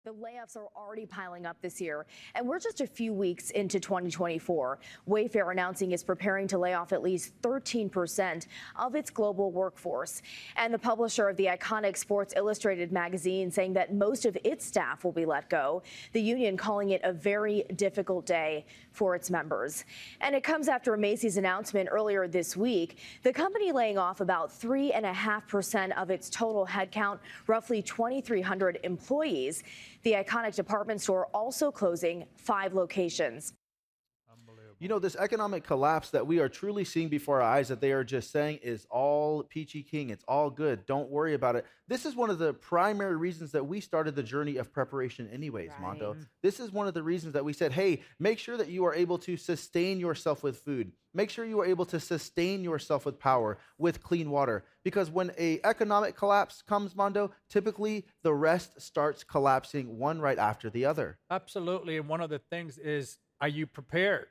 The 0.05 0.13
layoffs 0.13 0.55
are 0.55 0.67
already 0.75 1.07
piling 1.07 1.47
up 1.47 1.59
this 1.63 1.81
year, 1.81 2.05
and 2.35 2.47
we're 2.47 2.59
just 2.59 2.79
a 2.79 2.85
few 2.85 3.11
weeks 3.11 3.49
into 3.49 3.79
2024. 3.79 4.77
Wayfair 5.09 5.51
announcing 5.51 5.93
it's 5.93 6.03
preparing 6.03 6.47
to 6.49 6.59
lay 6.59 6.75
off 6.75 6.93
at 6.93 7.01
least 7.01 7.33
13% 7.41 8.45
of 8.75 8.93
its 8.93 9.09
global 9.09 9.51
workforce. 9.51 10.21
And 10.57 10.71
the 10.71 10.77
publisher 10.77 11.27
of 11.27 11.37
the 11.37 11.47
iconic 11.47 11.97
Sports 11.97 12.35
Illustrated 12.37 12.91
magazine 12.91 13.49
saying 13.49 13.73
that 13.73 13.95
most 13.95 14.27
of 14.27 14.37
its 14.43 14.63
staff 14.63 15.03
will 15.03 15.11
be 15.11 15.25
let 15.25 15.49
go. 15.49 15.81
The 16.13 16.21
union 16.21 16.55
calling 16.55 16.91
it 16.91 17.01
a 17.03 17.11
very 17.11 17.63
difficult 17.75 18.27
day 18.27 18.67
for 18.91 19.15
its 19.15 19.31
members. 19.31 19.85
And 20.21 20.35
it 20.35 20.43
comes 20.43 20.67
after 20.67 20.95
Macy's 20.97 21.37
announcement 21.37 21.89
earlier 21.91 22.27
this 22.27 22.55
week. 22.55 22.99
The 23.23 23.33
company 23.33 23.71
laying 23.71 23.97
off 23.97 24.21
about 24.21 24.51
3.5% 24.51 25.97
of 25.97 26.11
its 26.11 26.29
total 26.29 26.67
headcount, 26.67 27.17
roughly 27.47 27.81
2,300 27.81 28.81
employees. 28.83 29.63
The 30.05 30.13
iconic 30.13 30.53
department 30.53 31.01
store 31.01 31.25
also 31.33 31.71
closing 31.71 32.25
five 32.37 32.75
locations. 32.75 33.53
You 34.79 34.89
know, 34.89 34.99
this 34.99 35.15
economic 35.15 35.63
collapse 35.63 36.09
that 36.09 36.27
we 36.27 36.39
are 36.39 36.49
truly 36.49 36.83
seeing 36.83 37.07
before 37.07 37.41
our 37.41 37.49
eyes 37.49 37.69
that 37.69 37.79
they 37.79 37.93
are 37.93 38.03
just 38.03 38.31
saying 38.31 38.59
is 38.61 38.85
all 38.89 39.43
peachy 39.43 39.83
king. 39.83 40.09
It's 40.09 40.23
all 40.27 40.49
good. 40.49 40.85
Don't 40.85 41.09
worry 41.09 41.33
about 41.33 41.55
it. 41.55 41.65
This 41.87 42.05
is 42.05 42.15
one 42.15 42.29
of 42.29 42.39
the 42.39 42.53
primary 42.53 43.15
reasons 43.15 43.51
that 43.53 43.65
we 43.65 43.79
started 43.79 44.15
the 44.15 44.23
journey 44.23 44.57
of 44.57 44.73
preparation, 44.73 45.29
anyways, 45.31 45.69
right. 45.69 45.81
Mondo. 45.81 46.17
This 46.43 46.59
is 46.59 46.71
one 46.71 46.87
of 46.87 46.93
the 46.93 47.03
reasons 47.03 47.33
that 47.33 47.45
we 47.45 47.53
said, 47.53 47.71
hey, 47.71 48.01
make 48.19 48.37
sure 48.37 48.57
that 48.57 48.67
you 48.67 48.85
are 48.85 48.93
able 48.93 49.17
to 49.19 49.37
sustain 49.37 49.99
yourself 49.99 50.43
with 50.43 50.57
food. 50.57 50.91
Make 51.13 51.29
sure 51.29 51.45
you 51.45 51.61
are 51.61 51.65
able 51.65 51.85
to 51.85 51.99
sustain 51.99 52.61
yourself 52.61 53.05
with 53.05 53.17
power, 53.17 53.57
with 53.77 54.03
clean 54.03 54.29
water. 54.29 54.65
Because 54.83 55.09
when 55.09 55.31
a 55.37 55.61
economic 55.63 56.17
collapse 56.17 56.61
comes, 56.61 56.95
Mondo, 56.95 57.31
typically 57.49 58.05
the 58.23 58.33
rest 58.33 58.81
starts 58.81 59.23
collapsing 59.23 59.97
one 59.97 60.19
right 60.19 60.37
after 60.37 60.69
the 60.69 60.83
other. 60.83 61.17
Absolutely. 61.31 61.95
And 61.95 62.09
one 62.09 62.19
of 62.19 62.29
the 62.29 62.39
things 62.39 62.77
is, 62.77 63.19
are 63.39 63.47
you 63.47 63.67
prepared? 63.67 64.27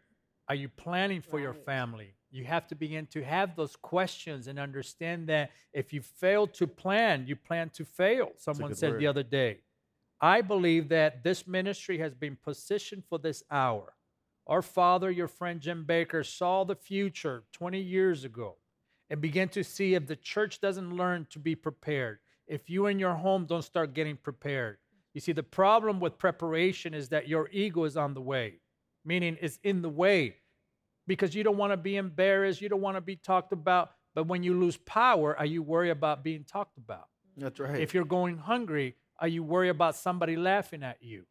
Are 0.49 0.55
you 0.55 0.69
planning 0.69 1.23
for 1.23 1.37
right. 1.37 1.43
your 1.43 1.55
family? 1.55 2.15
You 2.31 2.45
have 2.45 2.67
to 2.69 2.75
begin 2.75 3.07
to 3.09 3.23
have 3.23 3.57
those 3.57 3.77
questions 3.77 4.49
and 4.49 4.59
understand 4.59 5.29
that 5.29 5.53
if 5.73 5.93
you 5.93 6.03
fail 6.03 6.47
to 6.49 6.67
plan, 6.67 7.27
you 7.27 7.37
plan 7.37 7.71
to 7.75 7.85
fail. 7.85 8.33
Someone 8.37 8.75
said 8.75 8.93
word. 8.93 9.01
the 9.01 9.07
other 9.07 9.23
day. 9.23 9.61
I 10.21 10.41
believe 10.41 10.89
that 10.89 11.23
this 11.23 11.47
ministry 11.47 11.99
has 11.99 12.15
been 12.15 12.37
positioned 12.43 13.05
for 13.09 13.19
this 13.19 13.43
hour. 13.51 13.95
Our 14.47 14.63
father, 14.63 15.11
your 15.11 15.29
friend 15.29 15.61
Jim 15.61 15.85
Bakker, 15.89 16.25
saw 16.25 16.65
the 16.65 16.75
future 16.75 17.45
20 17.53 17.81
years 17.81 18.25
ago 18.25 18.57
and 19.11 19.21
began 19.21 19.49
to 19.51 19.63
see 19.63 19.95
if 19.95 20.07
the 20.07 20.17
church 20.17 20.61
doesn't 20.61 20.97
learn 20.97 21.27
to 21.31 21.39
be 21.39 21.55
prepared, 21.55 22.19
if 22.47 22.69
you 22.69 22.87
in 22.87 22.99
your 22.99 23.15
home 23.15 23.47
don't 23.47 23.63
start 23.63 23.95
getting 23.95 24.17
prepared. 24.17 24.79
You 25.15 25.21
see, 25.21 25.33
the 25.33 25.43
problem 25.43 26.01
with 26.01 26.19
preparation 26.19 26.93
is 26.93 27.09
that 27.11 27.29
your 27.29 27.49
ego 27.53 27.85
is 27.85 27.97
on 27.97 28.15
the 28.15 28.21
way, 28.21 28.61
meaning 29.05 29.37
it's 29.41 29.59
in 29.63 29.83
the 29.83 29.89
way 29.89 30.37
because 31.07 31.35
you 31.35 31.43
don't 31.43 31.57
want 31.57 31.73
to 31.73 31.77
be 31.77 31.97
embarrassed, 31.97 32.61
you 32.61 32.69
don't 32.69 32.81
want 32.81 32.97
to 32.97 33.01
be 33.01 33.17
talked 33.17 33.53
about. 33.53 33.93
But 34.15 34.27
when 34.27 34.43
you 34.43 34.59
lose 34.59 34.77
power, 34.77 35.37
are 35.37 35.47
you 35.47 35.63
worried 35.63 35.91
about 35.91 36.23
being 36.23 36.45
talked 36.45 36.79
about? 36.79 37.09
That's 37.37 37.59
right. 37.59 37.81
If 37.81 37.95
you're 37.95 38.05
going 38.05 38.39
hungry, 38.39 38.95
are 39.19 39.29
you 39.29 39.43
worried 39.43 39.71
about 39.71 39.97
somebody 39.97 40.37
laughing 40.37 40.83
at 40.83 40.99
you? 41.03 41.25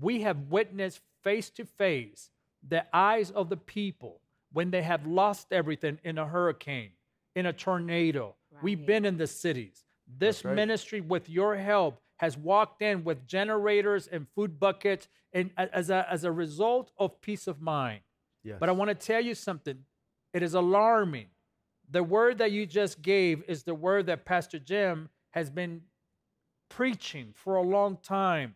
We 0.00 0.22
have 0.22 0.48
witnessed 0.48 1.00
face 1.22 1.50
to 1.50 1.64
face 1.64 2.30
the 2.66 2.84
eyes 2.92 3.30
of 3.30 3.50
the 3.50 3.56
people 3.56 4.20
when 4.52 4.70
they 4.70 4.82
have 4.82 5.06
lost 5.06 5.52
everything 5.52 5.98
in 6.02 6.18
a 6.18 6.26
hurricane, 6.26 6.90
in 7.34 7.46
a 7.46 7.52
tornado. 7.52 8.34
We've 8.62 8.84
been 8.84 9.04
in 9.04 9.16
the 9.16 9.26
cities. 9.26 9.84
This 10.18 10.44
right. 10.44 10.54
ministry, 10.54 11.00
with 11.00 11.28
your 11.28 11.56
help, 11.56 12.00
has 12.20 12.36
walked 12.36 12.82
in 12.82 13.02
with 13.02 13.26
generators 13.26 14.06
and 14.06 14.26
food 14.34 14.60
buckets, 14.60 15.08
and 15.32 15.50
as 15.56 15.88
a, 15.88 16.06
as 16.10 16.22
a 16.22 16.30
result 16.30 16.92
of 16.98 17.18
peace 17.22 17.46
of 17.46 17.62
mind. 17.62 18.00
yes. 18.44 18.58
But 18.60 18.68
I 18.68 18.72
want 18.72 18.90
to 18.90 18.94
tell 18.94 19.22
you 19.22 19.34
something. 19.34 19.78
It 20.34 20.42
is 20.42 20.52
alarming. 20.52 21.28
The 21.90 22.02
word 22.02 22.36
that 22.36 22.52
you 22.52 22.66
just 22.66 23.00
gave 23.00 23.42
is 23.48 23.62
the 23.62 23.74
word 23.74 24.04
that 24.06 24.26
Pastor 24.26 24.58
Jim 24.58 25.08
has 25.30 25.48
been 25.48 25.80
preaching 26.68 27.32
for 27.34 27.56
a 27.56 27.62
long 27.62 27.96
time. 28.02 28.54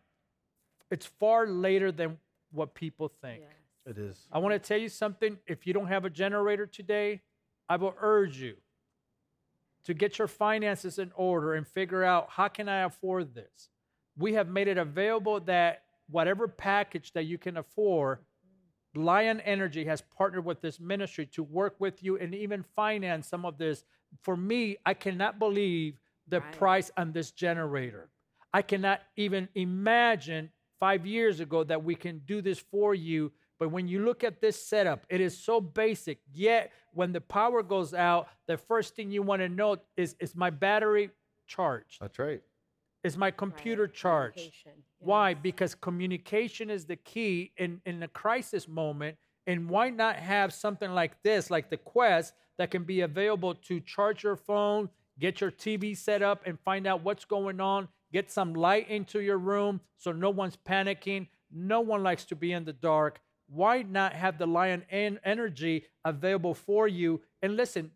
It's 0.91 1.07
far 1.07 1.47
later 1.47 1.91
than 1.91 2.19
what 2.53 2.75
people 2.75 3.11
think. 3.23 3.45
Yes. 3.87 3.97
it 3.97 3.99
is. 3.99 4.29
I 4.31 4.41
want 4.41 4.53
to 4.53 4.59
tell 4.59 4.79
you 4.79 4.91
something. 4.91 5.39
If 5.47 5.67
you 5.67 5.73
don't 5.73 5.89
have 5.89 6.05
a 6.05 6.11
generator 6.11 6.67
today, 6.67 7.23
I 7.67 7.77
will 7.77 7.95
urge 7.99 8.37
you 8.37 8.57
to 9.85 9.95
get 9.95 10.19
your 10.19 10.29
finances 10.29 10.99
in 10.99 11.13
order 11.15 11.55
and 11.55 11.67
figure 11.67 12.05
out 12.05 12.29
how 12.31 12.49
can 12.49 12.69
I 12.69 12.81
afford 12.81 13.35
this. 13.35 13.69
We 14.17 14.35
have 14.35 14.49
made 14.49 14.69
it 14.69 14.79
available 14.79 15.41
that 15.41 15.83
whatever 16.09 16.49
package 16.49 17.13
that 17.13 17.25
you 17.25 17.39
can 17.39 17.57
afford, 17.57 18.19
Lion 18.95 19.41
Energy 19.41 19.85
has 19.85 20.03
partnered 20.17 20.45
with 20.45 20.61
this 20.61 20.79
ministry 20.79 21.27
to 21.27 21.43
work 21.43 21.75
with 21.79 22.03
you 22.03 22.17
and 22.17 22.35
even 22.35 22.63
finance 22.77 23.27
some 23.27 23.45
of 23.45 23.59
this. 23.59 23.85
For 24.23 24.37
me, 24.37 24.77
I 24.87 24.95
cannot 24.95 25.39
believe 25.39 25.99
the 26.29 26.41
Right. 26.41 26.53
price 26.53 26.91
on 26.97 27.13
this 27.13 27.33
generator. 27.33 28.09
I 28.53 28.63
cannot 28.63 29.03
even 29.17 29.49
imagine 29.55 30.51
five 30.79 31.05
years 31.07 31.41
ago 31.41 31.65
that 31.65 31.83
we 31.83 31.95
can 31.95 32.21
do 32.21 32.41
this 32.41 32.61
for 32.61 32.95
you. 32.95 33.33
But 33.65 33.71
when 33.71 33.89
you 33.89 34.05
look 34.05 34.25
at 34.25 34.43
this 34.43 34.63
setup, 34.63 35.07
it 35.09 35.23
is 35.23 35.39
so 35.39 35.59
basic. 35.59 36.19
Yet, 36.35 36.71
when 36.93 37.13
the 37.13 37.21
power 37.23 37.63
goes 37.63 37.95
out, 37.95 38.29
the 38.47 38.59
first 38.59 38.95
thing 38.95 39.11
you 39.11 39.23
want 39.23 39.41
to 39.41 39.49
know 39.49 39.79
is 39.97 40.17
is 40.21 40.37
my 40.37 40.51
battery 40.51 41.09
charged? 41.47 41.97
That's 41.99 42.19
right. 42.19 42.43
Is 43.05 43.17
my 43.17 43.31
computer 43.31 43.85
Right. 43.85 43.95
charged? 43.95 44.35
Communication. 44.35 44.73
Why? 44.99 45.33
Because 45.33 45.75
communication 45.75 46.69
is 46.69 46.85
the 46.85 46.97
key 46.97 47.53
in, 47.57 47.81
in 47.87 48.03
a 48.03 48.09
crisis 48.09 48.69
moment. 48.69 49.17
And 49.47 49.71
why 49.71 49.89
not 49.89 50.17
have 50.17 50.53
something 50.53 50.91
like 50.91 51.23
this, 51.23 51.51
like 51.51 51.71
the 51.71 51.79
Quest, 51.79 52.35
that 52.59 52.71
can 52.71 52.85
be 52.85 53.01
available 53.01 53.55
to 53.55 53.81
charge 53.81 54.25
your 54.25 54.37
phone, 54.37 54.91
get 55.19 55.41
your 55.41 55.51
TV 55.51 55.97
set 55.97 56.21
up, 56.21 56.43
and 56.45 56.61
find 56.61 56.87
out 56.87 57.03
what's 57.03 57.25
going 57.25 57.63
on, 57.63 57.89
get 58.13 58.31
some 58.31 58.53
light 58.53 58.91
into 58.91 59.21
your 59.21 59.39
room 59.39 59.81
so 59.97 60.13
no 60.13 60.29
one's 60.29 60.59
panicking. 60.59 61.29
No 61.51 61.81
one 61.81 62.03
likes 62.03 62.27
to 62.27 62.37
be 62.37 62.53
in 62.53 62.67
the 62.67 62.75
dark. 62.75 63.21
Why 63.47 63.83
not 63.83 64.15
have 64.15 64.39
the 64.39 64.47
Lion 64.47 64.85
En- 64.91 65.21
Energy 65.25 65.85
available 66.05 66.55
for 66.55 66.89
you? 66.89 67.21
And 67.43 67.57
listen, 67.57 67.91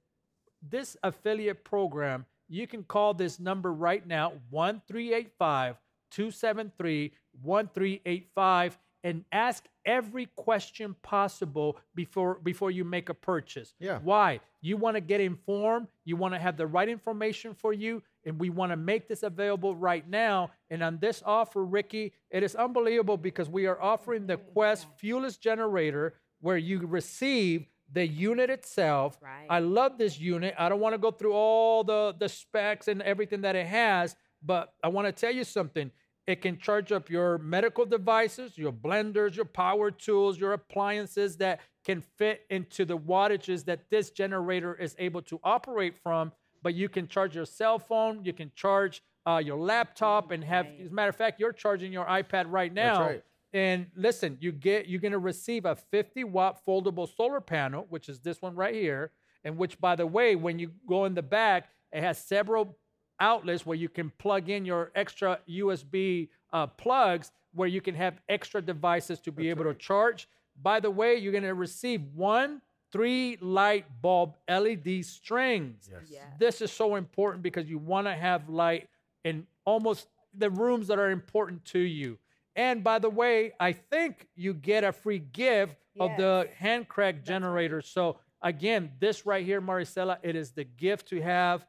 this 0.62 0.96
affiliate 1.02 1.64
program, 1.64 2.26
you 2.48 2.66
can 2.66 2.82
call 2.82 3.14
this 3.14 3.38
number 3.38 3.72
right 3.72 4.06
now, 4.06 4.32
1 4.50 4.82
273 4.88 7.12
1385, 7.42 8.78
and 9.04 9.24
ask 9.30 9.64
every 9.84 10.26
question 10.36 10.94
possible 11.02 11.78
before, 11.94 12.40
before 12.42 12.70
you 12.70 12.84
make 12.84 13.08
a 13.08 13.14
purchase. 13.14 13.74
Yeah. 13.78 14.00
Why? 14.02 14.40
You 14.60 14.76
want 14.76 14.96
to 14.96 15.00
get 15.00 15.20
informed, 15.20 15.86
you 16.04 16.16
want 16.16 16.34
to 16.34 16.40
have 16.40 16.56
the 16.56 16.66
right 16.66 16.88
information 16.88 17.54
for 17.54 17.72
you, 17.72 18.02
and 18.28 18.38
we 18.38 18.50
want 18.50 18.70
to 18.70 18.76
make 18.76 19.08
this 19.08 19.22
available 19.22 19.74
right 19.74 20.08
now. 20.08 20.50
And 20.70 20.82
on 20.82 20.98
this 20.98 21.22
offer, 21.24 21.64
Ricky, 21.64 22.12
it 22.30 22.42
is 22.42 22.54
unbelievable 22.54 23.16
because 23.16 23.48
we 23.48 23.66
are 23.66 23.80
offering 23.80 24.26
the 24.26 24.36
Quest 24.36 24.86
fuelless 25.02 25.40
generator 25.40 26.14
where 26.40 26.58
you 26.58 26.78
receive 26.80 27.66
the 27.90 28.06
unit 28.06 28.50
itself. 28.50 29.18
Right. 29.22 29.46
I 29.48 29.60
love 29.60 29.96
this 29.96 30.20
unit. 30.20 30.54
I 30.58 30.68
don't 30.68 30.80
want 30.80 30.92
to 30.92 30.98
go 30.98 31.10
through 31.10 31.32
all 31.32 31.82
the, 31.82 32.14
the 32.18 32.28
specs 32.28 32.86
and 32.86 33.00
everything 33.00 33.40
that 33.40 33.56
it 33.56 33.66
has, 33.66 34.14
but 34.44 34.74
I 34.84 34.88
want 34.88 35.06
to 35.06 35.12
tell 35.12 35.34
you 35.34 35.44
something. 35.44 35.90
It 36.26 36.42
can 36.42 36.58
charge 36.58 36.92
up 36.92 37.08
your 37.08 37.38
medical 37.38 37.86
devices, 37.86 38.58
your 38.58 38.72
blenders, 38.72 39.36
your 39.36 39.46
power 39.46 39.90
tools, 39.90 40.38
your 40.38 40.52
appliances 40.52 41.38
that 41.38 41.60
can 41.86 42.02
fit 42.18 42.42
into 42.50 42.84
the 42.84 42.98
wattages 42.98 43.64
that 43.64 43.88
this 43.88 44.10
generator 44.10 44.74
is 44.74 44.94
able 44.98 45.22
to 45.22 45.40
operate 45.42 45.96
from. 46.02 46.32
But 46.62 46.74
you 46.74 46.88
can 46.88 47.08
charge 47.08 47.34
your 47.34 47.44
cell 47.44 47.78
phone, 47.78 48.24
you 48.24 48.32
can 48.32 48.50
charge 48.54 49.02
uh, 49.26 49.38
your 49.44 49.58
laptop, 49.58 50.30
and 50.30 50.42
have, 50.44 50.66
Right. 50.66 50.80
as 50.80 50.90
a 50.90 50.94
matter 50.94 51.10
of 51.10 51.16
fact, 51.16 51.38
you're 51.38 51.52
charging 51.52 51.92
your 51.92 52.06
iPad 52.06 52.46
right 52.48 52.72
now. 52.72 53.02
right. 53.06 53.24
And 53.52 53.86
listen, 53.94 54.36
you 54.40 54.52
get 54.52 54.88
you're 54.88 55.00
gonna 55.00 55.18
receive 55.18 55.64
a 55.64 55.74
50 55.74 56.24
watt 56.24 56.64
foldable 56.66 57.08
solar 57.14 57.40
panel, 57.40 57.86
which 57.88 58.08
is 58.08 58.20
this 58.20 58.42
one 58.42 58.54
right 58.54 58.74
here, 58.74 59.12
and 59.44 59.56
which, 59.56 59.80
by 59.80 59.96
the 59.96 60.06
way, 60.06 60.36
when 60.36 60.58
you 60.58 60.72
go 60.86 61.04
in 61.06 61.14
the 61.14 61.22
back, 61.22 61.68
it 61.92 62.02
has 62.02 62.18
several 62.18 62.76
outlets 63.20 63.64
where 63.64 63.76
you 63.76 63.88
can 63.88 64.10
plug 64.18 64.48
in 64.50 64.64
your 64.66 64.92
extra 64.94 65.38
USB 65.48 66.28
uh, 66.52 66.66
plugs, 66.66 67.32
where 67.54 67.68
you 67.68 67.80
can 67.80 67.94
have 67.94 68.20
extra 68.28 68.60
devices 68.60 69.18
to 69.20 69.32
be 69.32 69.48
able 69.48 69.64
to 69.64 69.74
charge. 69.74 70.28
By 70.62 70.80
the 70.80 70.90
way, 70.90 71.16
you're 71.16 71.32
gonna 71.32 71.54
receive 71.54 72.02
one 72.14 72.60
three 72.92 73.36
light 73.40 73.86
bulb 74.00 74.36
LED 74.48 75.04
strings. 75.04 75.90
Yes. 75.90 76.02
Yes. 76.10 76.24
This 76.38 76.62
is 76.62 76.72
so 76.72 76.94
important 76.96 77.42
because 77.42 77.68
you 77.68 77.78
want 77.78 78.06
to 78.06 78.14
have 78.14 78.48
light 78.48 78.88
in 79.24 79.46
almost 79.64 80.08
the 80.34 80.50
rooms 80.50 80.88
that 80.88 80.98
are 80.98 81.10
important 81.10 81.64
to 81.66 81.78
you. 81.78 82.18
And 82.56 82.82
by 82.82 82.98
the 82.98 83.10
way, 83.10 83.52
I 83.60 83.72
think 83.72 84.26
you 84.34 84.54
get 84.54 84.82
a 84.84 84.92
free 84.92 85.20
gift 85.20 85.76
of 86.00 86.16
the 86.16 86.48
hand 86.56 86.88
crank 86.88 87.24
generator. 87.24 87.82
So 87.82 88.18
again, 88.42 88.92
this 89.00 89.26
right 89.26 89.44
here, 89.44 89.60
Maricela, 89.60 90.18
it 90.22 90.36
is 90.36 90.52
the 90.52 90.64
gift 90.64 91.08
to 91.08 91.20
have. 91.20 91.66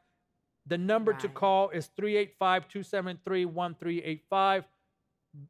The 0.66 0.78
number 0.78 1.12
to 1.14 1.28
call 1.28 1.70
is 1.70 1.90
385-273-1385 2.00 4.64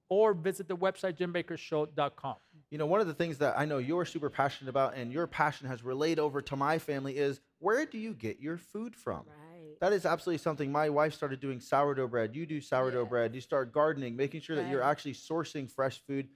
or 0.08 0.32
visit 0.34 0.68
the 0.68 0.76
website 0.76 1.18
jimbakkershow.com. 1.18 2.36
You 2.70 2.78
know, 2.78 2.86
one 2.86 3.00
of 3.00 3.08
the 3.08 3.14
things 3.14 3.38
that 3.38 3.58
I 3.58 3.64
know 3.64 3.78
you're 3.78 4.04
super 4.04 4.30
passionate 4.30 4.70
about 4.70 4.94
and 4.94 5.12
your 5.12 5.26
passion 5.26 5.66
has 5.66 5.82
relayed 5.82 6.20
over 6.20 6.40
to 6.42 6.56
my 6.56 6.78
family 6.78 7.16
is 7.16 7.40
where 7.58 7.84
do 7.84 7.98
you 7.98 8.14
get 8.14 8.40
your 8.40 8.58
food 8.58 8.94
from? 8.94 9.24
Right. 9.26 9.74
That 9.80 9.92
is 9.92 10.06
absolutely 10.06 10.38
something. 10.38 10.70
My 10.70 10.88
wife 10.88 11.14
started 11.14 11.40
doing 11.40 11.58
sourdough 11.58 12.08
bread. 12.08 12.36
You 12.36 12.46
do 12.46 12.60
sourdough 12.60 13.02
Yeah. 13.04 13.08
bread. 13.08 13.34
You 13.34 13.40
start 13.40 13.72
gardening, 13.72 14.14
making 14.14 14.42
sure 14.42 14.54
that 14.56 14.68
you're 14.68 14.82
actually 14.82 15.14
sourcing 15.14 15.68
fresh 15.70 16.00
food. 16.06 16.28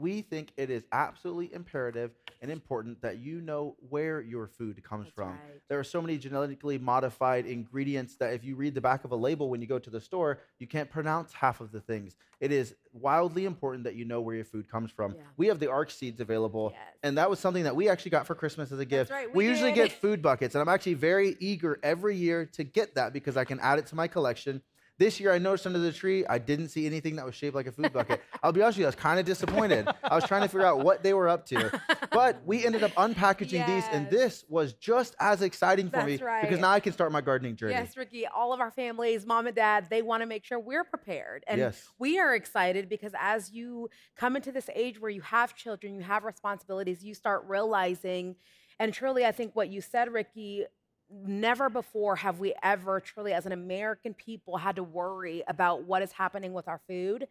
We 0.00 0.22
think 0.22 0.52
it 0.56 0.70
is 0.70 0.84
absolutely 0.92 1.52
imperative 1.52 2.12
and 2.40 2.50
important 2.50 3.02
that 3.02 3.18
you 3.18 3.42
know 3.42 3.76
where 3.90 4.22
your 4.22 4.46
food 4.46 4.82
comes 4.82 5.04
That's 5.06 5.14
from. 5.14 5.28
right. 5.32 5.60
There 5.68 5.78
are 5.78 5.84
so 5.84 6.00
many 6.00 6.16
genetically 6.16 6.78
modified 6.78 7.44
ingredients 7.44 8.16
that 8.16 8.32
if 8.32 8.42
you 8.42 8.56
read 8.56 8.74
the 8.74 8.80
back 8.80 9.04
of 9.04 9.12
a 9.12 9.16
label 9.16 9.50
when 9.50 9.60
you 9.60 9.66
go 9.66 9.78
to 9.78 9.90
the 9.90 10.00
store, 10.00 10.38
you 10.58 10.66
can't 10.66 10.90
pronounce 10.90 11.34
half 11.34 11.60
of 11.60 11.70
the 11.70 11.80
things. 11.80 12.16
It 12.40 12.50
is 12.50 12.74
wildly 12.94 13.44
important 13.44 13.84
that 13.84 13.94
you 13.94 14.06
know 14.06 14.22
where 14.22 14.34
your 14.34 14.46
food 14.46 14.70
comes 14.70 14.90
from. 14.90 15.12
Yeah. 15.14 15.22
We 15.36 15.48
have 15.48 15.58
the 15.58 15.70
arc 15.70 15.90
seeds 15.90 16.20
available, 16.20 16.70
Yes. 16.72 16.96
and 17.02 17.18
that 17.18 17.28
was 17.28 17.38
something 17.38 17.64
that 17.64 17.76
we 17.76 17.90
actually 17.90 18.12
got 18.12 18.26
for 18.26 18.34
Christmas 18.34 18.72
as 18.72 18.78
a 18.78 18.86
gift. 18.86 19.10
right, 19.10 19.28
we 19.28 19.44
we 19.44 19.50
usually 19.50 19.72
get 19.72 19.92
food 19.92 20.22
buckets, 20.22 20.54
and 20.54 20.62
I'm 20.62 20.68
actually 20.68 20.94
very 20.94 21.36
eager 21.40 21.78
every 21.82 22.16
year 22.16 22.46
to 22.54 22.64
get 22.64 22.94
that 22.94 23.12
because 23.12 23.36
I 23.36 23.44
can 23.44 23.60
add 23.60 23.78
it 23.78 23.86
to 23.88 23.94
my 23.94 24.08
collection. 24.08 24.62
This 25.00 25.18
year, 25.18 25.32
I 25.32 25.38
noticed 25.38 25.66
under 25.66 25.78
the 25.78 25.92
tree, 25.92 26.26
I 26.26 26.36
didn't 26.36 26.68
see 26.68 26.84
anything 26.84 27.16
that 27.16 27.24
was 27.24 27.34
shaped 27.34 27.54
like 27.54 27.66
a 27.66 27.72
food 27.72 27.90
bucket. 27.90 28.22
I'll 28.42 28.52
be 28.52 28.60
honest 28.60 28.76
with 28.76 28.82
you, 28.82 28.84
I 28.84 28.88
was 28.88 28.96
kind 28.96 29.18
of 29.18 29.24
disappointed. 29.24 29.88
I 30.04 30.14
was 30.14 30.24
trying 30.24 30.42
to 30.42 30.48
figure 30.48 30.66
out 30.66 30.80
what 30.80 31.02
they 31.02 31.14
were 31.14 31.26
up 31.26 31.46
to. 31.46 31.80
But 32.12 32.42
we 32.44 32.66
ended 32.66 32.82
up 32.82 32.92
unpackaging 32.92 33.66
these, 33.66 33.84
and 33.92 34.10
this 34.10 34.44
was 34.50 34.74
just 34.74 35.16
as 35.18 35.40
exciting 35.40 35.88
for 35.88 36.04
me 36.04 36.18
right. 36.18 36.42
because 36.42 36.60
now 36.60 36.70
I 36.70 36.80
can 36.80 36.92
start 36.92 37.12
my 37.12 37.22
gardening 37.22 37.56
journey. 37.56 37.72
Yes, 37.72 37.96
Ricky, 37.96 38.26
all 38.26 38.52
of 38.52 38.60
our 38.60 38.70
families, 38.70 39.24
mom 39.24 39.46
and 39.46 39.56
dad, 39.56 39.86
they 39.88 40.02
want 40.02 40.22
to 40.22 40.26
make 40.26 40.44
sure 40.44 40.58
we're 40.60 40.84
prepared. 40.84 41.44
And 41.46 41.58
Yes. 41.58 41.88
we 41.98 42.18
are 42.18 42.34
excited 42.34 42.90
because 42.90 43.12
as 43.18 43.50
you 43.50 43.88
come 44.16 44.36
into 44.36 44.52
this 44.52 44.68
age 44.74 45.00
where 45.00 45.10
you 45.10 45.22
have 45.22 45.56
children, 45.56 45.94
you 45.94 46.02
have 46.02 46.24
responsibilities, 46.24 47.02
you 47.02 47.14
start 47.14 47.44
realizing 47.48 48.36
And 48.78 48.94
truly, 48.94 49.26
I 49.26 49.32
think 49.32 49.54
what 49.54 49.68
you 49.68 49.82
said, 49.82 50.10
Ricky, 50.10 50.64
never 51.10 51.68
before 51.68 52.16
have 52.16 52.38
we 52.38 52.54
ever 52.62 53.00
truly, 53.00 53.32
as 53.32 53.46
an 53.46 53.52
American 53.52 54.14
people, 54.14 54.56
had 54.56 54.76
to 54.76 54.82
worry 54.82 55.42
about 55.46 55.84
what 55.84 56.02
is 56.02 56.12
happening 56.12 56.52
with 56.52 56.68
our 56.68 56.80
food. 56.86 57.26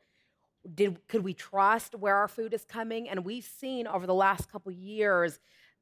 Did 0.74 1.08
could 1.08 1.24
we 1.24 1.34
trust 1.34 1.96
where 1.96 2.16
our 2.18 2.28
food 2.28 2.54
is 2.54 2.66
coming? 2.66 3.08
And 3.08 3.24
we've 3.24 3.46
seen 3.46 3.88
over 3.88 4.06
the 4.06 4.14
last 4.14 4.52
couple 4.52 4.72
years 4.72 5.40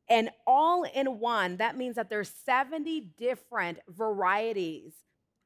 and 0.09 0.29
all 0.47 0.83
in 0.83 1.19
one, 1.19 1.57
that 1.57 1.77
means 1.77 1.95
that 1.95 2.09
there's 2.09 2.31
70 2.45 3.11
different 3.17 3.79
varieties 3.87 4.93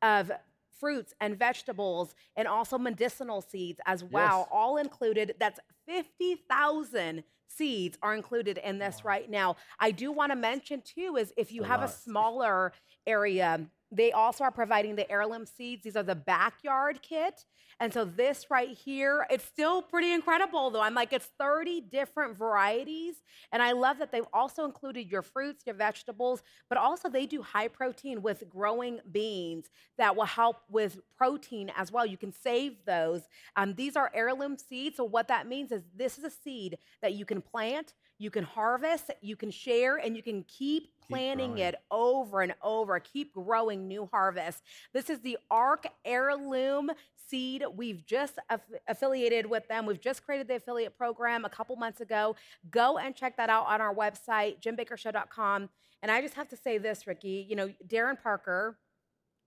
of 0.02 0.32
fruits 0.80 1.14
and 1.22 1.38
vegetables 1.38 2.16
and 2.36 2.48
also 2.48 2.78
medicinal 2.78 3.42
seeds 3.42 3.80
as 3.86 4.04
well, 4.04 4.40
yes. 4.40 4.48
all 4.52 4.78
included. 4.78 5.36
That's 5.40 5.60
50,000 5.88 7.24
seeds 7.48 7.98
are 8.02 8.16
included 8.16 8.58
in 8.58 8.80
this 8.80 9.04
wow. 9.04 9.10
right 9.10 9.30
now. 9.30 9.56
I 9.80 9.92
do 9.92 10.12
want 10.12 10.32
to 10.32 10.36
mention 10.36 10.82
too 10.82 11.18
is 11.18 11.34
if 11.38 11.52
you 11.52 11.64
a 11.64 11.68
have 11.68 11.82
lot. 11.82 11.90
a 11.90 11.94
smaller 11.94 12.74
area, 13.06 13.62
they 13.94 14.12
also 14.12 14.44
are 14.44 14.52
providing 14.52 14.96
the 14.96 15.10
heirloom 15.12 15.46
seeds. 15.46 15.84
These 15.84 15.96
are 15.96 16.04
the 16.04 16.16
backyard 16.16 17.02
kit. 17.02 17.46
And 17.80 17.94
so 17.94 18.06
this 18.06 18.50
right 18.50 18.70
here, 18.70 19.26
it's 19.30 19.46
still 19.46 19.82
pretty 19.82 20.14
incredible 20.14 20.70
though. 20.70 20.82
I'm 20.82 20.94
like, 20.94 21.12
it's 21.12 21.30
30 21.40 21.82
different 21.82 22.38
varieties. 22.38 23.16
And 23.52 23.62
I 23.62 23.72
love 23.72 23.98
that 24.00 24.12
they've 24.12 24.24
also 24.34 24.66
included 24.66 25.12
your 25.12 25.22
fruits, 25.22 25.66
your 25.66 25.76
vegetables, 25.76 26.44
but 26.70 26.78
also 26.78 27.10
they 27.10 27.26
do 27.26 27.42
high 27.42 27.68
protein 27.68 28.22
with 28.22 28.48
growing 28.50 29.00
beans 29.12 29.70
that 29.98 30.16
will 30.16 30.26
help 30.26 30.58
with 30.70 31.00
protein 31.18 31.72
as 31.76 31.92
well. 31.92 32.06
You 32.06 32.18
can 32.18 32.32
save 32.32 32.86
those. 32.86 33.24
Um, 33.56 33.74
these 33.74 33.96
are 33.96 34.12
heirloom 34.14 34.58
seeds. 34.58 34.98
So 34.98 35.04
what 35.04 35.28
that 35.28 35.48
means 35.48 35.72
is 35.72 35.84
this 35.96 36.18
is 36.18 36.24
a 36.24 36.30
seed 36.30 36.78
that 37.02 37.14
you 37.14 37.26
can 37.26 37.42
plant, 37.42 37.94
you 38.18 38.30
can 38.30 38.44
harvest, 38.44 39.12
you 39.22 39.36
can 39.36 39.52
share, 39.52 39.98
and 39.98 40.16
you 40.16 40.24
can 40.24 40.44
keep 40.44 40.90
planting 41.08 41.58
it 41.58 41.76
over 41.92 42.42
and 42.42 42.54
over, 42.62 43.00
keep 43.00 43.34
growing 43.34 43.88
new 43.88 44.08
harvests. 44.12 44.62
This 44.94 45.10
is 45.10 45.20
the 45.20 45.38
ARK 45.52 45.88
Heirloom 46.06 46.92
Seed. 47.28 47.64
We've 47.76 48.06
just 48.06 48.40
aff- 48.50 48.62
affiliated 48.88 49.46
with 49.46 49.68
them. 49.68 49.86
We've 49.86 50.00
just 50.00 50.26
created 50.26 50.48
the 50.48 50.56
affiliate 50.56 50.98
program 50.98 51.46
a 51.46 51.50
couple 51.50 51.76
months 51.76 52.02
ago. 52.02 52.36
Go 52.70 52.98
and 52.98 53.16
check 53.16 53.38
that 53.38 53.50
out 53.50 53.66
on 53.68 53.82
our 53.82 53.94
website, 53.94 54.62
jimbakkershow.com. 54.62 55.70
And 56.02 56.12
I 56.12 56.22
just 56.22 56.36
have 56.36 56.50
to 56.50 56.58
say 56.58 56.78
this, 56.78 57.08
Ricky. 57.08 57.46
You 57.50 57.56
know, 57.56 57.74
Darren 57.88 58.22
Parker, 58.22 58.78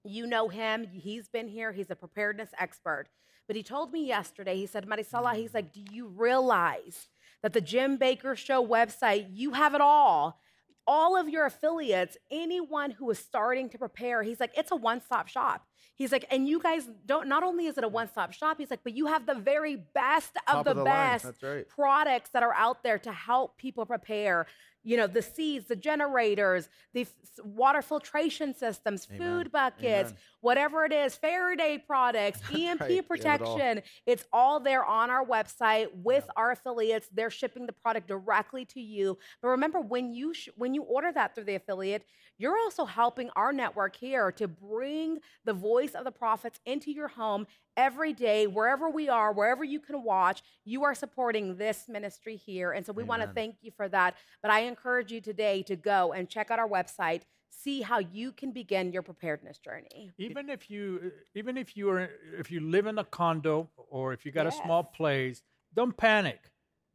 you 0.05 0.27
know 0.27 0.49
him. 0.49 0.87
He's 0.93 1.29
been 1.29 1.49
here. 1.49 1.73
He's 1.73 1.91
a 1.91 1.97
preparedness 1.97 2.51
expert. 2.59 3.07
But 3.47 3.57
he 3.57 3.63
told 3.63 3.93
me 3.93 4.07
yesterday, 4.07 4.57
he 4.57 4.67
said, 4.67 4.87
Marisela, 4.87 5.35
he's 5.35 5.51
mm. 5.51 5.55
like, 5.55 5.73
do 5.73 5.83
you 5.93 6.09
realize 6.09 7.09
that 7.47 7.53
the 7.53 7.61
Jim 7.61 7.97
Bakker 7.97 8.37
Show 8.37 8.67
website, 8.67 9.29
you 9.31 9.53
have 9.53 9.73
it 9.77 9.81
all 9.81 10.41
all 10.85 11.17
of 11.17 11.29
your 11.29 11.47
affiliates, 11.47 12.17
anyone 12.31 12.93
who 12.93 13.09
is 13.11 13.19
starting 13.19 13.69
to 13.69 13.79
prepare, 13.79 14.23
he's 14.23 14.41
like, 14.41 14.53
it's 14.57 14.71
a 14.71 14.77
one 14.77 15.01
stop 15.01 15.29
shop. 15.29 15.67
He's 15.95 16.13
like, 16.13 16.27
and 16.31 16.49
you 16.49 16.61
guys 16.61 16.89
don't, 17.07 17.29
not 17.29 17.43
only 17.43 17.67
is 17.67 17.79
it 17.79 17.85
a 17.85 17.89
one 17.89 18.09
stop 18.09 18.33
shop, 18.33 18.59
he's 18.59 18.71
like, 18.71 18.81
but 18.85 18.97
you 18.97 19.07
have 19.07 19.27
the 19.27 19.35
very 19.35 19.77
best 19.77 20.37
of 20.47 20.65
the, 20.65 20.71
of 20.73 20.77
the, 20.77 20.85
best 20.85 21.27
right. 21.43 21.69
products 21.69 22.31
that 22.31 22.43
are 22.43 22.55
out 22.55 22.83
there 22.83 22.99
to 22.99 23.13
help 23.13 23.57
people 23.57 23.87
prepare 23.87 24.47
you 24.87 24.97
know, 24.97 25.09
the 25.09 25.21
seeds, 25.21 25.67
the 25.67 25.75
generators, 25.75 26.69
the 26.95 27.01
f- 27.01 27.13
water 27.45 27.83
filtration 27.83 28.55
systems, 28.55 29.09
Amen. 29.11 29.19
food 29.19 29.53
buckets, 29.53 30.11
Amen. 30.11 30.19
whatever 30.43 30.85
it 30.85 30.93
is, 30.93 31.17
Faraday 31.17 31.77
products, 31.77 32.41
EMP 32.55 32.81
right. 32.81 33.09
protection. 33.09 33.79
It 33.79 33.85
it's 34.07 34.25
all 34.33 34.61
there 34.61 34.85
on 34.85 35.11
our 35.11 35.27
website 35.27 35.89
with 35.93 36.23
yeah. 36.25 36.33
our 36.37 36.53
affiliates. 36.53 37.09
They're 37.13 37.31
shipping 37.31 37.67
the 37.67 37.73
product 37.73 38.07
directly 38.07 38.65
to 38.67 38.81
you. 38.81 39.19
But 39.43 39.49
remember, 39.49 39.81
when 39.81 40.15
you 40.15 40.33
sh- 40.33 40.51
when 40.55 40.73
you 40.73 40.85
order 40.85 41.11
that 41.13 41.35
through 41.35 41.45
the 41.45 41.57
affiliate, 41.57 42.05
you're 42.39 42.57
also 42.57 42.85
helping 42.85 43.29
our 43.35 43.53
network 43.53 43.97
here 43.97 44.31
to 44.33 44.47
bring 44.47 45.19
the 45.45 45.55
voice 45.67 45.95
of 45.95 46.05
the 46.05 46.11
prophets 46.11 46.61
into 46.65 46.91
your 46.93 47.09
home 47.09 47.47
every 47.77 48.13
day, 48.13 48.47
wherever 48.47 48.89
we 48.89 49.09
are, 49.09 49.33
wherever 49.33 49.65
you 49.65 49.81
can 49.81 50.03
watch, 50.03 50.43
you 50.65 50.85
are 50.85 50.95
supporting 50.95 51.57
this 51.57 51.89
ministry 51.89 52.37
here. 52.37 52.73
And 52.73 52.87
so 52.87 52.93
we 52.93 53.05
want 53.05 53.23
to 53.23 53.29
thank 53.29 53.57
you 53.63 53.73
for 53.77 53.89
that. 53.89 54.17
But 54.43 54.51
I 54.51 54.61
encourage 54.61 55.11
you 55.13 55.21
today 55.21 55.63
to 55.65 55.77
go 55.77 56.13
and 56.13 56.29
check 56.29 56.51
out 56.51 56.59
our 56.59 56.69
website 56.69 57.23
see 57.49 57.81
how 57.81 57.99
you 57.99 58.33
can 58.33 58.53
begin 58.53 58.93
your 58.93 59.03
preparedness 59.03 59.59
journey. 59.59 60.13
Even 60.19 60.51
if 60.51 60.71
you 60.71 61.01
uh, 61.07 61.09
even 61.35 61.57
if 61.57 61.77
you 61.77 61.91
are 61.91 62.11
if 62.39 62.51
you 62.51 62.61
live 62.61 62.87
in 62.87 62.99
a 62.99 63.05
condo 63.05 63.69
or 63.77 64.13
if 64.13 64.25
you 64.25 64.33
got 64.33 64.45
yes. 64.45 64.59
a 64.59 64.63
small 64.65 64.85
place, 64.85 65.43
don't 65.75 65.97
panic. 65.97 66.39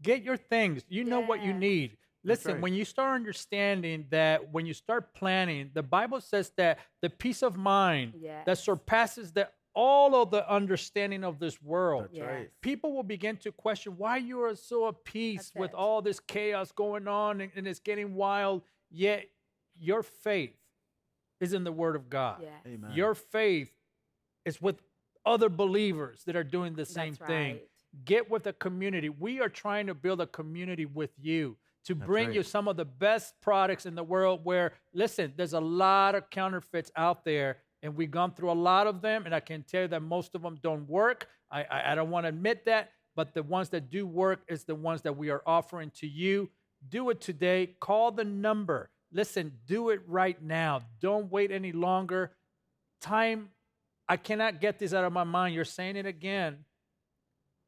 Get 0.01 0.23
your 0.23 0.37
things. 0.37 0.83
You 0.87 1.03
know 1.03 1.19
what 1.19 1.43
you 1.43 1.53
need. 1.53 1.97
Listen, 2.23 2.53
right. 2.53 2.61
when 2.61 2.73
you 2.73 2.85
start 2.85 3.15
understanding 3.15 4.05
that 4.11 4.51
when 4.51 4.65
you 4.65 4.73
start 4.73 5.13
planning, 5.13 5.71
the 5.73 5.81
Bible 5.81 6.21
says 6.21 6.51
that 6.57 6.79
the 7.01 7.09
peace 7.09 7.41
of 7.41 7.57
mind 7.57 8.13
yes. 8.19 8.45
that 8.45 8.57
surpasses 8.57 9.31
the 9.31 9.49
all 9.73 10.21
of 10.21 10.31
the 10.31 10.49
understanding 10.51 11.23
of 11.23 11.39
this 11.39 11.61
world. 11.61 12.09
Yes. 12.11 12.27
Right. 12.27 12.51
People 12.61 12.93
will 12.93 13.03
begin 13.03 13.37
to 13.37 13.51
question 13.51 13.93
why 13.97 14.17
you 14.17 14.41
are 14.43 14.55
so 14.55 14.87
at 14.89 15.03
peace 15.05 15.49
That's 15.49 15.55
with 15.55 15.69
it. 15.71 15.75
all 15.75 16.01
this 16.01 16.19
chaos 16.19 16.71
going 16.71 17.07
on 17.07 17.41
and, 17.41 17.51
and, 17.55 17.65
it's 17.65 17.79
getting 17.79 18.13
wild, 18.13 18.63
yet 18.89 19.29
your 19.79 20.03
faith 20.03 20.57
is 21.39 21.53
in 21.53 21.63
the 21.63 21.71
Word 21.71 21.95
of 21.95 22.09
God. 22.09 22.41
Yes. 22.41 22.77
Your 22.93 23.15
faith 23.15 23.71
is 24.45 24.61
with 24.61 24.81
other 25.25 25.49
believers 25.49 26.23
that 26.25 26.35
are 26.35 26.43
doing 26.43 26.75
the 26.75 26.85
same 26.85 27.13
That's 27.13 27.29
thing. 27.29 27.53
Right. 27.53 27.67
Get 28.05 28.29
with 28.29 28.47
a 28.47 28.53
community. 28.53 29.09
We 29.09 29.39
are 29.39 29.49
trying 29.49 29.87
to 29.87 29.93
build 29.93 30.21
a 30.21 30.27
community 30.27 30.85
with 30.85 31.11
you 31.17 31.57
to 31.85 31.95
That's 31.95 32.05
bring 32.05 32.27
right. 32.27 32.35
you 32.35 32.43
some 32.43 32.67
of 32.67 32.77
the 32.77 32.85
best 32.85 33.33
products 33.41 33.85
in 33.85 33.95
the 33.95 34.03
world 34.03 34.41
where 34.43 34.73
listen 34.93 35.33
there's 35.35 35.53
a 35.53 35.59
lot 35.59 36.15
of 36.15 36.29
counterfeits 36.29 36.91
out 36.95 37.25
there 37.25 37.57
and 37.83 37.95
we've 37.95 38.11
gone 38.11 38.33
through 38.33 38.51
a 38.51 38.53
lot 38.53 38.87
of 38.87 39.01
them, 39.01 39.25
and 39.25 39.33
I 39.33 39.39
can 39.39 39.63
tell 39.63 39.83
you 39.83 39.87
that 39.89 40.01
most 40.01 40.35
of 40.35 40.41
them 40.41 40.57
don't 40.61 40.87
work. 40.87 41.27
I, 41.49 41.63
I, 41.63 41.91
I 41.91 41.95
don't 41.95 42.09
want 42.09 42.25
to 42.25 42.29
admit 42.29 42.65
that, 42.65 42.91
but 43.15 43.33
the 43.33 43.43
ones 43.43 43.69
that 43.69 43.89
do 43.89 44.05
work 44.05 44.41
is 44.47 44.63
the 44.63 44.75
ones 44.75 45.01
that 45.01 45.17
we 45.17 45.29
are 45.29 45.41
offering 45.45 45.91
to 45.95 46.07
you. 46.07 46.49
Do 46.87 47.09
it 47.09 47.21
today. 47.21 47.75
Call 47.79 48.11
the 48.11 48.23
number. 48.23 48.89
Listen, 49.11 49.53
do 49.65 49.89
it 49.89 50.01
right 50.07 50.41
now. 50.41 50.81
Don't 50.99 51.31
wait 51.31 51.51
any 51.51 51.71
longer. 51.71 52.31
Time, 53.01 53.49
I 54.07 54.17
cannot 54.17 54.61
get 54.61 54.79
this 54.79 54.93
out 54.93 55.03
of 55.03 55.11
my 55.11 55.23
mind. 55.23 55.55
You're 55.55 55.65
saying 55.65 55.95
it 55.95 56.05
again. 56.05 56.57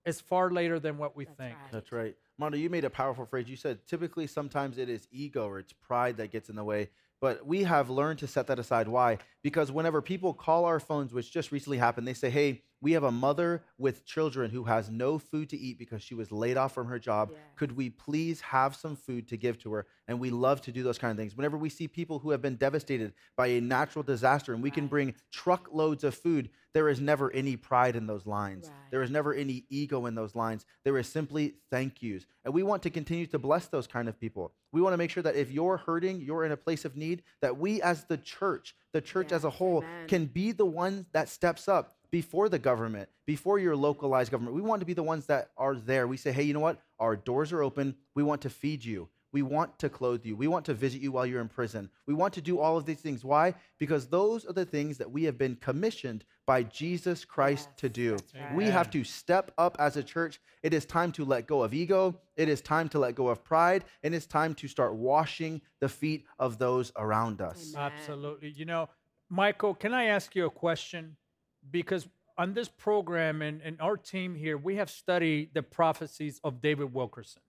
It's 0.06 0.22
far 0.22 0.52
later 0.52 0.80
than 0.80 0.98
what 0.98 1.16
we 1.16 1.26
That's 1.26 1.38
think. 1.38 1.56
Right. 1.56 1.72
That's 1.72 1.92
right. 1.92 2.16
Mondo, 2.38 2.58
you 2.58 2.70
made 2.70 2.86
a 2.86 2.90
powerful 2.90 3.26
phrase. 3.26 3.48
You 3.48 3.56
said 3.56 3.86
typically 3.88 4.28
sometimes 4.28 4.78
it 4.78 4.90
is 4.90 5.08
ego 5.12 5.48
or 5.48 5.60
it's 5.60 5.74
pride 5.74 6.18
that 6.18 6.32
gets 6.32 6.50
in 6.50 6.56
the 6.56 6.64
way. 6.64 6.90
But 7.22 7.46
we 7.46 7.64
have 7.64 7.90
learned 7.90 8.20
to 8.20 8.28
set 8.28 8.48
that 8.48 8.60
aside. 8.60 8.88
Why? 8.88 9.18
Because 9.44 9.72
whenever 9.72 10.02
people 10.02 10.34
call 10.34 10.66
our 10.66 10.80
phones, 10.80 11.14
which 11.14 11.32
just 11.32 11.52
recently 11.54 11.78
happened, 11.78 12.06
they 12.06 12.14
say, 12.14 12.30
hey, 12.30 12.64
we 12.84 12.92
have 12.92 13.04
a 13.04 13.12
mother 13.12 13.64
with 13.78 14.06
children 14.06 14.52
who 14.52 14.66
has 14.66 14.90
no 14.90 15.18
food 15.18 15.50
to 15.50 15.58
eat 15.58 15.80
because 15.80 16.04
she 16.04 16.14
was 16.14 16.34
laid 16.34 16.58
off 16.58 16.74
from 16.74 16.88
her 16.88 17.00
job. 17.00 17.30
Yeah. 17.32 17.38
Could 17.56 17.78
we 17.78 17.90
please 17.90 18.42
have 18.42 18.76
some 18.76 18.98
food 18.98 19.30
to 19.30 19.38
give 19.38 19.58
to 19.60 19.72
her? 19.72 19.88
And 20.10 20.20
we 20.20 20.32
love 20.32 20.60
to 20.64 20.72
do 20.74 20.84
those 20.84 20.98
kind 20.98 21.10
of 21.10 21.18
things. 21.18 21.38
Whenever 21.38 21.58
we 21.58 21.70
see 21.70 21.88
people 21.88 22.20
who 22.20 22.32
have 22.32 22.42
been 22.42 22.58
devastated 22.58 23.14
by 23.38 23.48
a 23.48 23.62
natural 23.62 24.04
disaster 24.04 24.54
and 24.54 24.62
we 24.62 24.70
right. 24.70 24.76
can 24.76 24.88
bring 24.88 25.16
truckloads 25.32 26.04
of 26.04 26.14
food, 26.14 26.50
there 26.74 26.90
is 26.90 27.00
never 27.00 27.32
any 27.32 27.56
pride 27.56 27.96
in 27.96 28.06
those 28.06 28.26
lines. 28.26 28.68
Right. 28.68 28.92
There 28.92 29.02
is 29.02 29.10
never 29.10 29.34
any 29.34 29.64
ego 29.70 30.06
in 30.06 30.16
those 30.16 30.36
lines. 30.36 30.66
There 30.84 30.98
is 30.98 31.08
simply 31.08 31.54
thank 31.72 32.02
yous. 32.02 32.26
And 32.44 32.54
we 32.54 32.64
want 32.64 32.84
to 32.84 32.90
continue 32.90 33.28
to 33.28 33.40
bless 33.40 33.68
those 33.68 33.88
kind 33.88 34.10
of 34.10 34.20
people. 34.20 34.52
We 34.74 34.82
want 34.82 34.92
to 34.92 34.98
make 34.98 35.10
sure 35.10 35.24
that 35.24 35.38
if 35.38 35.52
you're 35.52 35.78
hurting, 35.78 36.20
you're 36.20 36.44
in 36.44 36.52
a 36.52 36.58
place 36.58 36.84
of 36.84 36.98
need, 36.98 37.24
that 37.42 37.58
we 37.58 37.82
as 37.82 38.04
the 38.04 38.18
church, 38.18 38.76
the 38.92 39.00
church 39.00 39.32
as 39.32 39.46
a 39.46 39.50
whole, 39.50 39.78
Amen. 39.78 40.08
can 40.10 40.26
be 40.26 40.52
the 40.52 40.66
one 40.66 41.06
that 41.14 41.30
steps 41.30 41.70
up 41.70 41.96
before 42.14 42.48
the 42.48 42.60
government, 42.60 43.10
before 43.26 43.58
your 43.58 43.76
localized 43.76 44.30
government. 44.30 44.56
We 44.56 44.62
want 44.62 44.82
to 44.82 44.86
be 44.86 44.94
the 44.94 45.02
ones 45.02 45.26
that 45.26 45.50
are 45.58 45.74
there. 45.74 46.06
We 46.08 46.16
say, 46.16 46.32
hey, 46.32 46.44
you 46.44 46.54
know 46.54 46.60
what? 46.60 46.80
Our 47.00 47.16
doors 47.16 47.52
are 47.52 47.64
open. 47.64 47.96
We 48.14 48.22
want 48.22 48.42
to 48.42 48.52
feed 48.52 48.86
you. 48.86 49.10
We 49.32 49.42
want 49.42 49.80
to 49.80 49.90
clothe 49.90 50.24
you. 50.24 50.36
We 50.36 50.48
want 50.48 50.64
to 50.66 50.76
visit 50.76 51.02
you 51.02 51.12
while 51.12 51.26
you're 51.26 51.42
in 51.42 51.50
prison. 51.50 51.90
We 52.06 52.14
want 52.14 52.36
to 52.36 52.42
do 52.42 52.60
all 52.60 52.78
of 52.78 52.86
these 52.86 53.00
things. 53.00 53.26
Why? 53.26 53.56
Because 53.80 54.06
those 54.06 54.46
are 54.46 54.54
the 54.54 54.64
things 54.64 55.00
that 55.00 55.10
we 55.10 55.24
have 55.24 55.40
been 55.40 55.56
commissioned 55.56 56.24
by 56.46 56.62
Jesus 56.62 57.26
Christ 57.26 57.70
Yes, 57.72 57.80
to 57.80 57.90
do. 57.90 58.18
right. 58.36 58.54
We 58.54 58.66
have 58.66 58.92
to 58.92 59.04
step 59.04 59.50
up 59.58 59.76
as 59.80 59.98
a 59.98 60.04
church. 60.04 60.40
It 60.62 60.72
is 60.72 60.86
time 60.86 61.12
to 61.14 61.26
let 61.26 61.48
go 61.48 61.64
of 61.64 61.74
ego. 61.74 62.20
It 62.36 62.48
is 62.48 62.62
time 62.62 62.90
to 62.90 63.00
let 63.00 63.16
go 63.16 63.30
of 63.30 63.44
pride. 63.44 63.86
And 64.04 64.14
it's 64.14 64.28
time 64.28 64.54
to 64.62 64.68
start 64.68 64.94
washing 64.94 65.62
the 65.80 65.90
feet 65.90 66.26
of 66.38 66.60
those 66.60 66.92
around 66.96 67.42
us. 67.42 67.74
Amen. 67.74 67.92
Absolutely. 67.92 68.50
You 68.52 68.66
know, 68.66 68.88
Michael, 69.30 69.74
can 69.74 69.96
I 69.96 70.04
ask 70.06 70.36
you 70.36 70.46
a 70.46 70.52
question? 70.52 71.18
Because 71.72 72.08
on 72.38 72.54
this 72.54 72.68
program 72.68 73.42
and, 73.42 73.62
and 73.62 73.80
our 73.80 73.98
team 73.98 74.36
here, 74.36 74.58
we 74.58 74.76
have 74.76 74.90
studied 74.90 75.54
the 75.54 75.64
prophecies 75.64 76.40
of 76.44 76.62
David 76.62 76.94
Wilkerson. 76.94 77.42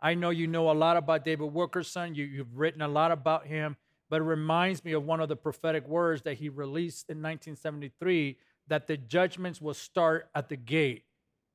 I 0.00 0.14
know 0.14 0.30
you 0.30 0.46
know 0.46 0.70
a 0.70 0.72
lot 0.72 0.96
about 0.96 1.24
David 1.24 1.52
Wilkerson. 1.52 2.14
You, 2.14 2.24
you've 2.24 2.56
written 2.56 2.82
a 2.82 2.88
lot 2.88 3.10
about 3.10 3.46
him, 3.46 3.76
but 4.10 4.20
it 4.20 4.24
reminds 4.24 4.84
me 4.84 4.92
of 4.92 5.04
one 5.04 5.20
of 5.20 5.28
the 5.28 5.36
prophetic 5.36 5.86
words 5.88 6.22
that 6.22 6.34
he 6.34 6.48
released 6.48 7.06
in 7.08 7.18
1973 7.18 8.36
that 8.68 8.86
the 8.86 8.96
judgments 8.96 9.60
will 9.60 9.74
start 9.74 10.28
at 10.34 10.48
the 10.48 10.56
gate. 10.56 11.04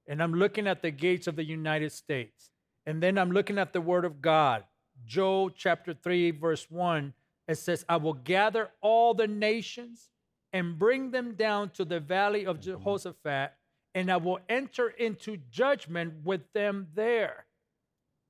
And 0.07 0.21
I'm 0.21 0.33
looking 0.33 0.67
at 0.67 0.81
the 0.81 0.91
gates 0.91 1.27
of 1.27 1.35
the 1.35 1.45
United 1.45 1.91
States. 1.91 2.49
And 2.85 3.01
then 3.01 3.17
I'm 3.17 3.31
looking 3.31 3.57
at 3.57 3.71
the 3.71 3.79
word 3.79 4.03
of 4.03 4.21
God. 4.21 4.63
Joel 5.05 5.49
chapter 5.49 5.93
3, 5.93 6.31
verse 6.31 6.69
1, 6.69 7.13
it 7.47 7.57
says, 7.57 7.85
I 7.87 7.97
will 7.97 8.13
gather 8.13 8.69
all 8.81 9.13
the 9.13 9.27
nations 9.27 10.09
and 10.53 10.77
bring 10.77 11.11
them 11.11 11.33
down 11.33 11.71
to 11.71 11.83
the 11.83 11.99
valley 11.99 12.45
of 12.45 12.59
mm-hmm. 12.59 12.71
Jehoshaphat, 12.71 13.53
and 13.95 14.11
I 14.11 14.17
will 14.17 14.39
enter 14.47 14.89
into 14.89 15.37
judgment 15.49 16.13
with 16.23 16.41
them 16.53 16.87
there. 16.93 17.45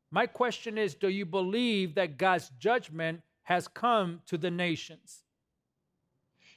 My 0.10 0.26
question 0.26 0.78
is 0.78 0.96
Do 0.96 1.10
you 1.10 1.26
believe 1.26 1.96
that 1.96 2.18
God's 2.18 2.50
judgment 2.58 3.22
has 3.44 3.68
come 3.68 4.22
to 4.28 4.38
the 4.38 4.52
nations? 4.52 5.24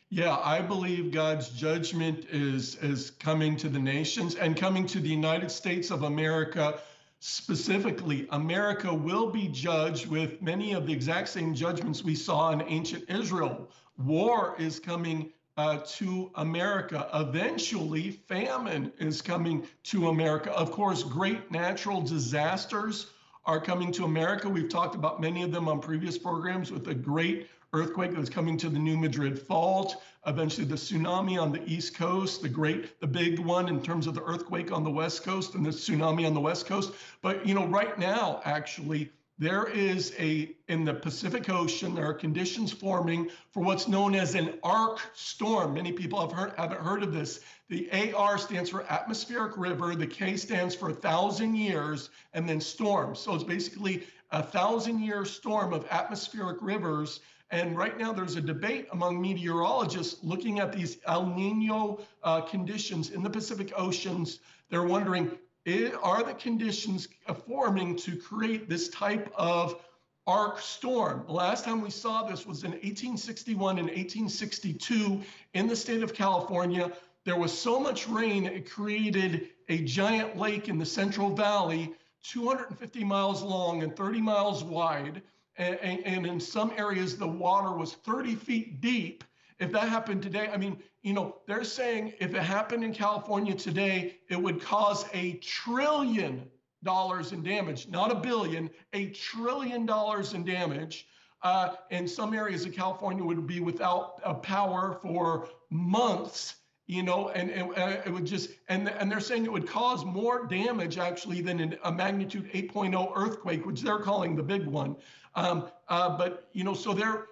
Yeah, 0.09 0.37
I 0.37 0.61
believe 0.61 1.11
God's 1.11 1.49
judgment 1.49 2.27
is 2.31 2.77
is 2.77 3.11
coming 3.11 3.57
to 3.57 3.69
the 3.69 3.79
nations 3.79 4.37
and 4.37 4.57
coming 4.57 4.87
to 4.87 5.01
the 5.01 5.09
United 5.09 5.51
States 5.51 5.91
of 5.91 6.05
America 6.05 6.79
specifically. 7.19 8.29
America 8.31 8.93
will 8.93 9.31
be 9.31 9.49
judged 9.49 10.07
with 10.07 10.41
many 10.41 10.75
of 10.75 10.87
the 10.87 10.93
exact 10.93 11.29
same 11.29 11.55
judgments 11.55 12.05
we 12.05 12.15
saw 12.15 12.53
in 12.53 12.63
ancient 12.69 13.09
Israel. 13.11 13.69
War 13.99 14.55
is 14.59 14.79
coming 14.79 15.33
uh, 15.57 15.79
to 15.87 16.31
America. 16.35 17.09
Eventually, 17.15 18.11
famine 18.11 18.93
is 18.99 19.23
coming 19.23 19.67
to 19.85 20.09
America. 20.09 20.53
Of 20.53 20.71
course, 20.71 21.03
great 21.03 21.51
natural 21.51 22.01
disasters 22.01 23.07
are 23.47 23.61
coming 23.61 23.93
to 23.93 24.05
America. 24.05 24.49
We've 24.49 24.69
talked 24.69 24.95
about 24.95 25.21
many 25.21 25.43
of 25.43 25.53
them 25.53 25.69
on 25.69 25.81
previous 25.81 26.19
programs 26.19 26.71
with 26.71 26.85
the 26.85 26.95
great 26.95 27.49
earthquake 27.73 28.13
that's 28.13 28.31
coming 28.31 28.57
to 28.57 28.69
the 28.69 28.79
New 28.79 28.97
Madrid 28.97 29.39
Fault, 29.39 30.03
eventually 30.27 30.67
the 30.67 30.77
tsunami 30.77 31.41
on 31.41 31.53
the 31.53 31.65
East 31.65 31.97
Coast, 31.97 32.43
the 32.43 32.49
great, 32.49 32.99
the 33.01 33.07
big 33.07 33.39
one 33.39 33.69
in 33.69 33.83
terms 33.83 34.07
of 34.07 34.15
the 34.15 34.23
earthquake 34.23 34.73
on 34.73 34.83
the 34.83 34.91
West 34.91 35.25
Coast 35.25 35.55
and 35.55 35.65
the 35.65 35.71
tsunami 35.71 36.27
on 36.27 36.35
the 36.35 36.41
West 36.41 36.67
Coast. 36.67 36.93
But, 37.23 37.47
you 37.47 37.55
know, 37.55 37.67
right 37.67 37.99
now, 37.99 38.41
actually, 38.45 39.11
there 39.39 39.67
is 39.67 40.15
a, 40.19 40.57
in 40.69 40.85
the 40.85 40.95
Pacific 40.95 41.51
Ocean, 41.51 41.95
there 41.95 42.07
are 42.07 42.15
conditions 42.15 42.73
forming 42.73 43.29
for 43.51 43.63
what's 43.63 43.87
known 43.87 44.15
as 44.15 44.35
an 44.35 44.59
arc 44.63 45.01
storm. 45.15 45.75
Many 45.75 45.93
people 45.93 46.21
have 46.21 46.33
heard, 46.33 46.55
haven't 46.57 46.81
heard 46.81 47.03
of 47.03 47.13
this. 47.13 47.41
The 47.69 48.15
AR 48.15 48.39
stands 48.39 48.71
for 48.71 48.91
atmospheric 48.91 49.59
river, 49.59 49.95
the 49.95 50.07
K 50.07 50.39
stands 50.39 50.75
for 50.75 50.89
a 50.89 50.95
thousand 50.95 51.55
years, 51.55 52.09
and 52.33 52.49
then 52.49 52.61
storm. 52.61 53.15
So 53.15 53.35
it's 53.35 53.45
basically 53.45 54.05
a 54.31 54.43
thousand 54.43 55.01
year 55.01 55.25
storm 55.27 55.75
of 55.75 55.87
atmospheric 55.91 56.59
rivers. 56.63 57.21
And 57.51 57.77
right 57.77 57.97
now, 57.99 58.13
there's 58.13 58.37
a 58.37 58.41
debate 58.41 58.89
among 58.93 59.21
meteorologists 59.21 60.25
looking 60.25 60.61
at 60.61 60.73
these 60.73 60.97
El 61.07 61.27
Nino 61.27 62.01
uh, 62.23 62.41
conditions 62.41 63.11
in 63.11 63.23
the 63.23 63.31
Pacific 63.31 63.73
Oceans. 63.77 64.41
They're 64.71 64.83
wondering 64.83 65.39
it, 65.67 65.95
are 66.01 66.23
the 66.23 66.33
conditions 66.35 67.09
forming 67.47 67.97
to 67.97 68.17
create 68.17 68.69
this 68.69 68.89
type 68.89 69.31
of 69.35 69.83
arc 70.27 70.61
storm? 70.61 71.25
The 71.27 71.33
last 71.33 71.65
time 71.65 71.83
we 71.83 71.91
saw 71.91 72.23
this 72.23 72.47
was 72.47 72.63
in 72.63 72.71
1861 72.71 73.79
and 73.79 73.89
1862 73.89 75.21
in 75.55 75.67
the 75.67 75.75
state 75.75 76.05
of 76.05 76.15
California. 76.15 76.93
There 77.25 77.37
was 77.37 77.57
so 77.57 77.81
much 77.81 78.09
rain, 78.09 78.47
it 78.47 78.71
created 78.71 79.49
a 79.69 79.79
giant 79.79 80.37
lake 80.37 80.69
in 80.69 80.79
the 80.79 80.87
Central 80.87 81.35
Valley, 81.35 81.93
250 82.23 83.03
miles 83.03 83.43
long 83.43 83.83
and 83.83 83.95
30 83.97 84.21
miles 84.21 84.63
wide. 84.63 85.21
And, 85.59 85.77
and, 85.81 86.07
and 86.07 86.27
in 86.27 86.39
some 86.39 86.73
areas, 86.77 87.17
the 87.17 87.27
water 87.27 87.73
was 87.73 87.95
30 87.95 88.37
feet 88.37 88.81
deep. 88.81 89.25
If 89.59 89.73
that 89.73 89.89
happened 89.89 90.23
today, 90.23 90.49
I 90.53 90.59
mean, 90.59 90.81
you 91.07 91.13
know, 91.13 91.37
they're 91.47 91.63
saying 91.63 92.15
if 92.19 92.35
it 92.35 92.43
happened 92.43 92.83
in 92.83 92.93
California 92.93 93.55
today, 93.55 94.17
it 94.29 94.43
would 94.43 94.61
cause 94.61 95.05
a 95.15 95.35
trillion 95.35 96.51
dollars 96.83 97.31
in 97.31 97.45
damage, 97.45 97.87
not 97.87 98.11
a 98.11 98.17
billion, 98.17 98.69
a 98.93 99.11
trillion 99.11 99.87
dollars 99.87 100.35
in 100.35 100.45
damage. 100.45 101.07
Uh, 101.45 101.77
and 101.93 102.11
some 102.11 102.35
areas 102.35 102.65
of 102.65 102.73
California 102.73 103.23
would 103.23 103.47
be 103.47 103.61
without 103.61 104.21
uh, 104.25 104.35
power 104.35 104.99
for 105.01 105.49
months, 105.71 106.57
you 106.89 107.05
know, 107.05 107.29
and, 107.29 107.51
and 107.51 107.71
uh, 107.79 108.03
it 108.05 108.11
would 108.13 108.27
just, 108.27 108.51
and, 108.69 108.89
and 108.89 109.09
they're 109.09 109.21
saying 109.21 109.45
it 109.45 109.53
would 109.53 109.69
cause 109.69 110.05
more 110.05 110.45
damage 110.49 110.99
actually 110.99 111.41
than 111.41 111.61
an, 111.61 111.77
a 111.85 111.93
magnitude 111.93 112.51
8.0 112.53 113.13
earthquake, 113.15 113.65
which 113.65 113.81
they're 113.81 114.01
calling 114.01 114.35
the 114.35 114.43
big 114.43 114.67
one. 114.67 114.97
Um, 115.37 115.69
uh, 115.89 116.19
but, 116.19 116.49
you 116.53 116.65
know, 116.65 116.75
so 116.75 116.93
they're, 116.93 117.27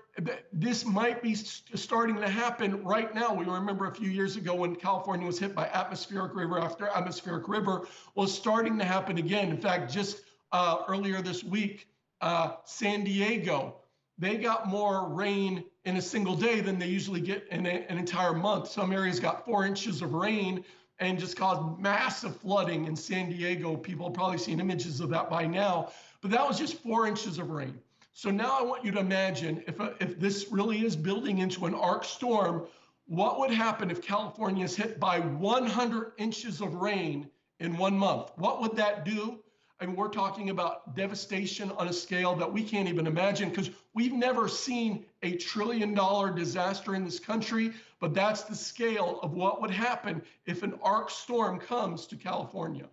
this 0.53 0.85
might 0.85 1.23
be 1.23 1.35
starting 1.35 2.17
to 2.17 2.29
happen 2.29 2.85
right 2.85 3.13
now. 3.15 3.35
We 3.35 3.45
remember 3.45 3.87
a 3.87 3.95
few 3.95 4.09
years 4.09 4.37
ago 4.37 4.55
when 4.55 4.77
California 4.77 5.27
was 5.27 5.39
hit 5.39 5.55
by 5.55 5.67
atmospheric 5.67 6.35
river 6.35 6.59
after 6.59 6.87
atmospheric 6.89 7.49
river 7.49 7.87
was 8.15 8.33
starting 8.33 8.79
to 8.79 8.85
happen 8.85 9.19
again. 9.19 9.51
In 9.51 9.61
fact, 9.61 9.93
just 9.93 10.23
uh, 10.53 10.83
earlier 10.87 11.21
this 11.21 11.43
week, 11.43 11.89
uh, 12.21 12.55
San 12.65 13.03
Diego, 13.03 13.77
they 14.17 14.37
got 14.37 14.69
more 14.69 15.09
rain 15.09 15.65
in 15.85 15.97
a 15.97 16.03
single 16.03 16.37
day 16.37 16.61
than 16.61 16.79
they 16.79 16.87
usually 16.87 17.21
get 17.21 17.49
in 17.51 17.67
a, 17.67 17.85
an 17.89 17.99
entire 17.99 18.33
month. 18.33 18.69
Some 18.69 18.93
areas 18.93 19.19
got 19.19 19.45
four 19.45 19.67
inches 19.67 20.01
of 20.01 20.15
rain 20.15 20.65
and 21.01 21.19
just 21.19 21.37
caused 21.37 21.81
massive 21.81 22.37
flooding 22.37 22.85
in 22.87 22.95
San 22.95 23.31
Diego. 23.31 23.77
People 23.77 24.07
have 24.07 24.15
probably 24.15 24.39
seen 24.39 24.61
images 24.61 25.01
of 25.01 25.11
that 25.11 25.29
by 25.29 25.45
now, 25.45 25.91
but 26.23 26.31
that 26.31 26.47
was 26.47 26.57
just 26.57 26.81
four 26.83 27.09
inches 27.09 27.39
of 27.39 27.51
rain. 27.51 27.81
So 28.17 28.31
now 28.31 28.57
I 28.57 28.63
want 28.63 28.85
you 28.85 28.93
to 28.93 29.01
imagine 29.01 29.65
if, 29.67 29.81
a, 29.81 29.97
if 29.99 30.21
this 30.21 30.47
really 30.53 30.85
is 30.87 30.95
building 30.95 31.39
into 31.39 31.67
an 31.67 31.75
arc 31.75 32.05
storm, 32.05 32.69
what 33.07 33.41
would 33.41 33.51
happen 33.51 33.91
if 33.91 34.01
California 34.01 34.65
is 34.65 34.77
hit 34.77 35.01
by 35.01 35.19
100 35.19 36.13
inches 36.17 36.61
of 36.61 36.77
rain 36.77 37.29
in 37.59 37.77
one 37.77 37.99
month? 37.99 38.31
What 38.37 38.63
would 38.63 38.77
that 38.77 39.05
do? 39.05 39.41
I 39.81 39.87
mean, 39.87 39.97
we're 39.97 40.09
talking 40.09 40.51
about 40.51 40.95
devastation 40.95 41.73
on 41.73 41.89
a 41.89 41.93
scale 41.93 42.37
that 42.37 42.51
we 42.51 42.63
can't 42.63 42.89
even 42.89 43.09
imagine 43.09 43.49
because 43.49 43.71
we've 43.95 44.13
never 44.13 44.47
seen 44.47 45.05
a 45.25 45.37
trillion 45.37 45.93
dollar 45.93 46.31
disaster 46.31 46.95
in 46.95 47.05
this 47.05 47.19
country, 47.19 47.73
but 47.99 48.15
that's 48.15 48.43
the 48.43 48.55
scale 48.55 49.19
of 49.25 49.33
what 49.33 49.61
would 49.61 49.73
happen 49.73 50.23
if 50.47 50.63
an 50.63 50.79
arc 50.85 51.11
storm 51.11 51.59
comes 51.59 52.07
to 52.07 52.15
California. 52.15 52.89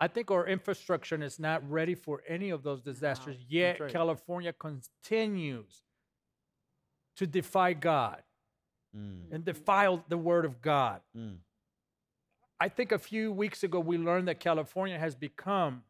I 0.00 0.08
think 0.08 0.30
our 0.30 0.46
infrastructure 0.46 1.20
is 1.22 1.38
not 1.40 1.68
ready 1.68 1.94
for 1.94 2.22
any 2.28 2.50
of 2.50 2.62
those 2.62 2.80
disasters. 2.82 3.36
Yet 3.48 3.80
right. 3.80 3.92
California 3.92 4.52
continues 4.52 5.82
to 7.16 7.26
defy 7.26 7.72
God 7.72 8.22
Mm, 8.96 9.24
and 9.30 9.44
defile 9.44 10.02
the 10.08 10.16
word 10.16 10.46
of 10.46 10.62
God. 10.62 11.02
mm. 11.14 11.36
I 12.58 12.68
think 12.68 12.90
a 12.90 12.98
few 12.98 13.30
weeks 13.30 13.62
ago 13.62 13.78
we 13.78 13.98
learned 13.98 14.28
that 14.28 14.40
California 14.40 14.98
has 14.98 15.14
become 15.14 15.82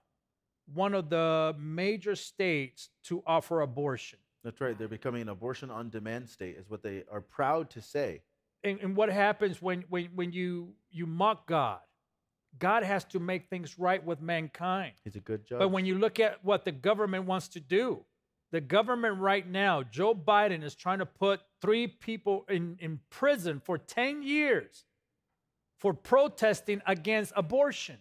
one 0.75 0.95
of 0.95 1.09
the 1.09 1.55
major 1.59 2.15
states 2.17 2.91
to 3.05 3.23
offer 3.27 3.61
abortion. 3.61 4.19
That's 4.45 4.61
right. 4.61 4.77
They're 4.77 4.89
becoming 4.89 5.23
an 5.23 5.29
abortion 5.29 5.71
on 5.71 5.91
demand 5.91 6.29
state, 6.29 6.57
is 6.59 6.69
what 6.69 6.83
they 6.83 7.05
are 7.11 7.21
proud 7.21 7.71
to 7.71 7.81
say. 7.81 8.23
And, 8.65 8.81
and 8.81 8.97
what 8.97 9.09
happens 9.11 9.63
when, 9.63 9.85
when, 9.89 10.07
when 10.15 10.33
you, 10.33 10.75
you 10.91 11.07
mock 11.07 11.47
God? 11.47 11.79
God 12.59 12.83
has 12.83 13.05
to 13.07 13.19
make 13.21 13.49
things 13.49 13.79
right 13.79 14.05
with 14.05 14.21
mankind. 14.21 14.93
He's 15.05 15.17
a 15.17 15.21
good 15.21 15.45
judge. 15.47 15.59
But 15.59 15.69
when 15.69 15.87
you 15.87 15.99
look 15.99 16.21
at 16.21 16.45
what 16.45 16.65
the 16.65 16.73
government 16.73 17.27
wants 17.27 17.49
to 17.49 17.61
do, 17.61 18.05
the 18.51 18.61
government 18.61 19.19
right 19.19 19.47
now, 19.47 19.83
Joe 19.83 20.15
Biden 20.15 20.63
is 20.63 20.75
trying 20.75 20.99
to 21.01 21.07
put 21.07 21.41
three 21.61 21.87
people 21.87 22.47
in, 22.49 22.77
in 22.81 23.01
prison 23.11 23.61
for 23.65 23.77
10 23.79 24.23
years 24.23 24.85
for 25.79 25.93
protesting 25.93 26.81
against 26.87 27.33
abortion. 27.37 27.99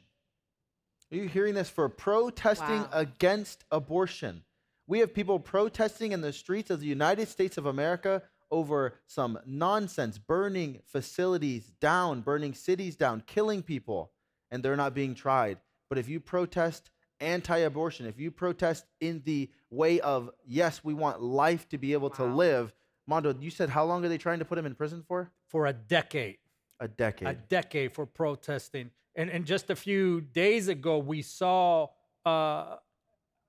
Are 1.11 1.17
you 1.17 1.27
hearing 1.27 1.53
this 1.53 1.69
for 1.69 1.87
protesting 1.89 2.81
Wow. 2.81 2.89
against 2.91 3.63
abortion? 3.71 4.43
We 4.87 4.99
have 4.99 5.13
people 5.13 5.39
protesting 5.39 6.11
in 6.13 6.21
the 6.21 6.33
streets 6.33 6.69
of 6.69 6.79
the 6.79 6.85
United 6.87 7.27
States 7.27 7.57
of 7.57 7.65
America 7.65 8.23
over 8.49 8.93
some 9.05 9.37
nonsense, 9.45 10.17
burning 10.17 10.81
facilities 10.85 11.71
down, 11.81 12.21
burning 12.21 12.53
cities 12.53 12.95
down, 12.95 13.21
killing 13.27 13.61
people, 13.61 14.11
and 14.51 14.63
they're 14.63 14.75
not 14.75 14.93
being 14.93 15.15
tried. 15.15 15.57
But 15.89 15.97
if 15.97 16.09
you 16.09 16.19
protest 16.19 16.89
anti 17.19 17.57
abortion, 17.57 18.05
if 18.05 18.19
you 18.19 18.31
protest 18.31 18.85
in 18.99 19.21
the 19.25 19.49
way 19.69 19.99
of, 19.99 20.29
yes, 20.45 20.83
we 20.83 20.93
want 20.93 21.21
life 21.21 21.67
to 21.69 21.77
be 21.77 21.93
able 21.93 22.09
to 22.11 22.23
live, 22.23 22.73
Mondo, 23.07 23.33
you 23.39 23.49
said 23.49 23.69
how 23.69 23.85
long 23.85 24.03
are 24.05 24.09
they 24.09 24.17
trying 24.17 24.39
to 24.39 24.45
put 24.45 24.57
him 24.57 24.65
in 24.65 24.75
prison 24.75 25.03
for? 25.07 25.31
For 25.47 25.67
a 25.67 25.73
decade. 25.73 26.37
A 26.79 26.87
decade. 26.87 27.27
a 27.27 27.33
decade 27.33 27.93
for 27.93 28.05
protesting. 28.05 28.91
And, 29.15 29.31
and 29.31 29.45
just 29.45 29.69
a 29.71 29.75
few 29.75 30.21
days 30.21 30.67
ago, 30.67 30.99
we 30.99 31.23
saw 31.23 31.87
uh, 32.25 32.75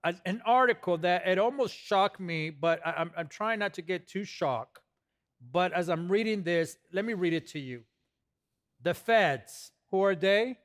a- 0.03 0.15
an 0.25 0.41
article 0.47 0.97
that 0.99 1.29
it 1.29 1.39
almost 1.39 1.75
shocked 1.77 2.21
me, 2.21 2.49
but 2.49 2.81
I, 2.87 2.93
I'm, 2.93 3.11
I'm 3.17 3.29
trying 3.29 3.59
not 3.59 3.75
to 3.75 3.83
get 3.83 4.09
too 4.09 4.25
shocked. 4.25 4.79
But 5.53 5.73
as 5.73 5.89
I'm 5.91 6.11
reading 6.11 6.43
this, 6.43 6.79
let 6.93 7.05
me 7.05 7.13
read 7.13 7.35
it 7.35 7.47
to 7.49 7.59
you. 7.59 7.83
The 8.83 8.95
feds, 8.95 9.73
who 9.91 10.03
are 10.05 10.15
they? 10.15 10.59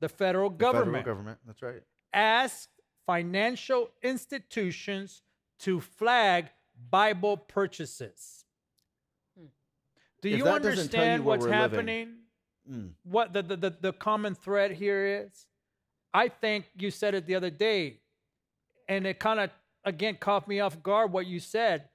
The 0.00 0.08
federal 0.08 0.50
The 0.50 0.56
government, 0.56 0.98
Federal 0.98 1.16
government. 1.16 1.38
That's 1.46 1.62
right. 1.62 1.82
asked 2.12 2.68
financial 3.06 3.90
institutions 4.02 5.22
to 5.60 5.80
flag 5.80 6.50
Bible 6.90 7.36
purchases. 7.36 8.44
Do 10.22 10.28
If 10.28 10.38
you 10.38 10.44
that 10.44 10.50
you 10.50 10.68
understand 10.70 11.24
what's 11.24 11.46
happening? 11.46 12.16
Mm. 12.70 12.90
What 13.04 13.32
the, 13.32 13.42
the, 13.42 13.56
the, 13.56 13.76
the 13.80 13.92
common 13.92 14.34
thread 14.34 14.72
here 14.72 15.24
is? 15.26 15.46
I 16.12 16.28
think 16.28 16.66
you 16.76 16.90
said 16.90 17.14
it 17.14 17.26
the 17.26 17.34
other 17.34 17.50
day, 17.50 18.00
and 18.88 19.06
it 19.06 19.18
kind 19.18 19.38
of 19.38 19.50
again 19.84 20.16
caught 20.18 20.48
me 20.48 20.60
off 20.60 20.82
guard 20.82 21.12
what 21.12 21.26
you 21.26 21.38
said. 21.38 21.88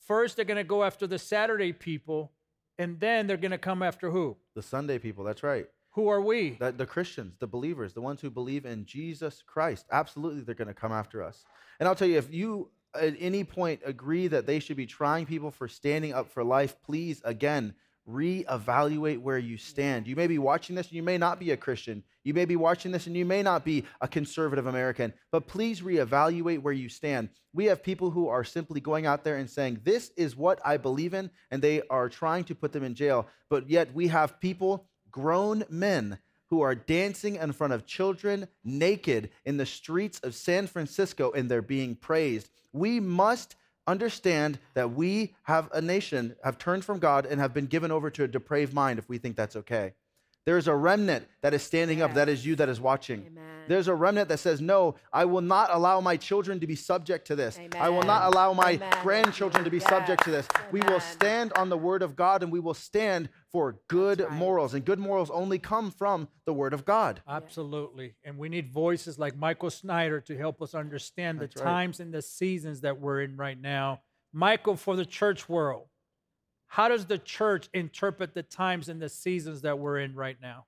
First, 0.00 0.36
they're 0.36 0.44
going 0.44 0.56
to 0.56 0.64
go 0.64 0.84
after 0.84 1.06
the 1.06 1.18
Saturday 1.18 1.72
people, 1.72 2.32
and 2.78 2.98
then 2.98 3.26
they're 3.26 3.36
going 3.36 3.52
to 3.52 3.58
come 3.58 3.82
after 3.82 4.10
who? 4.10 4.36
The 4.54 4.62
Sunday 4.62 4.98
people. 4.98 5.24
That's 5.24 5.42
right. 5.42 5.68
Who 5.98 6.10
are 6.10 6.20
we? 6.20 6.50
That 6.60 6.78
the 6.78 6.86
Christians, 6.86 7.34
the 7.40 7.48
believers, 7.48 7.92
the 7.92 8.00
ones 8.00 8.20
who 8.20 8.30
believe 8.30 8.64
in 8.64 8.86
Jesus 8.86 9.42
Christ, 9.44 9.84
absolutely 9.90 10.42
they're 10.42 10.54
going 10.54 10.68
to 10.68 10.72
come 10.72 10.92
after 10.92 11.24
us. 11.24 11.44
And 11.80 11.88
I'll 11.88 11.96
tell 11.96 12.06
you, 12.06 12.18
if 12.18 12.32
you 12.32 12.70
at 12.94 13.16
any 13.18 13.42
point 13.42 13.80
agree 13.84 14.28
that 14.28 14.46
they 14.46 14.60
should 14.60 14.76
be 14.76 14.86
trying 14.86 15.26
people 15.26 15.50
for 15.50 15.66
standing 15.66 16.14
up 16.14 16.30
for 16.30 16.44
life, 16.44 16.80
please 16.84 17.20
again 17.24 17.74
reevaluate 18.08 19.18
where 19.18 19.38
you 19.38 19.58
stand. 19.58 20.06
You 20.06 20.14
may 20.14 20.28
be 20.28 20.38
watching 20.38 20.76
this 20.76 20.86
and 20.86 20.94
you 20.94 21.02
may 21.02 21.18
not 21.18 21.40
be 21.40 21.50
a 21.50 21.56
Christian. 21.56 22.04
You 22.22 22.32
may 22.32 22.44
be 22.44 22.54
watching 22.54 22.92
this 22.92 23.06
and 23.08 23.16
you 23.16 23.24
may 23.24 23.42
not 23.42 23.64
be 23.64 23.84
a 24.00 24.06
conservative 24.06 24.66
American, 24.66 25.12
but 25.32 25.48
please 25.48 25.80
reevaluate 25.80 26.62
where 26.62 26.72
you 26.72 26.88
stand. 26.88 27.28
We 27.52 27.64
have 27.64 27.82
people 27.82 28.10
who 28.10 28.28
are 28.28 28.44
simply 28.44 28.80
going 28.80 29.06
out 29.06 29.24
there 29.24 29.36
and 29.36 29.50
saying, 29.50 29.80
This 29.82 30.10
is 30.16 30.36
what 30.36 30.60
I 30.64 30.76
believe 30.76 31.12
in, 31.12 31.30
and 31.50 31.60
they 31.60 31.82
are 31.90 32.08
trying 32.08 32.44
to 32.44 32.54
put 32.54 32.72
them 32.72 32.84
in 32.84 32.94
jail. 32.94 33.26
But 33.50 33.68
yet 33.68 33.92
we 33.92 34.08
have 34.08 34.40
people, 34.40 34.86
grown 35.10 35.64
men, 35.68 36.18
who 36.48 36.62
are 36.62 36.74
dancing 36.74 37.36
in 37.36 37.52
front 37.52 37.72
of 37.72 37.86
children 37.86 38.48
naked 38.64 39.30
in 39.44 39.56
the 39.56 39.66
streets 39.66 40.18
of 40.20 40.34
San 40.34 40.66
Francisco 40.66 41.30
and 41.32 41.50
they're 41.50 41.62
being 41.62 41.94
praised. 41.94 42.48
We 42.72 43.00
must 43.00 43.54
understand 43.86 44.58
that 44.74 44.92
we 44.92 45.34
have 45.42 45.70
a 45.72 45.80
nation, 45.80 46.36
have 46.44 46.58
turned 46.58 46.84
from 46.84 46.98
God 46.98 47.26
and 47.26 47.40
have 47.40 47.54
been 47.54 47.66
given 47.66 47.90
over 47.90 48.10
to 48.10 48.24
a 48.24 48.28
depraved 48.28 48.72
mind 48.72 48.98
if 48.98 49.08
we 49.08 49.18
think 49.18 49.36
that's 49.36 49.56
okay. 49.56 49.92
There's 50.46 50.68
a 50.68 50.74
remnant 50.74 51.26
that 51.42 51.52
is 51.52 51.62
standing 51.62 52.00
up. 52.00 52.14
That 52.14 52.28
is 52.28 52.44
you 52.46 52.56
that 52.56 52.68
is 52.68 52.80
watching. 52.80 53.24
Amen. 53.26 53.44
There's 53.68 53.86
a 53.86 53.94
remnant 53.94 54.30
that 54.30 54.38
says, 54.38 54.60
No, 54.60 54.94
I 55.12 55.26
will 55.26 55.42
not 55.42 55.68
allow 55.70 56.00
my 56.00 56.16
children 56.16 56.58
to 56.60 56.66
be 56.66 56.74
subject 56.74 57.26
to 57.26 57.36
this. 57.36 57.58
I 57.78 57.90
will 57.90 58.02
not 58.02 58.32
allow 58.32 58.54
my 58.54 58.72
Amen. 58.72 58.92
grandchildren 59.02 59.62
to 59.64 59.70
be 59.70 59.78
subject 59.78 60.24
to 60.24 60.30
this. 60.30 60.48
Yes. 60.54 60.64
We 60.72 60.80
will 60.80 61.00
stand 61.00 61.52
on 61.52 61.68
the 61.68 61.76
word 61.76 62.02
of 62.02 62.16
God 62.16 62.42
and 62.42 62.50
we 62.50 62.60
will 62.60 62.74
stand 62.74 63.28
for 63.52 63.78
good 63.88 64.20
right. 64.20 64.32
morals. 64.32 64.74
And 64.74 64.84
good 64.84 64.98
morals 64.98 65.30
only 65.30 65.58
come 65.58 65.90
from 65.90 66.28
the 66.46 66.54
word 66.54 66.72
of 66.72 66.84
God. 66.84 67.20
Absolutely. 67.28 68.14
And 68.24 68.38
we 68.38 68.48
need 68.48 68.72
voices 68.72 69.18
like 69.18 69.36
Michael 69.36 69.70
Snyder 69.70 70.20
to 70.22 70.36
help 70.36 70.62
us 70.62 70.74
understand 70.74 71.40
That's 71.40 71.54
the 71.54 71.62
right. 71.62 71.70
times 71.70 72.00
and 72.00 72.12
the 72.12 72.22
seasons 72.22 72.80
that 72.80 72.98
we're 72.98 73.20
in 73.20 73.36
right 73.36 73.60
now. 73.60 74.00
Michael, 74.32 74.76
for 74.76 74.96
the 74.96 75.06
church 75.06 75.48
world, 75.48 75.88
how 76.68 76.88
does 76.88 77.06
the 77.06 77.18
church 77.18 77.68
interpret 77.72 78.34
the 78.34 78.42
times 78.42 78.88
and 78.88 79.00
the 79.00 79.08
seasons 79.08 79.62
that 79.62 79.78
we're 79.78 79.98
in 79.98 80.14
right 80.14 80.36
now? 80.40 80.66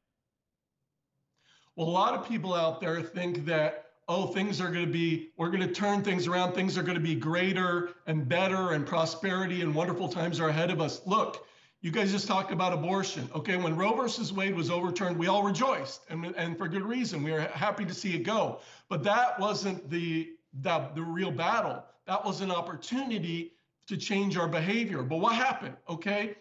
Well, 1.77 1.89
a 1.89 1.91
lot 1.91 2.15
of 2.15 2.27
people 2.27 2.55
out 2.55 2.81
there 2.81 3.01
think 3.01 3.45
that, 3.47 3.87
oh, 4.09 4.27
things 4.27 4.61
are 4.61 4.71
going 4.71 4.87
to 4.87 4.93
be, 4.93 5.29
we're 5.37 5.51
going 5.51 5.67
to 5.67 5.73
turn 5.73 6.03
things 6.03 6.27
around. 6.27 6.55
Things 6.55 6.77
are 6.77 6.83
going 6.83 6.97
to 6.97 7.03
be 7.03 7.15
greater 7.15 7.91
and 8.07 8.29
better, 8.29 8.73
and 8.73 8.87
prosperity 8.87 9.61
and 9.61 9.75
wonderful 9.75 10.09
times 10.09 10.41
are 10.41 10.49
ahead 10.49 10.71
of 10.71 10.81
us. 10.81 11.03
Look, 11.07 11.47
you 11.83 11.91
guys 11.91 12.11
just 12.11 12.27
talked 12.27 12.51
about 12.51 12.73
abortion. 12.73 13.29
Okay, 13.35 13.57
when 13.57 13.77
Roe 13.77 13.95
versus 13.95 14.33
Wade 14.33 14.55
was 14.55 14.71
overturned, 14.71 15.17
we 15.17 15.29
all 15.29 15.43
rejoiced, 15.43 16.03
and, 16.11 16.35
and 16.37 16.59
for 16.59 16.67
good 16.67 16.83
reason. 16.83 17.23
We 17.23 17.33
were 17.33 17.41
happy 17.41 17.85
to 17.85 17.95
see 17.95 18.15
it 18.15 18.25
go. 18.25 18.61
But 18.89 19.03
that 19.05 19.39
wasn't 19.39 19.89
the, 19.89 20.31
the, 20.61 20.89
the 20.95 21.03
real 21.03 21.31
battle. 21.31 21.85
That 22.07 22.25
was 22.25 22.41
an 22.41 22.51
opportunity 22.51 23.53
to 23.91 23.97
change 23.97 24.37
our 24.37 24.47
behavior. 24.47 25.03
But 25.03 25.19
what 25.19 25.35
happened? 25.35 25.77
Okay, 25.89 26.37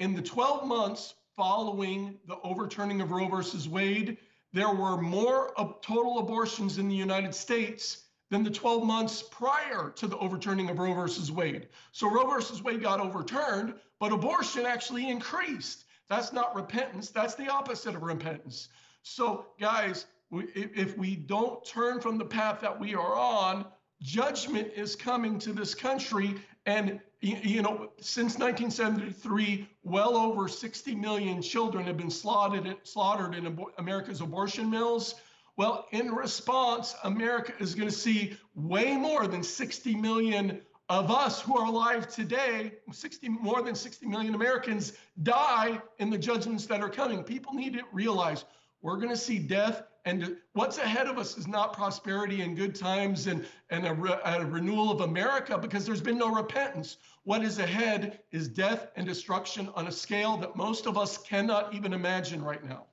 in 0.00 0.14
the 0.14 0.20
12 0.20 0.66
months 0.66 1.14
following 1.34 2.18
the 2.28 2.36
overturning 2.44 3.00
of 3.00 3.10
Roe 3.10 3.26
versus 3.26 3.66
Wade, 3.66 4.18
there 4.52 4.72
were 4.72 5.00
more 5.00 5.52
total 5.82 6.18
abortions 6.18 6.76
in 6.76 6.86
the 6.86 6.94
United 6.94 7.34
States 7.34 8.04
than 8.30 8.44
the 8.44 8.50
12 8.50 8.84
months 8.84 9.22
prior 9.22 9.94
to 9.96 10.06
the 10.06 10.18
overturning 10.18 10.68
of 10.68 10.78
Roe 10.78 10.92
versus 10.92 11.32
Wade. 11.32 11.68
So 11.92 12.10
Roe 12.10 12.28
versus 12.28 12.62
Wade 12.62 12.82
got 12.82 13.00
overturned, 13.00 13.74
but 13.98 14.12
abortion 14.12 14.66
actually 14.66 15.08
increased. 15.08 15.86
That's 16.10 16.34
not 16.34 16.54
repentance, 16.54 17.08
that's 17.08 17.34
the 17.34 17.48
opposite 17.48 17.94
of 17.94 18.02
repentance. 18.02 18.68
So, 19.02 19.46
guys, 19.58 20.04
if 20.30 20.98
we 20.98 21.16
don't 21.16 21.64
turn 21.64 22.00
from 22.00 22.18
the 22.18 22.26
path 22.26 22.60
that 22.60 22.78
we 22.78 22.94
are 22.94 23.16
on, 23.16 23.64
judgment 24.02 24.70
is 24.76 24.94
coming 24.94 25.38
to 25.38 25.52
this 25.52 25.74
country. 25.74 26.34
And, 26.66 27.00
you 27.20 27.60
know, 27.60 27.90
since 28.00 28.38
1973, 28.38 29.68
well 29.82 30.16
over 30.16 30.48
60 30.48 30.94
million 30.94 31.42
children 31.42 31.84
have 31.86 31.96
been 31.96 32.10
slaughtered, 32.10 32.76
slaughtered 32.84 33.34
in 33.34 33.58
America's 33.78 34.20
abortion 34.20 34.70
mills. 34.70 35.14
Well, 35.56 35.86
in 35.92 36.10
response, 36.10 36.94
America 37.04 37.52
is 37.60 37.74
going 37.74 37.88
to 37.88 37.94
see 37.94 38.36
way 38.54 38.96
more 38.96 39.26
than 39.26 39.42
60 39.42 39.94
million 39.94 40.62
of 40.88 41.10
us 41.10 41.40
who 41.40 41.56
are 41.56 41.66
alive 41.66 42.08
today, 42.08 42.72
60 42.90 43.28
more 43.28 43.62
than 43.62 43.74
60 43.74 44.06
million 44.06 44.34
Americans 44.34 44.94
die 45.22 45.80
in 45.98 46.10
the 46.10 46.18
judgments 46.18 46.66
that 46.66 46.80
are 46.80 46.90
coming. 46.90 47.22
People 47.22 47.54
need 47.54 47.74
to 47.74 47.82
realize 47.92 48.44
we're 48.82 48.96
going 48.96 49.10
to 49.10 49.16
see 49.16 49.38
death 49.38 49.82
and 50.04 50.36
what's 50.52 50.78
ahead 50.78 51.06
of 51.06 51.18
us 51.18 51.38
is 51.38 51.46
not 51.46 51.72
prosperity 51.72 52.42
and 52.42 52.56
good 52.56 52.74
times 52.74 53.26
and, 53.26 53.46
and 53.70 53.86
a, 53.86 53.94
re- 53.94 54.18
a 54.24 54.44
renewal 54.44 54.90
of 54.90 55.00
America 55.00 55.56
because 55.56 55.86
there's 55.86 56.00
been 56.00 56.18
no 56.18 56.30
repentance. 56.34 56.98
What 57.22 57.42
is 57.42 57.58
ahead 57.58 58.20
is 58.30 58.48
death 58.48 58.88
and 58.96 59.06
destruction 59.06 59.70
on 59.74 59.86
a 59.86 59.92
scale 59.92 60.36
that 60.38 60.56
most 60.56 60.86
of 60.86 60.98
us 60.98 61.16
cannot 61.16 61.72
even 61.72 61.94
imagine 61.94 62.44
right 62.44 62.62
now. 62.62 62.84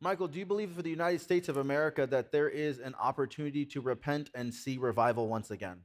Michael, 0.00 0.28
do 0.28 0.38
you 0.38 0.46
believe 0.46 0.70
for 0.72 0.82
the 0.82 0.90
United 0.90 1.20
States 1.20 1.48
of 1.48 1.56
America 1.56 2.06
that 2.06 2.30
there 2.30 2.48
is 2.48 2.78
an 2.78 2.94
opportunity 3.00 3.64
to 3.66 3.80
repent 3.80 4.30
and 4.34 4.52
see 4.52 4.78
revival 4.78 5.28
once 5.28 5.50
again? 5.50 5.78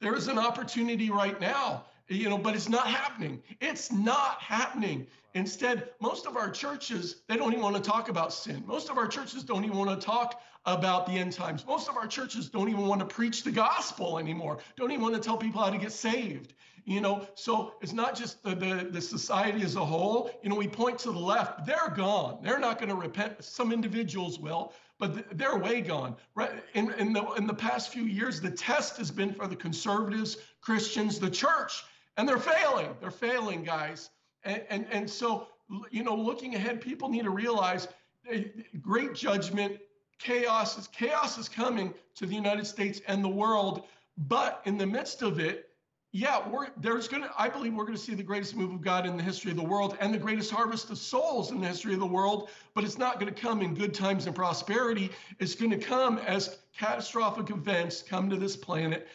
There 0.00 0.14
is 0.16 0.26
an 0.26 0.38
opportunity 0.38 1.10
right 1.10 1.40
now, 1.40 1.84
you 2.08 2.28
know, 2.28 2.38
but 2.38 2.54
it's 2.54 2.68
not 2.68 2.86
happening. 2.86 3.42
It's 3.60 3.92
not 3.92 4.40
happening. 4.40 5.06
Instead, 5.34 5.90
most 6.00 6.26
of 6.26 6.36
our 6.36 6.50
churches, 6.50 7.22
they 7.26 7.36
don't 7.36 7.52
even 7.52 7.62
want 7.62 7.76
to 7.76 7.82
talk 7.82 8.08
about 8.08 8.32
sin. 8.32 8.62
Most 8.66 8.90
of 8.90 8.98
our 8.98 9.08
churches 9.08 9.42
don't 9.42 9.64
even 9.64 9.78
want 9.78 9.98
to 9.98 10.04
talk 10.04 10.42
about 10.66 11.06
the 11.06 11.12
end 11.12 11.32
times. 11.32 11.66
Most 11.66 11.88
of 11.88 11.96
our 11.96 12.06
churches 12.06 12.48
don't 12.48 12.68
even 12.68 12.86
want 12.86 13.00
to 13.00 13.06
preach 13.06 13.42
the 13.42 13.50
gospel 13.50 14.18
anymore, 14.18 14.58
don't 14.76 14.90
even 14.90 15.02
want 15.02 15.14
to 15.14 15.20
tell 15.20 15.36
people 15.36 15.62
how 15.62 15.70
to 15.70 15.78
get 15.78 15.92
saved. 15.92 16.54
You 16.84 17.00
know, 17.00 17.28
so 17.36 17.74
it's 17.80 17.92
not 17.92 18.16
just 18.16 18.42
the, 18.42 18.56
the, 18.56 18.88
the 18.90 19.00
society 19.00 19.62
as 19.62 19.76
a 19.76 19.84
whole. 19.84 20.30
You 20.42 20.50
know, 20.50 20.56
we 20.56 20.66
point 20.66 20.98
to 21.00 21.12
the 21.12 21.18
left, 21.18 21.64
they're 21.64 21.92
gone. 21.94 22.38
They're 22.42 22.58
not 22.58 22.78
going 22.78 22.88
to 22.88 22.96
repent. 22.96 23.44
Some 23.44 23.70
individuals 23.72 24.40
will, 24.40 24.72
but 24.98 25.38
they're 25.38 25.56
way 25.56 25.80
gone. 25.80 26.16
Right? 26.34 26.50
In, 26.74 26.90
in, 26.94 27.12
the, 27.12 27.24
in 27.34 27.46
the 27.46 27.54
past 27.54 27.92
few 27.92 28.02
years, 28.02 28.40
the 28.40 28.50
test 28.50 28.96
has 28.96 29.12
been 29.12 29.32
for 29.32 29.46
the 29.46 29.54
conservatives, 29.54 30.38
Christians, 30.60 31.20
the 31.20 31.30
church, 31.30 31.84
and 32.16 32.28
they're 32.28 32.38
failing. 32.38 32.94
They're 33.00 33.10
failing, 33.10 33.64
guys. 33.64 34.10
And, 34.44 34.62
and, 34.68 34.86
and 34.90 35.10
so, 35.10 35.48
you 35.90 36.02
know, 36.02 36.14
looking 36.14 36.54
ahead, 36.54 36.80
people 36.80 37.08
need 37.08 37.24
to 37.24 37.30
realize 37.30 37.88
eh, 38.28 38.44
great 38.80 39.14
judgment, 39.14 39.78
chaos 40.18 40.78
is 40.78 40.88
chaos 40.88 41.38
is 41.38 41.48
coming 41.48 41.94
to 42.16 42.26
the 42.26 42.34
United 42.34 42.66
States 42.66 43.00
and 43.08 43.24
the 43.24 43.28
world. 43.28 43.84
But 44.16 44.60
in 44.64 44.76
the 44.78 44.86
midst 44.86 45.22
of 45.22 45.40
it, 45.40 45.68
yeah, 46.14 46.46
we're 46.46 46.68
there's 46.76 47.08
gonna 47.08 47.30
I 47.38 47.48
believe 47.48 47.72
we're 47.72 47.86
gonna 47.86 47.96
see 47.96 48.14
the 48.14 48.22
greatest 48.22 48.54
move 48.54 48.70
of 48.70 48.82
God 48.82 49.06
in 49.06 49.16
the 49.16 49.22
history 49.22 49.50
of 49.50 49.56
the 49.56 49.64
world 49.64 49.96
and 49.98 50.12
the 50.12 50.18
greatest 50.18 50.50
harvest 50.50 50.90
of 50.90 50.98
souls 50.98 51.50
in 51.50 51.60
the 51.62 51.66
history 51.66 51.94
of 51.94 52.00
the 52.00 52.06
world, 52.06 52.50
but 52.74 52.84
it's 52.84 52.98
not 52.98 53.18
gonna 53.18 53.32
come 53.32 53.62
in 53.62 53.74
good 53.74 53.94
times 53.94 54.26
and 54.26 54.36
prosperity. 54.36 55.10
It's 55.38 55.54
gonna 55.54 55.78
come 55.78 56.18
as 56.18 56.58
catastrophic 56.76 57.48
events 57.48 58.02
come 58.02 58.28
to 58.28 58.36
this 58.36 58.56
planet, 58.56 59.08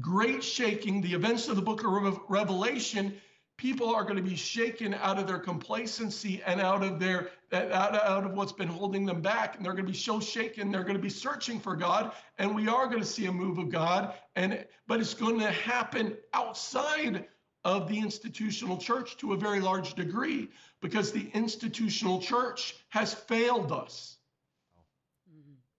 great 0.00 0.42
shaking, 0.42 1.00
the 1.00 1.12
events 1.12 1.48
of 1.48 1.56
the 1.56 1.62
book 1.62 1.84
of 1.84 1.90
Rev- 1.90 2.20
Revelation. 2.28 3.14
People 3.56 3.94
are 3.94 4.02
going 4.02 4.16
to 4.16 4.22
be 4.22 4.34
shaken 4.34 4.94
out 4.94 5.18
of 5.18 5.26
their 5.26 5.38
complacency 5.38 6.42
and 6.44 6.60
out 6.60 6.82
of 6.82 6.98
their 6.98 7.30
out, 7.52 7.94
out 7.94 8.24
of 8.24 8.32
what's 8.32 8.52
been 8.52 8.68
holding 8.68 9.06
them 9.06 9.20
back. 9.20 9.56
And 9.56 9.64
they're 9.64 9.74
going 9.74 9.86
to 9.86 9.92
be 9.92 9.96
so 9.96 10.18
shaken. 10.18 10.72
They're 10.72 10.82
going 10.82 10.96
to 10.96 11.02
be 11.02 11.08
searching 11.08 11.60
for 11.60 11.76
God. 11.76 12.12
And 12.38 12.54
we 12.54 12.66
are 12.66 12.86
going 12.86 13.00
to 13.00 13.06
see 13.06 13.26
a 13.26 13.32
move 13.32 13.58
of 13.58 13.70
God. 13.70 14.14
And 14.34 14.66
but 14.88 15.00
it's 15.00 15.14
going 15.14 15.38
to 15.38 15.50
happen 15.50 16.16
outside 16.32 17.26
of 17.64 17.88
the 17.88 17.98
institutional 17.98 18.76
church 18.76 19.16
to 19.18 19.32
a 19.32 19.36
very 19.36 19.60
large 19.60 19.94
degree 19.94 20.50
because 20.82 21.12
the 21.12 21.30
institutional 21.32 22.20
church 22.20 22.74
has 22.90 23.14
failed 23.14 23.72
us. 23.72 24.18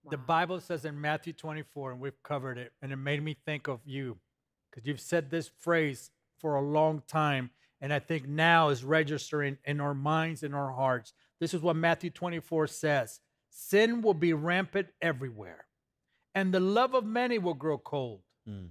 The 0.10 0.18
Bible 0.18 0.60
says 0.60 0.86
in 0.86 1.00
Matthew 1.00 1.34
24, 1.34 1.92
and 1.92 2.00
we've 2.00 2.22
covered 2.24 2.58
it, 2.58 2.74
and 2.82 2.92
it 2.92 2.98
made 2.98 3.24
me 3.24 3.36
think 3.46 3.68
of 3.68 3.80
you 3.86 4.18
because 4.70 4.88
you've 4.88 5.02
said 5.02 5.30
this 5.30 5.50
phrase 5.60 6.12
for 6.40 6.56
a 6.56 6.62
long 6.62 7.02
time. 7.08 7.50
And 7.82 7.94
I 7.94 8.00
think 8.00 8.28
now 8.28 8.70
is 8.70 8.84
registering 8.84 9.58
in 9.66 9.80
our 9.80 9.94
minds 9.94 10.44
and 10.44 10.56
our 10.56 10.72
hearts. 10.72 11.14
This 11.40 11.54
is 11.54 11.62
what 11.62 11.76
Matthew 11.76 12.10
24 12.10 12.68
says 12.68 13.20
Sin 13.50 14.02
will 14.02 14.14
be 14.14 14.34
rampant 14.34 14.88
everywhere, 15.02 15.66
and 16.34 16.54
the 16.54 16.60
love 16.60 16.94
of 16.94 17.06
many 17.06 17.38
will 17.38 17.54
grow 17.54 17.78
cold. 17.78 18.22
Mm. 18.48 18.70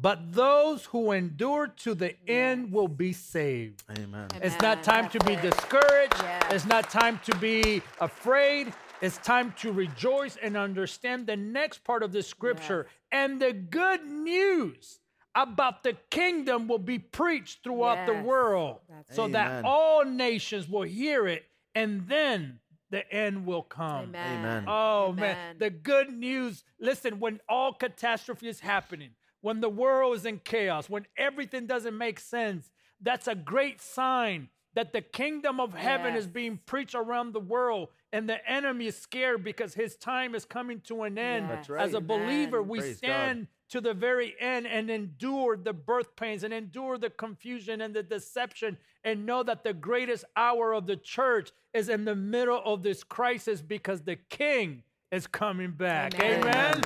But 0.00 0.32
those 0.32 0.84
who 0.84 1.10
endure 1.10 1.66
to 1.78 1.94
the 1.94 2.14
end 2.28 2.70
will 2.70 2.88
be 2.88 3.12
saved. 3.12 3.82
Amen. 3.98 4.28
It's 4.40 4.60
not 4.60 4.84
time 4.84 5.08
to 5.10 5.18
be 5.24 5.34
discouraged. 5.36 6.14
Yes. 6.18 6.52
It's 6.52 6.66
not 6.66 6.88
time 6.88 7.18
to 7.24 7.36
be 7.36 7.82
afraid. 8.00 8.72
It's 9.00 9.18
time 9.18 9.54
to 9.58 9.72
rejoice 9.72 10.36
and 10.42 10.56
understand 10.56 11.26
the 11.26 11.36
next 11.36 11.84
part 11.84 12.02
of 12.02 12.12
the 12.12 12.22
scripture. 12.22 12.86
Yes. 12.88 12.94
And 13.12 13.40
the 13.40 13.52
good 13.52 14.04
news 14.04 14.98
about 15.34 15.84
the 15.84 15.96
kingdom 16.10 16.66
will 16.66 16.78
be 16.78 16.98
preached 16.98 17.62
throughout 17.62 17.98
yes. 17.98 18.08
the 18.08 18.22
world 18.26 18.78
That's 18.88 19.14
so 19.14 19.24
Amen. 19.24 19.32
that 19.32 19.64
all 19.64 20.04
nations 20.04 20.68
will 20.68 20.82
hear 20.82 21.28
it 21.28 21.44
and 21.74 22.08
then 22.08 22.58
the 22.90 23.10
end 23.12 23.46
will 23.46 23.62
come. 23.62 24.04
Amen. 24.04 24.38
Amen. 24.38 24.64
Oh 24.66 25.08
Amen. 25.08 25.16
man, 25.20 25.56
the 25.58 25.70
good 25.70 26.10
news. 26.10 26.64
Listen, 26.80 27.20
when 27.20 27.40
all 27.48 27.72
catastrophe 27.72 28.48
is 28.48 28.60
happening, 28.60 29.10
when 29.42 29.60
the 29.60 29.68
world 29.68 30.16
is 30.16 30.26
in 30.26 30.40
chaos, 30.40 30.90
when 30.90 31.06
everything 31.16 31.66
doesn't 31.66 31.96
make 31.96 32.18
sense, 32.18 32.70
that's 33.00 33.28
a 33.28 33.34
great 33.34 33.80
sign 33.80 34.48
that 34.74 34.92
the 34.92 35.02
kingdom 35.02 35.60
of 35.60 35.74
heaven 35.74 36.14
yes. 36.14 36.22
is 36.22 36.26
being 36.26 36.58
preached 36.66 36.94
around 36.94 37.32
the 37.32 37.40
world 37.40 37.88
and 38.12 38.28
the 38.28 38.50
enemy 38.50 38.86
is 38.86 38.96
scared 38.96 39.44
because 39.44 39.74
his 39.74 39.96
time 39.96 40.34
is 40.34 40.44
coming 40.44 40.80
to 40.82 41.02
an 41.02 41.18
end. 41.18 41.48
Yes. 41.50 41.68
Right. 41.68 41.82
As 41.82 41.94
a 41.94 42.00
believer, 42.00 42.62
we 42.62 42.78
Praise 42.80 42.98
stand 42.98 43.40
God. 43.40 43.48
to 43.70 43.80
the 43.80 43.94
very 43.94 44.34
end 44.40 44.66
and 44.66 44.90
endure 44.90 45.56
the 45.56 45.72
birth 45.72 46.16
pains 46.16 46.42
and 46.42 46.54
endure 46.54 46.96
the 46.96 47.10
confusion 47.10 47.80
and 47.80 47.94
the 47.94 48.02
deception 48.02 48.78
and 49.04 49.26
know 49.26 49.42
that 49.42 49.62
the 49.62 49.74
greatest 49.74 50.24
hour 50.36 50.72
of 50.72 50.86
the 50.86 50.96
church 50.96 51.50
is 51.74 51.88
in 51.88 52.04
the 52.04 52.14
middle 52.14 52.60
of 52.64 52.82
this 52.82 53.04
crisis 53.04 53.60
because 53.60 54.02
the 54.02 54.16
king 54.16 54.82
is 55.12 55.26
coming 55.26 55.70
back. 55.72 56.14
Amen. 56.20 56.40
Amen. 56.40 56.82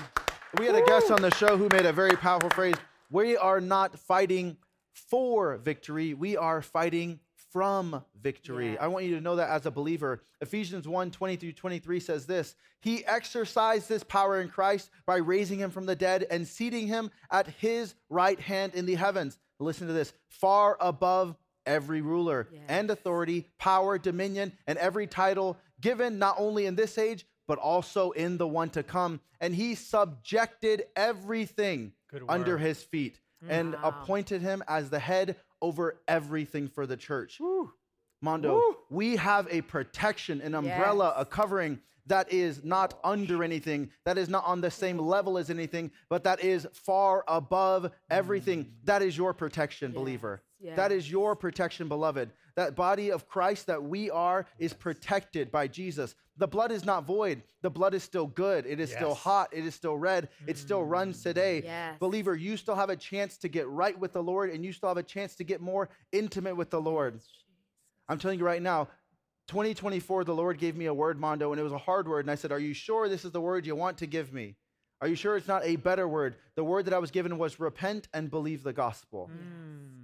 We 0.59 0.67
had 0.67 0.75
a 0.75 0.85
guest 0.85 1.11
on 1.11 1.23
the 1.23 1.31
show 1.31 1.57
who 1.57 1.69
made 1.69 1.87
a 1.87 1.93
very 1.93 2.17
powerful 2.17 2.51
phrase. 2.51 2.75
We 3.11 3.37
are 3.37 3.61
not 3.61 3.99
fighting 3.99 4.57
for 4.95 5.57
victory, 5.57 6.15
we 6.15 6.37
are 6.37 6.61
fighting 6.61 7.21
from 7.53 8.03
victory. 8.21 8.79
I 8.79 8.87
want 8.87 9.05
you 9.05 9.15
to 9.15 9.21
know 9.21 9.37
that 9.37 9.51
as 9.51 9.67
a 9.67 9.71
believer. 9.71 10.23
Ephesians 10.41 10.89
1 10.89 11.11
20 11.11 11.37
through 11.37 11.53
23 11.53 12.01
says 12.01 12.27
this 12.27 12.55
He 12.81 13.05
exercised 13.05 13.89
this 13.89 14.03
power 14.03 14.41
in 14.41 14.49
Christ 14.49 14.91
by 15.07 15.17
raising 15.17 15.59
him 15.59 15.71
from 15.71 15.87
the 15.87 15.97
dead 15.97 16.27
and 16.31 16.49
seating 16.49 16.87
him 16.87 17.11
at 17.31 17.47
his 17.47 17.95
right 18.09 18.41
hand 18.41 18.75
in 18.75 18.87
the 18.87 18.95
heavens. 18.95 19.39
Listen 19.59 19.87
to 19.87 19.93
this 19.93 20.13
far 20.29 20.77
above 20.81 21.37
every 21.67 22.01
ruler 22.01 22.49
yes. 22.53 22.63
and 22.69 22.91
authority, 22.91 23.47
power, 23.59 23.99
dominion, 23.99 24.53
and 24.67 24.79
every 24.79 25.07
title 25.07 25.59
given 25.81 26.19
not 26.19 26.37
only 26.39 26.67
in 26.67 26.75
this 26.75 26.99
age, 26.99 27.27
but 27.47 27.59
also 27.59 28.13
in 28.13 28.39
the 28.39 28.49
one 28.49 28.71
to 28.71 28.83
come. 28.83 29.21
And 29.41 29.55
he 29.55 29.75
subjected 29.75 30.85
everything 30.97 31.93
under 32.29 32.57
his 32.57 32.83
feet 32.83 33.21
and 33.49 33.75
mm-hmm. 33.75 33.83
wow. 33.83 33.89
appointed 33.89 34.43
him 34.43 34.63
as 34.69 34.91
the 34.91 34.99
head 34.99 35.37
over 35.63 36.01
everything 36.07 36.69
for 36.69 36.87
the 36.87 36.97
church. 36.97 37.39
Woo. 37.41 37.73
Mondo, 38.21 38.55
Woo. 38.55 38.77
we 38.91 39.17
have 39.17 39.49
a 39.51 39.63
protection, 39.63 40.41
an 40.43 40.55
umbrella, 40.55 41.13
yes. 41.17 41.23
a 41.23 41.25
covering 41.25 41.81
that 42.07 42.33
is 42.33 42.65
not 42.65 42.99
under 43.05 43.43
anything, 43.43 43.91
that 44.05 44.19
is 44.19 44.29
not 44.29 44.45
on 44.45 44.61
the 44.61 44.71
same 44.71 44.99
level 44.99 45.39
as 45.39 45.51
anything, 45.51 45.91
but 46.09 46.25
that 46.25 46.43
is 46.43 46.67
far 46.73 47.25
above 47.29 47.91
everything. 48.11 48.65
Mm. 48.65 48.71
That 48.85 49.03
is 49.03 49.17
your 49.17 49.33
protection, 49.33 49.93
yes. 49.93 49.99
believer. 49.99 50.43
Yes. 50.63 50.77
That 50.77 50.93
is 50.93 51.11
your 51.11 51.35
protection, 51.35 51.89
beloved. 51.89 52.31
That 52.55 52.77
body 52.77 53.11
of 53.11 53.27
Christ 53.27 53.67
that 53.67 53.83
we 53.83 54.11
are 54.11 54.47
is 54.59 54.73
protected 54.73 55.51
by 55.51 55.67
Jesus. 55.67 56.15
The 56.37 56.47
blood 56.47 56.71
is 56.71 56.85
not 56.85 57.05
void. 57.05 57.43
The 57.63 57.71
blood 57.71 57.95
is 57.95 58.05
still 58.05 58.27
good. 58.27 58.65
It 58.67 58.79
is 58.79 58.91
yes. 58.91 58.99
still 58.99 59.15
hot. 59.15 59.49
It 59.53 59.67
is 59.67 59.75
still 59.75 59.97
red. 59.97 60.29
It 60.47 60.57
still 60.57 60.85
runs 60.85 61.19
mm. 61.19 61.23
today. 61.25 61.63
Yes. 61.65 61.97
Believer, 61.99 62.37
you 62.37 62.57
still 62.57 62.77
have 62.77 62.91
a 62.91 62.97
chance 62.97 63.37
to 63.39 63.49
get 63.49 63.69
right 63.69 63.99
with 63.99 64.13
the 64.13 64.23
Lord 64.23 64.51
and 64.51 64.65
you 64.65 64.73
still 64.73 64.89
have 64.89 64.99
a 64.99 65.03
chance 65.03 65.35
to 65.37 65.45
get 65.45 65.61
more 65.61 65.91
intimate 66.13 66.57
with 66.57 66.71
the 66.71 66.81
Lord. 66.81 67.21
I'm 68.09 68.19
telling 68.19 68.39
you 68.39 68.45
right 68.45 68.63
now, 68.63 68.89
2024, 69.49 70.25
the 70.25 70.35
Lord 70.35 70.59
gave 70.59 70.77
me 70.77 70.87
a 70.87 70.95
word, 70.95 71.19
Mondo, 71.19 71.51
and 71.51 71.61
it 71.61 71.65
was 71.65 71.73
a 71.73 71.79
hard 71.79 72.07
word. 72.07 72.25
And 72.25 72.31
I 72.31 72.37
said, 72.37 72.53
Are 72.53 72.59
you 72.59 72.75
sure 72.75 73.09
this 73.09 73.25
is 73.25 73.33
the 73.33 73.41
word 73.41 73.67
you 73.67 73.75
want 73.75 73.99
to 73.99 74.07
give 74.07 74.33
me? 74.33 74.55
Are 75.01 75.09
you 75.09 75.17
sure 75.17 75.37
it's 75.37 75.49
not 75.49 75.65
a 75.65 75.75
better 75.75 76.07
word? 76.07 76.37
The 76.55 76.63
word 76.63 76.85
that 76.85 76.95
I 76.95 76.99
was 76.99 77.11
given 77.11 77.37
was 77.37 77.59
repent 77.59 78.07
and 78.15 78.31
believe 78.31 78.63
the 78.63 78.73
gospel. 78.73 79.29
Mm. 79.33 80.03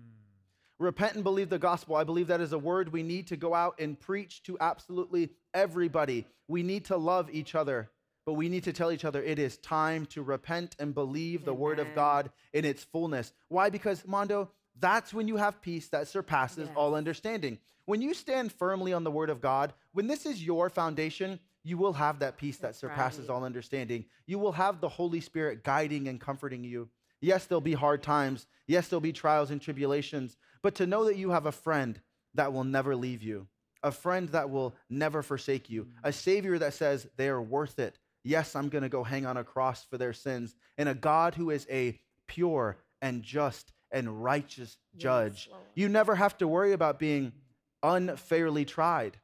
Repent 0.79 1.16
and 1.16 1.24
believe 1.24 1.51
the 1.51 1.59
gospel. 1.59 1.97
I 1.97 2.05
believe 2.05 2.29
that 2.29 2.41
is 2.41 2.53
a 2.53 2.59
word 2.59 2.93
we 2.93 3.03
need 3.03 3.26
to 3.29 3.37
go 3.37 3.53
out 3.53 3.81
and 3.81 3.99
preach 3.99 4.43
to 4.45 4.57
absolutely 4.61 5.31
everybody. 5.53 6.24
We 6.47 6.62
need 6.62 6.85
to 6.87 6.97
love 6.97 7.29
each 7.33 7.57
other, 7.57 7.91
but 8.24 8.35
we 8.35 8.49
need 8.49 8.64
to 8.64 8.72
tell 8.72 8.93
each 8.93 9.05
other 9.05 9.22
it 9.22 9.41
is 9.41 9.57
time 9.59 10.07
to 10.07 10.22
repent 10.22 10.76
and 10.79 10.95
believe 10.95 11.41
Amen. 11.41 11.47
the 11.47 11.55
word 11.55 11.79
of 11.81 11.95
God 11.97 12.31
in 12.53 12.64
its 12.64 12.85
fullness. 12.85 13.33
Why? 13.49 13.70
Because, 13.70 14.07
Mondo, 14.07 14.51
that's 14.79 15.12
when 15.12 15.26
you 15.26 15.37
have 15.37 15.61
peace 15.61 15.89
that 15.89 16.07
surpasses 16.07 16.68
yes. 16.68 16.76
all 16.76 16.95
understanding. 16.95 17.59
When 17.85 18.01
you 18.01 18.14
stand 18.14 18.53
firmly 18.53 18.93
on 18.93 19.03
the 19.03 19.11
word 19.11 19.31
of 19.31 19.41
God, 19.41 19.72
when 19.93 20.07
this 20.07 20.26
is 20.26 20.45
your 20.45 20.70
foundation, 20.70 21.41
you 21.64 21.76
will 21.76 21.95
have 21.95 22.20
that 22.20 22.37
peace 22.37 22.59
that's 22.59 22.81
that 22.81 22.87
surpasses 22.87 23.29
right. 23.29 23.35
all 23.35 23.45
understanding. 23.45 24.05
You 24.26 24.39
will 24.39 24.53
have 24.53 24.81
the 24.81 24.89
Holy 24.89 25.20
Spirit 25.20 25.64
guiding 25.64 26.07
and 26.07 26.20
comforting 26.20 26.62
you. 26.62 26.89
Yes, 27.20 27.47
there'll 27.47 27.61
be 27.61 27.72
hard 27.72 28.03
times. 28.03 28.47
Yes, 28.66 28.89
there'll 28.89 29.01
be 29.01 29.12
trials 29.12 29.51
and 29.51 29.61
tribulations 29.61 30.37
but 30.63 30.75
to 30.77 30.87
know 30.87 31.05
that 31.05 31.17
you 31.17 31.31
have 31.31 31.47
a 31.47 31.53
friend 31.53 32.01
that 32.35 32.53
will 32.53 32.65
never 32.65 32.95
leave 32.97 33.23
you, 33.23 33.47
a 33.83 33.93
friend 33.93 34.29
that 34.31 34.51
will 34.51 34.75
never 34.91 35.23
forsake 35.23 35.71
you, 35.71 35.85
mm. 35.85 35.91
a 36.05 36.13
Savior 36.13 36.59
that 36.59 36.75
says 36.75 37.07
they 37.17 37.29
are 37.29 37.43
worth 37.43 37.79
it. 37.79 37.99
Yes, 38.25 38.55
I'm 38.57 38.69
going 38.69 38.83
to 38.83 38.89
go 38.89 39.05
hang 39.05 39.27
on 39.27 39.37
a 39.37 39.45
cross 39.45 39.85
for 39.85 39.97
their 39.97 40.13
sins, 40.13 40.55
and 40.77 40.89
a 40.89 40.95
God 40.95 41.35
who 41.35 41.51
is 41.51 41.67
a 41.71 41.99
pure 42.27 42.79
and 43.01 43.23
just 43.23 43.73
and 43.91 44.23
righteous 44.23 44.77
judge. 44.97 45.49
Yes, 45.51 45.59
you 45.75 45.89
never 45.89 46.15
have 46.15 46.37
to 46.39 46.49
worry 46.49 46.73
about 46.73 46.99
being 46.99 47.33
unfairly 47.83 48.65
tried. 48.65 49.19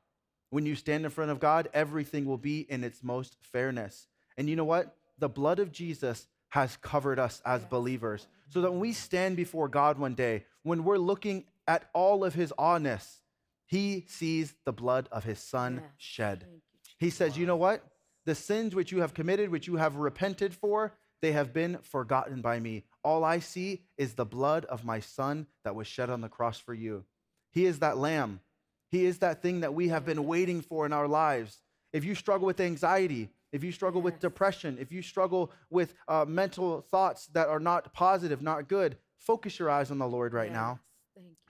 When 0.50 0.64
you 0.64 0.76
stand 0.76 1.04
in 1.04 1.10
front 1.10 1.32
of 1.32 1.40
God, 1.40 1.68
everything 1.74 2.24
will 2.24 2.38
be 2.38 2.60
in 2.60 2.84
its 2.84 3.02
most 3.02 3.36
fairness. 3.42 4.06
And 4.36 4.48
you 4.48 4.56
know 4.56 4.64
what? 4.64 4.96
The 5.18 5.28
blood 5.28 5.58
of 5.58 5.72
Jesus 5.72 6.28
has 6.54 6.76
covered 6.76 7.18
us 7.18 7.42
as 7.44 7.64
believers. 7.64 8.28
So 8.48 8.60
that 8.60 8.70
when 8.70 8.78
we 8.78 8.92
stand 8.92 9.36
before 9.36 9.66
God 9.66 9.98
one 9.98 10.14
day, 10.14 10.44
when 10.62 10.84
we're 10.84 10.98
looking 10.98 11.46
at 11.66 11.90
all 11.92 12.22
of 12.22 12.34
his 12.34 12.52
awness, 12.56 13.22
he 13.66 14.04
sees 14.06 14.54
the 14.64 14.72
blood 14.72 15.08
of 15.10 15.24
his 15.24 15.40
son 15.40 15.80
yes. 15.82 15.90
shed. 15.98 16.46
He 17.00 17.10
says, 17.10 17.36
You 17.36 17.46
know 17.46 17.56
what? 17.56 17.82
The 18.24 18.36
sins 18.36 18.72
which 18.72 18.92
you 18.92 19.00
have 19.00 19.14
committed, 19.14 19.50
which 19.50 19.66
you 19.66 19.78
have 19.78 19.96
repented 19.96 20.54
for, 20.54 20.94
they 21.20 21.32
have 21.32 21.52
been 21.52 21.78
forgotten 21.82 22.40
by 22.40 22.60
me. 22.60 22.84
All 23.02 23.24
I 23.24 23.40
see 23.40 23.82
is 23.98 24.14
the 24.14 24.24
blood 24.24 24.64
of 24.66 24.84
my 24.84 25.00
son 25.00 25.48
that 25.64 25.74
was 25.74 25.88
shed 25.88 26.08
on 26.08 26.20
the 26.20 26.28
cross 26.28 26.60
for 26.60 26.72
you. 26.72 27.04
He 27.50 27.66
is 27.66 27.80
that 27.80 27.98
lamb. 27.98 28.38
He 28.92 29.06
is 29.06 29.18
that 29.18 29.42
thing 29.42 29.62
that 29.62 29.74
we 29.74 29.88
have 29.88 30.06
been 30.06 30.24
waiting 30.24 30.60
for 30.60 30.86
in 30.86 30.92
our 30.92 31.08
lives. 31.08 31.58
If 31.92 32.04
you 32.04 32.14
struggle 32.14 32.46
with 32.46 32.60
anxiety, 32.60 33.30
if 33.54 33.62
you 33.62 33.70
struggle 33.70 34.00
yes. 34.00 34.04
with 34.06 34.18
depression, 34.18 34.76
if 34.80 34.90
you 34.90 35.00
struggle 35.00 35.52
with 35.70 35.94
uh, 36.08 36.24
mental 36.26 36.80
thoughts 36.80 37.28
that 37.28 37.46
are 37.46 37.60
not 37.60 37.92
positive, 37.92 38.42
not 38.42 38.66
good, 38.66 38.96
focus 39.20 39.60
your 39.60 39.70
eyes 39.70 39.92
on 39.92 39.98
the 39.98 40.08
Lord 40.08 40.34
right 40.34 40.50
yes. 40.50 40.54
now. 40.54 40.80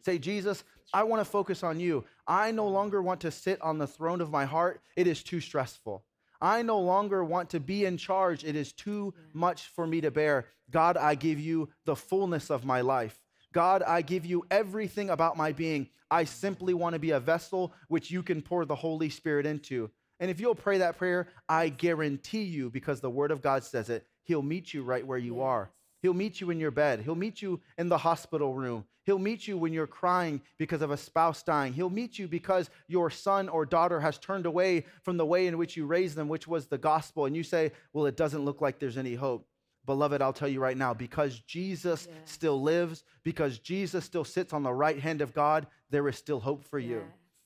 Say, 0.04 0.18
Jesus, 0.18 0.64
I 0.92 1.02
want 1.04 1.20
to 1.20 1.24
focus 1.24 1.62
on 1.62 1.80
you. 1.80 2.04
I 2.26 2.50
no 2.50 2.68
longer 2.68 3.00
want 3.00 3.22
to 3.22 3.30
sit 3.30 3.58
on 3.62 3.78
the 3.78 3.86
throne 3.86 4.20
of 4.20 4.30
my 4.30 4.44
heart. 4.44 4.82
It 4.96 5.06
is 5.06 5.22
too 5.22 5.40
stressful. 5.40 6.04
I 6.42 6.60
no 6.60 6.78
longer 6.78 7.24
want 7.24 7.48
to 7.50 7.60
be 7.60 7.86
in 7.86 7.96
charge. 7.96 8.44
It 8.44 8.54
is 8.54 8.72
too 8.72 9.14
much 9.32 9.68
for 9.68 9.86
me 9.86 10.02
to 10.02 10.10
bear. 10.10 10.48
God, 10.70 10.98
I 10.98 11.14
give 11.14 11.40
you 11.40 11.70
the 11.86 11.96
fullness 11.96 12.50
of 12.50 12.66
my 12.66 12.82
life. 12.82 13.18
God, 13.54 13.82
I 13.82 14.02
give 14.02 14.26
you 14.26 14.44
everything 14.50 15.08
about 15.08 15.38
my 15.38 15.52
being. 15.52 15.88
I 16.10 16.24
simply 16.24 16.74
want 16.74 16.92
to 16.92 16.98
be 16.98 17.12
a 17.12 17.20
vessel 17.20 17.72
which 17.88 18.10
you 18.10 18.22
can 18.22 18.42
pour 18.42 18.66
the 18.66 18.74
Holy 18.74 19.08
Spirit 19.08 19.46
into. 19.46 19.90
And 20.20 20.30
if 20.30 20.40
you'll 20.40 20.54
pray 20.54 20.78
that 20.78 20.96
prayer, 20.96 21.28
I 21.48 21.68
guarantee 21.68 22.44
you, 22.44 22.70
because 22.70 23.00
the 23.00 23.10
Word 23.10 23.30
of 23.30 23.42
God 23.42 23.64
says 23.64 23.90
it, 23.90 24.06
He'll 24.22 24.42
meet 24.42 24.72
you 24.72 24.82
right 24.82 25.06
where 25.06 25.18
you 25.18 25.42
are. 25.42 25.70
He'll 26.00 26.14
meet 26.14 26.40
you 26.40 26.50
in 26.50 26.60
your 26.60 26.70
bed. 26.70 27.00
He'll 27.00 27.14
meet 27.14 27.40
you 27.40 27.60
in 27.78 27.88
the 27.88 27.98
hospital 27.98 28.54
room. 28.54 28.84
He'll 29.04 29.18
meet 29.18 29.46
you 29.46 29.58
when 29.58 29.72
you're 29.72 29.86
crying 29.86 30.40
because 30.58 30.82
of 30.82 30.90
a 30.90 30.96
spouse 30.96 31.42
dying. 31.42 31.72
He'll 31.72 31.90
meet 31.90 32.18
you 32.18 32.26
because 32.26 32.70
your 32.88 33.10
son 33.10 33.48
or 33.48 33.66
daughter 33.66 34.00
has 34.00 34.18
turned 34.18 34.46
away 34.46 34.86
from 35.02 35.16
the 35.16 35.26
way 35.26 35.46
in 35.46 35.58
which 35.58 35.76
you 35.76 35.86
raised 35.86 36.16
them, 36.16 36.28
which 36.28 36.48
was 36.48 36.66
the 36.66 36.78
gospel. 36.78 37.26
And 37.26 37.36
you 37.36 37.42
say, 37.42 37.72
Well, 37.92 38.06
it 38.06 38.16
doesn't 38.16 38.44
look 38.44 38.60
like 38.60 38.78
there's 38.78 38.96
any 38.98 39.14
hope. 39.14 39.46
Beloved, 39.86 40.22
I'll 40.22 40.32
tell 40.32 40.48
you 40.48 40.60
right 40.60 40.76
now, 40.76 40.94
because 40.94 41.38
Jesus 41.40 42.08
still 42.24 42.60
lives, 42.62 43.04
because 43.22 43.58
Jesus 43.58 44.04
still 44.04 44.24
sits 44.24 44.54
on 44.54 44.62
the 44.62 44.72
right 44.72 44.98
hand 44.98 45.20
of 45.20 45.34
God, 45.34 45.66
there 45.90 46.08
is 46.08 46.16
still 46.16 46.40
hope 46.40 46.64
for 46.64 46.78
you. 46.78 47.02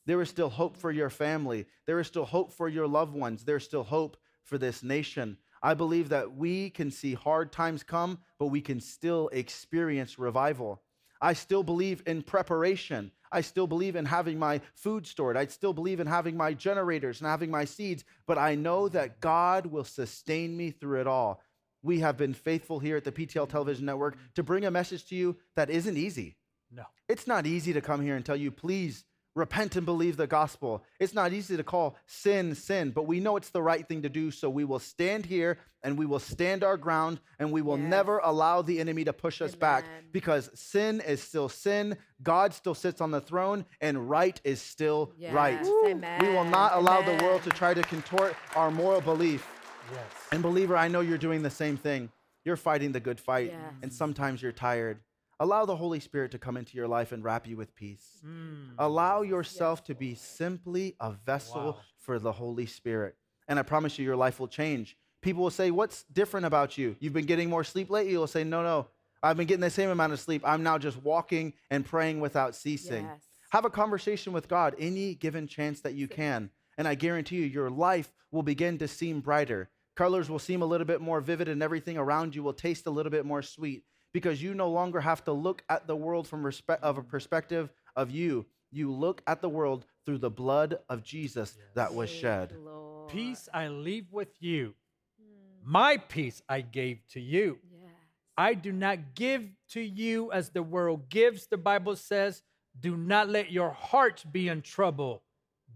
There 0.09 0.23
is 0.23 0.31
still 0.31 0.49
hope 0.49 0.79
for 0.79 0.91
your 0.91 1.11
family. 1.11 1.67
There 1.85 2.01
is 2.01 2.07
still 2.07 2.25
hope 2.25 2.51
for 2.51 2.67
your 2.67 2.87
loved 2.87 3.15
ones. 3.15 3.45
There's 3.45 3.65
still 3.65 3.85
hope 3.85 4.17
for 4.43 4.57
this 4.57 4.83
nation. 4.83 5.37
I 5.63 5.75
believe 5.75 6.09
that 6.09 6.35
we 6.35 6.71
can 6.71 6.91
see 6.91 7.13
hard 7.13 7.53
times 7.53 7.83
come, 7.83 8.21
but 8.39 8.47
we 8.47 8.63
can 8.63 8.81
still 8.81 9.29
experience 9.35 10.19
revival. 10.19 10.81
I 11.21 11.35
still 11.35 11.63
believe 11.63 12.03
in 12.07 12.23
preparation. 12.23 13.13
I 13.31 13.43
still 13.43 13.67
believe 13.67 13.97
in 13.97 14.07
having 14.07 14.39
my 14.39 14.63
food 14.75 15.07
stored. 15.07 15.37
I 15.37 15.45
still 15.45 15.75
believe 15.75 16.01
in 16.01 16.07
having 16.07 16.39
my 16.39 16.55
generators 16.55 17.21
and 17.21 17.29
having 17.29 17.51
my 17.51 17.67
seeds, 17.67 18.03
but 18.27 18.39
I 18.39 18.55
know 18.55 18.89
that 18.89 19.21
God 19.21 19.67
will 19.67 19.85
sustain 19.85 20.57
me 20.57 20.71
through 20.71 21.03
it 21.03 21.07
all. 21.07 21.43
We 21.83 22.01
have 22.01 22.17
been 22.17 22.33
faithful 22.33 22.79
here 22.79 22.97
at 22.97 23.05
the 23.05 23.13
PTL 23.13 23.51
Television 23.51 23.85
Network 23.85 24.17
to 24.37 24.43
bring 24.43 24.65
a 24.65 24.71
message 24.71 25.05
to 25.09 25.15
you 25.15 25.37
that 25.55 25.69
isn't 25.69 25.99
easy. 25.99 26.39
No. 26.71 26.85
It's 27.09 27.27
not 27.27 27.47
easy 27.47 27.75
to 27.75 27.83
come 27.83 28.01
here 28.01 28.17
and 28.17 28.25
tell 28.25 28.37
you, 28.37 28.51
please 28.51 29.05
repent 29.39 29.77
and 29.77 29.87
believe 29.87 30.17
the 30.17 30.27
gospel. 30.27 30.85
It's 31.01 31.15
not 31.15 31.33
easy 31.33 31.57
to 31.57 31.63
call 31.65 31.97
sin 32.07 32.55
sin, 32.55 32.91
but 32.91 33.07
we 33.07 33.21
know 33.21 33.37
it's 33.37 33.51
the 33.51 33.63
right 33.63 33.87
thing 33.87 34.03
to 34.03 34.09
do. 34.09 34.31
So 34.31 34.51
we 34.51 34.65
will 34.65 34.79
stand 34.81 35.25
here 35.25 35.59
and 35.83 35.97
we 35.97 36.05
will 36.07 36.19
stand 36.19 36.65
our 36.65 36.77
ground 36.77 37.21
and 37.39 37.53
we 37.53 37.63
will 37.63 37.79
Yes. 37.79 37.89
never 37.89 38.19
allow 38.19 38.63
the 38.63 38.81
enemy 38.81 39.05
to 39.05 39.13
push 39.13 39.41
us 39.41 39.55
back 39.55 39.85
because 40.13 40.51
sin 40.55 41.01
is 41.01 41.23
still 41.23 41.49
sin. 41.49 41.97
God 42.23 42.53
still 42.53 42.75
sits 42.75 43.01
on 43.01 43.13
the 43.13 43.21
throne 43.21 43.65
and 43.81 44.11
right 44.11 44.39
is 44.45 44.61
still 44.61 45.13
right. 45.33 45.61
Yes, 45.63 45.71
amen, 45.87 46.21
We 46.21 46.29
will 46.35 46.45
not 46.45 46.75
allow 46.75 47.01
the 47.03 47.23
world 47.25 47.43
to 47.45 47.51
try 47.51 47.73
to 47.75 47.83
contort 47.83 48.35
our 48.57 48.71
moral 48.71 49.01
belief. 49.01 49.47
Yes. 49.93 50.03
And 50.33 50.43
believer, 50.43 50.77
I 50.77 50.89
know 50.89 51.01
you're 51.01 51.17
doing 51.17 51.43
the 51.43 51.51
same 51.51 51.77
thing. 51.77 52.11
You're 52.45 52.57
fighting 52.57 52.93
the 52.93 53.01
good 53.01 53.21
fight, 53.21 53.51
Yes. 53.53 53.73
and 53.83 53.93
sometimes 53.93 54.43
you're 54.43 54.53
tired. 54.53 54.99
Allow 55.41 55.67
the 55.67 55.77
Holy 55.77 56.01
Spirit 56.01 56.33
to 56.33 56.39
come 56.39 56.57
into 56.57 56.77
your 56.77 56.89
life 56.89 57.13
and 57.13 57.23
wrap 57.23 57.47
you 57.47 57.57
with 57.57 57.75
peace. 57.75 58.19
Mm. 58.27 58.71
Allow 58.79 59.23
yourself 59.23 59.85
to 59.85 59.95
be 59.95 60.15
simply 60.15 60.97
a 61.01 61.13
vessel 61.13 61.65
Wow. 61.65 61.77
for 61.99 62.19
the 62.19 62.33
Holy 62.33 62.67
Spirit. 62.67 63.17
And 63.47 63.59
I 63.59 63.63
promise 63.63 63.99
you, 63.99 64.05
your 64.05 64.17
life 64.17 64.41
will 64.41 64.49
change. 64.49 64.97
People 65.23 65.45
will 65.45 65.51
say, 65.51 65.71
What's 65.71 66.03
different 66.13 66.47
about 66.47 66.77
you? 66.77 66.97
You've 66.99 67.13
been 67.13 67.27
getting 67.27 67.49
more 67.49 67.65
sleep 67.65 67.89
lately? 67.89 68.13
You'll 68.13 68.27
say, 68.27 68.43
No, 68.45 68.63
no. 68.63 68.89
I've 69.23 69.37
been 69.37 69.47
getting 69.47 69.63
the 69.63 69.71
same 69.71 69.91
amount 69.91 70.13
of 70.13 70.21
sleep. 70.21 70.43
I'm 70.45 70.63
now 70.63 70.79
just 70.79 71.03
walking 71.03 71.53
and 71.71 71.85
praying 71.85 72.21
without 72.21 72.55
ceasing. 72.55 73.05
Yes. 73.05 73.23
Have 73.51 73.65
a 73.65 73.71
conversation 73.71 74.33
with 74.33 74.49
God 74.49 74.75
any 74.79 75.15
given 75.15 75.47
chance 75.47 75.81
that 75.81 75.95
you 75.95 76.07
can. 76.09 76.51
And 76.77 76.87
I 76.87 76.95
guarantee 76.95 77.37
you, 77.37 77.45
your 77.47 77.71
life 77.71 78.13
will 78.31 78.43
begin 78.45 78.79
to 78.79 78.87
seem 78.87 79.21
brighter. 79.21 79.71
Colors 79.97 80.31
will 80.31 80.39
seem 80.39 80.63
a 80.63 80.67
little 80.67 80.87
bit 80.87 81.01
more 81.01 81.21
vivid, 81.21 81.49
and 81.49 81.61
everything 81.63 81.97
around 81.99 82.37
you 82.37 82.43
will 82.45 82.53
taste 82.53 82.87
a 82.87 82.91
little 82.91 83.11
bit 83.11 83.25
more 83.27 83.43
sweet 83.43 83.83
because 84.19 84.43
you 84.43 84.53
no 84.53 84.69
longer 84.69 85.01
have 85.01 85.25
to 85.25 85.33
look 85.33 85.63
at 85.69 85.87
the 85.87 85.95
world 85.95 86.27
from 86.27 86.45
respect 86.45 86.83
of 86.83 86.99
a 86.99 87.03
perspective 87.05 87.71
of 87.95 88.11
you. 88.11 88.47
You 88.73 88.93
look 88.93 89.23
at 89.29 89.41
the 89.41 89.49
world 89.49 89.87
through 90.05 90.19
the 90.19 90.29
blood 90.29 90.81
of 90.89 91.05
Jesus 91.05 91.57
that 91.77 91.95
was 91.95 92.11
shed. 92.11 92.53
Lord. 92.65 93.09
Peace 93.11 93.49
I 93.55 93.69
leave 93.69 94.07
with 94.11 94.35
you. 94.41 94.75
Hmm. 95.21 95.71
My 95.73 95.99
peace 95.99 96.43
I 96.49 96.63
gave 96.63 96.99
to 97.13 97.21
you. 97.21 97.59
Yes. 97.71 97.93
I 98.37 98.55
do 98.55 98.73
not 98.73 99.15
give 99.15 99.45
to 99.71 99.81
you 99.81 100.33
as 100.33 100.51
the 100.51 100.65
world 100.65 101.09
gives, 101.09 101.47
the 101.47 101.57
Bible 101.57 101.95
says. 101.95 102.43
Do 102.81 102.97
not 102.97 103.29
let 103.29 103.53
your 103.53 103.71
heart 103.71 104.25
be 104.33 104.49
in 104.49 104.63
trouble. 104.63 105.23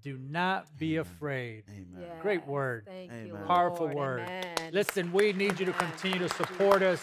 Do 0.03 0.19
not 0.19 0.77
be 0.77 0.97
afraid. 0.97 1.63
Amen. 1.71 2.09
Great 2.21 2.45
word. 2.45 2.87
Thank 2.87 3.13
you, 3.13 3.19
Amen. 3.19 3.35
Lord. 3.35 3.47
Powerful 3.47 3.89
word. 3.89 4.23
Amen. 4.23 4.71
Listen, 4.73 5.13
we 5.13 5.33
need 5.33 5.61
you 5.61 5.67
to 5.67 5.73
continue 5.73 6.19
to 6.19 6.29
support 6.31 6.83
us. 6.83 7.01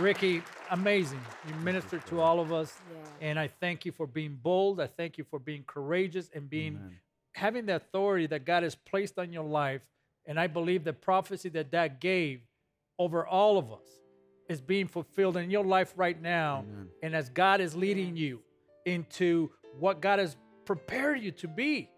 Ricky, 0.00 0.42
amazing. 0.72 1.20
You 1.46 1.54
minister 1.56 1.98
to 1.98 2.20
all 2.20 2.40
of 2.40 2.52
us. 2.52 2.74
Yeah. 2.90 3.28
And 3.28 3.38
I 3.38 3.48
thank 3.48 3.84
you 3.86 3.92
for 3.92 4.06
being 4.06 4.38
bold. 4.42 4.80
I 4.80 4.86
thank 4.86 5.18
you 5.18 5.24
for 5.24 5.38
being 5.38 5.64
courageous 5.66 6.30
and 6.34 6.48
being 6.48 6.74
Amen. 6.76 6.98
having 7.34 7.66
the 7.66 7.76
authority 7.76 8.26
that 8.28 8.44
God 8.44 8.62
has 8.62 8.74
placed 8.74 9.18
on 9.18 9.32
your 9.32 9.44
life. 9.44 9.82
And 10.26 10.40
I 10.40 10.46
believe 10.46 10.82
the 10.82 10.92
prophecy 10.92 11.50
that 11.50 11.70
that 11.72 12.00
gave 12.00 12.40
over 12.98 13.26
all 13.26 13.58
of 13.58 13.70
us 13.70 13.86
is 14.48 14.60
being 14.60 14.86
fulfilled 14.86 15.36
in 15.36 15.50
your 15.50 15.64
life 15.64 15.92
right 15.96 16.20
now. 16.20 16.64
Amen. 16.68 16.88
And 17.02 17.14
as 17.14 17.28
God 17.28 17.60
is 17.60 17.76
leading 17.76 18.16
you 18.16 18.40
into 18.86 19.50
what 19.78 20.00
God 20.00 20.18
has 20.18 20.36
prepared 20.64 21.20
you 21.20 21.32
to 21.32 21.48
be, 21.48 21.90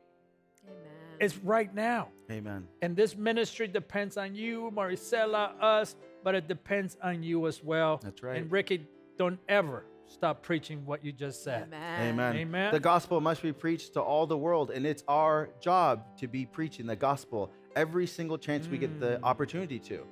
Amen. 0.67 0.77
it's 1.21 1.37
right 1.39 1.73
now. 1.75 2.09
Amen. 2.31 2.67
And 2.83 2.97
this 2.97 3.17
ministry 3.17 3.69
depends 3.69 4.17
on 4.17 4.35
you, 4.35 4.73
Maricela, 4.75 5.53
us, 5.61 5.95
but 6.25 6.35
it 6.35 6.49
depends 6.49 6.97
on 7.03 7.23
you 7.23 7.47
as 7.47 7.63
well. 7.63 8.01
That's 8.03 8.23
right. 8.23 8.39
And 8.39 8.51
Ricky, 8.51 8.87
don't 9.17 9.39
ever 9.49 9.85
stop 10.07 10.43
preaching 10.43 10.85
what 10.85 11.05
you 11.05 11.13
just 11.13 11.45
said. 11.45 11.65
Amen. 11.69 12.09
Amen. 12.09 12.37
Amen. 12.37 12.73
The 12.73 12.81
gospel 12.81 13.21
must 13.21 13.43
be 13.43 13.53
preached 13.53 13.93
to 13.93 14.01
all 14.01 14.27
the 14.27 14.37
world, 14.37 14.71
and 14.71 14.87
it's 14.87 15.05
our 15.07 15.51
job 15.61 16.03
to 16.19 16.27
be 16.27 16.47
preaching 16.47 16.87
the 16.87 16.97
gospel 16.97 17.53
every 17.77 18.07
single 18.07 18.39
chance 18.39 18.67
we 18.69 18.79
get 18.79 18.99
the 19.01 19.19
mm. 19.19 19.23
opportunity 19.23 19.79
to. 19.81 20.07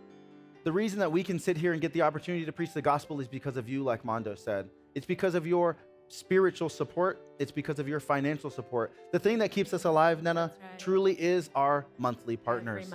The 0.64 0.72
reason 0.72 0.98
that 1.00 1.10
we 1.10 1.24
can 1.24 1.38
sit 1.38 1.56
here 1.56 1.72
and 1.72 1.80
get 1.80 1.92
the 1.92 2.02
opportunity 2.02 2.44
to 2.44 2.52
preach 2.52 2.72
the 2.72 2.82
gospel 2.82 3.20
is 3.20 3.26
because 3.26 3.56
of 3.56 3.68
you, 3.68 3.82
like 3.82 4.04
Mondo 4.04 4.34
said. 4.34 4.68
It's 4.94 5.06
because 5.06 5.34
of 5.34 5.46
your 5.46 5.76
spiritual 6.08 6.68
support, 6.68 7.22
it's 7.38 7.50
because 7.50 7.78
of 7.78 7.88
your 7.88 7.98
financial 7.98 8.50
support. 8.50 8.92
The 9.12 9.18
thing 9.18 9.38
that 9.38 9.50
keeps 9.50 9.72
us 9.72 9.84
alive, 9.84 10.22
Nana, 10.22 10.52
right. 10.60 10.78
truly 10.78 11.20
is 11.20 11.48
our 11.54 11.86
monthly 11.98 12.36
partners. 12.36 12.92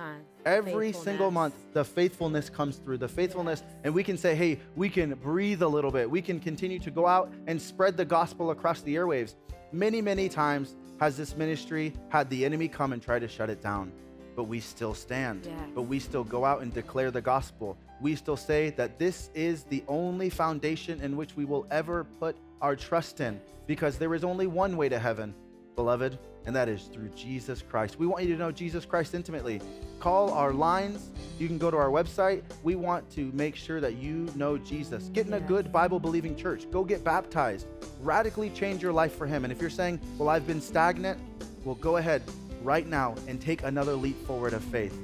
Every 0.48 0.92
single 0.92 1.30
month, 1.30 1.54
the 1.74 1.84
faithfulness 1.84 2.48
comes 2.48 2.76
through, 2.76 2.98
the 2.98 3.08
faithfulness, 3.08 3.62
and 3.84 3.92
we 3.92 4.02
can 4.02 4.16
say, 4.16 4.34
hey, 4.34 4.58
we 4.76 4.88
can 4.88 5.12
breathe 5.14 5.60
a 5.60 5.68
little 5.68 5.90
bit. 5.90 6.10
We 6.10 6.22
can 6.22 6.40
continue 6.40 6.78
to 6.78 6.90
go 6.90 7.06
out 7.06 7.30
and 7.46 7.60
spread 7.60 7.98
the 7.98 8.04
gospel 8.06 8.50
across 8.50 8.80
the 8.80 8.94
airwaves. 8.94 9.34
Many, 9.72 10.00
many 10.00 10.30
times 10.30 10.74
has 11.00 11.18
this 11.18 11.36
ministry 11.36 11.92
had 12.08 12.30
the 12.30 12.46
enemy 12.46 12.66
come 12.66 12.94
and 12.94 13.02
try 13.02 13.18
to 13.18 13.28
shut 13.28 13.50
it 13.50 13.62
down, 13.62 13.92
but 14.34 14.44
we 14.44 14.58
still 14.58 14.94
stand. 14.94 15.44
Yes. 15.44 15.54
But 15.74 15.82
we 15.82 15.98
still 15.98 16.24
go 16.24 16.46
out 16.46 16.62
and 16.62 16.72
declare 16.72 17.10
the 17.10 17.20
gospel. 17.20 17.76
We 18.00 18.16
still 18.16 18.38
say 18.38 18.70
that 18.70 18.98
this 18.98 19.28
is 19.34 19.64
the 19.64 19.84
only 19.86 20.30
foundation 20.30 21.02
in 21.02 21.16
which 21.16 21.36
we 21.36 21.44
will 21.44 21.66
ever 21.70 22.04
put 22.18 22.36
our 22.62 22.74
trust 22.74 23.20
in, 23.20 23.38
because 23.66 23.98
there 23.98 24.14
is 24.14 24.24
only 24.24 24.46
one 24.46 24.78
way 24.78 24.88
to 24.88 24.98
heaven, 24.98 25.34
beloved, 25.78 26.18
and 26.44 26.56
that 26.56 26.68
is 26.68 26.86
through 26.92 27.08
Jesus 27.10 27.62
Christ. 27.62 28.00
We 28.00 28.08
want 28.08 28.24
you 28.24 28.32
to 28.32 28.38
know 28.38 28.50
Jesus 28.50 28.84
Christ 28.84 29.14
intimately. 29.14 29.60
Call 30.00 30.32
our 30.32 30.52
lines. 30.52 31.10
You 31.38 31.46
can 31.46 31.56
go 31.56 31.70
to 31.70 31.76
our 31.76 31.88
website. 31.88 32.42
We 32.64 32.74
want 32.74 33.08
to 33.12 33.30
make 33.32 33.54
sure 33.54 33.80
that 33.80 33.94
you 33.94 34.28
know 34.34 34.58
Jesus. 34.58 35.04
Get 35.12 35.28
in 35.28 35.34
a 35.34 35.40
good 35.40 35.70
Bible 35.70 36.00
believing 36.00 36.34
church. 36.34 36.68
Go 36.72 36.82
get 36.82 37.04
baptized. 37.04 37.68
Radically 38.00 38.50
change 38.50 38.82
your 38.82 38.92
life 38.92 39.14
for 39.14 39.24
Him. 39.24 39.44
And 39.44 39.52
if 39.52 39.60
you're 39.60 39.70
saying, 39.70 40.00
well, 40.18 40.28
I've 40.28 40.48
been 40.48 40.60
stagnant, 40.60 41.20
well, 41.64 41.76
go 41.76 41.98
ahead 41.98 42.22
right 42.64 42.88
now 42.88 43.14
and 43.28 43.40
take 43.40 43.62
another 43.62 43.94
leap 43.94 44.20
forward 44.26 44.54
of 44.54 44.64
faith. 44.64 44.98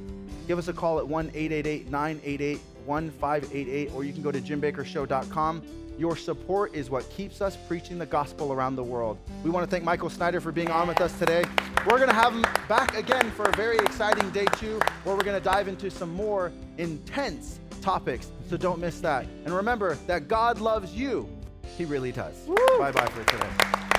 Give 0.49 0.59
us 0.59 0.67
a 0.67 0.73
call 0.73 0.99
at 0.99 1.07
1 1.07 1.31
888 1.35 1.89
988 1.89 2.61
1588, 2.85 3.93
or 3.95 4.03
you 4.03 4.13
can 4.13 4.23
go 4.23 4.33
to 4.33 4.41
jimbakkershow.com. 4.41 5.63
Your 5.97 6.17
support 6.17 6.75
is 6.75 6.91
what 6.91 7.09
keeps 7.11 7.41
us 7.41 7.57
preaching 7.69 7.99
the 7.99 8.07
gospel 8.07 8.53
around 8.53 8.75
the 8.75 8.83
world. 8.83 9.17
We 9.45 9.51
want 9.51 9.65
to 9.65 9.71
thank 9.71 9.85
Michael 9.85 10.11
Snyder 10.11 10.41
for 10.41 10.51
being 10.51 10.71
on 10.71 10.89
with 10.89 11.01
us 11.01 11.17
today. 11.19 11.45
We're 11.87 11.99
going 11.99 12.09
to 12.09 12.15
have 12.15 12.33
him 12.33 12.43
back 12.69 12.97
again 12.97 13.31
for 13.31 13.45
a 13.45 13.53
very 13.53 13.77
exciting 13.79 14.29
day 14.31 14.47
two, 14.57 14.81
where 15.05 15.15
we're 15.15 15.23
going 15.23 15.41
to 15.41 15.45
dive 15.45 15.69
into 15.69 15.91
some 15.91 16.13
more 16.13 16.53
intense 16.79 17.61
topics. 17.81 18.33
So 18.51 18.57
don't 18.57 18.81
miss 18.81 19.01
that. 19.01 19.27
And 19.45 19.55
remember 19.55 19.95
that 20.09 20.27
God 20.27 20.61
loves 20.61 20.95
you. 20.95 21.29
He 21.77 21.85
really 21.85 22.11
does. 22.11 22.35
Bye 22.79 22.91
bye 22.91 23.07
for 23.07 23.23
today. 23.31 23.94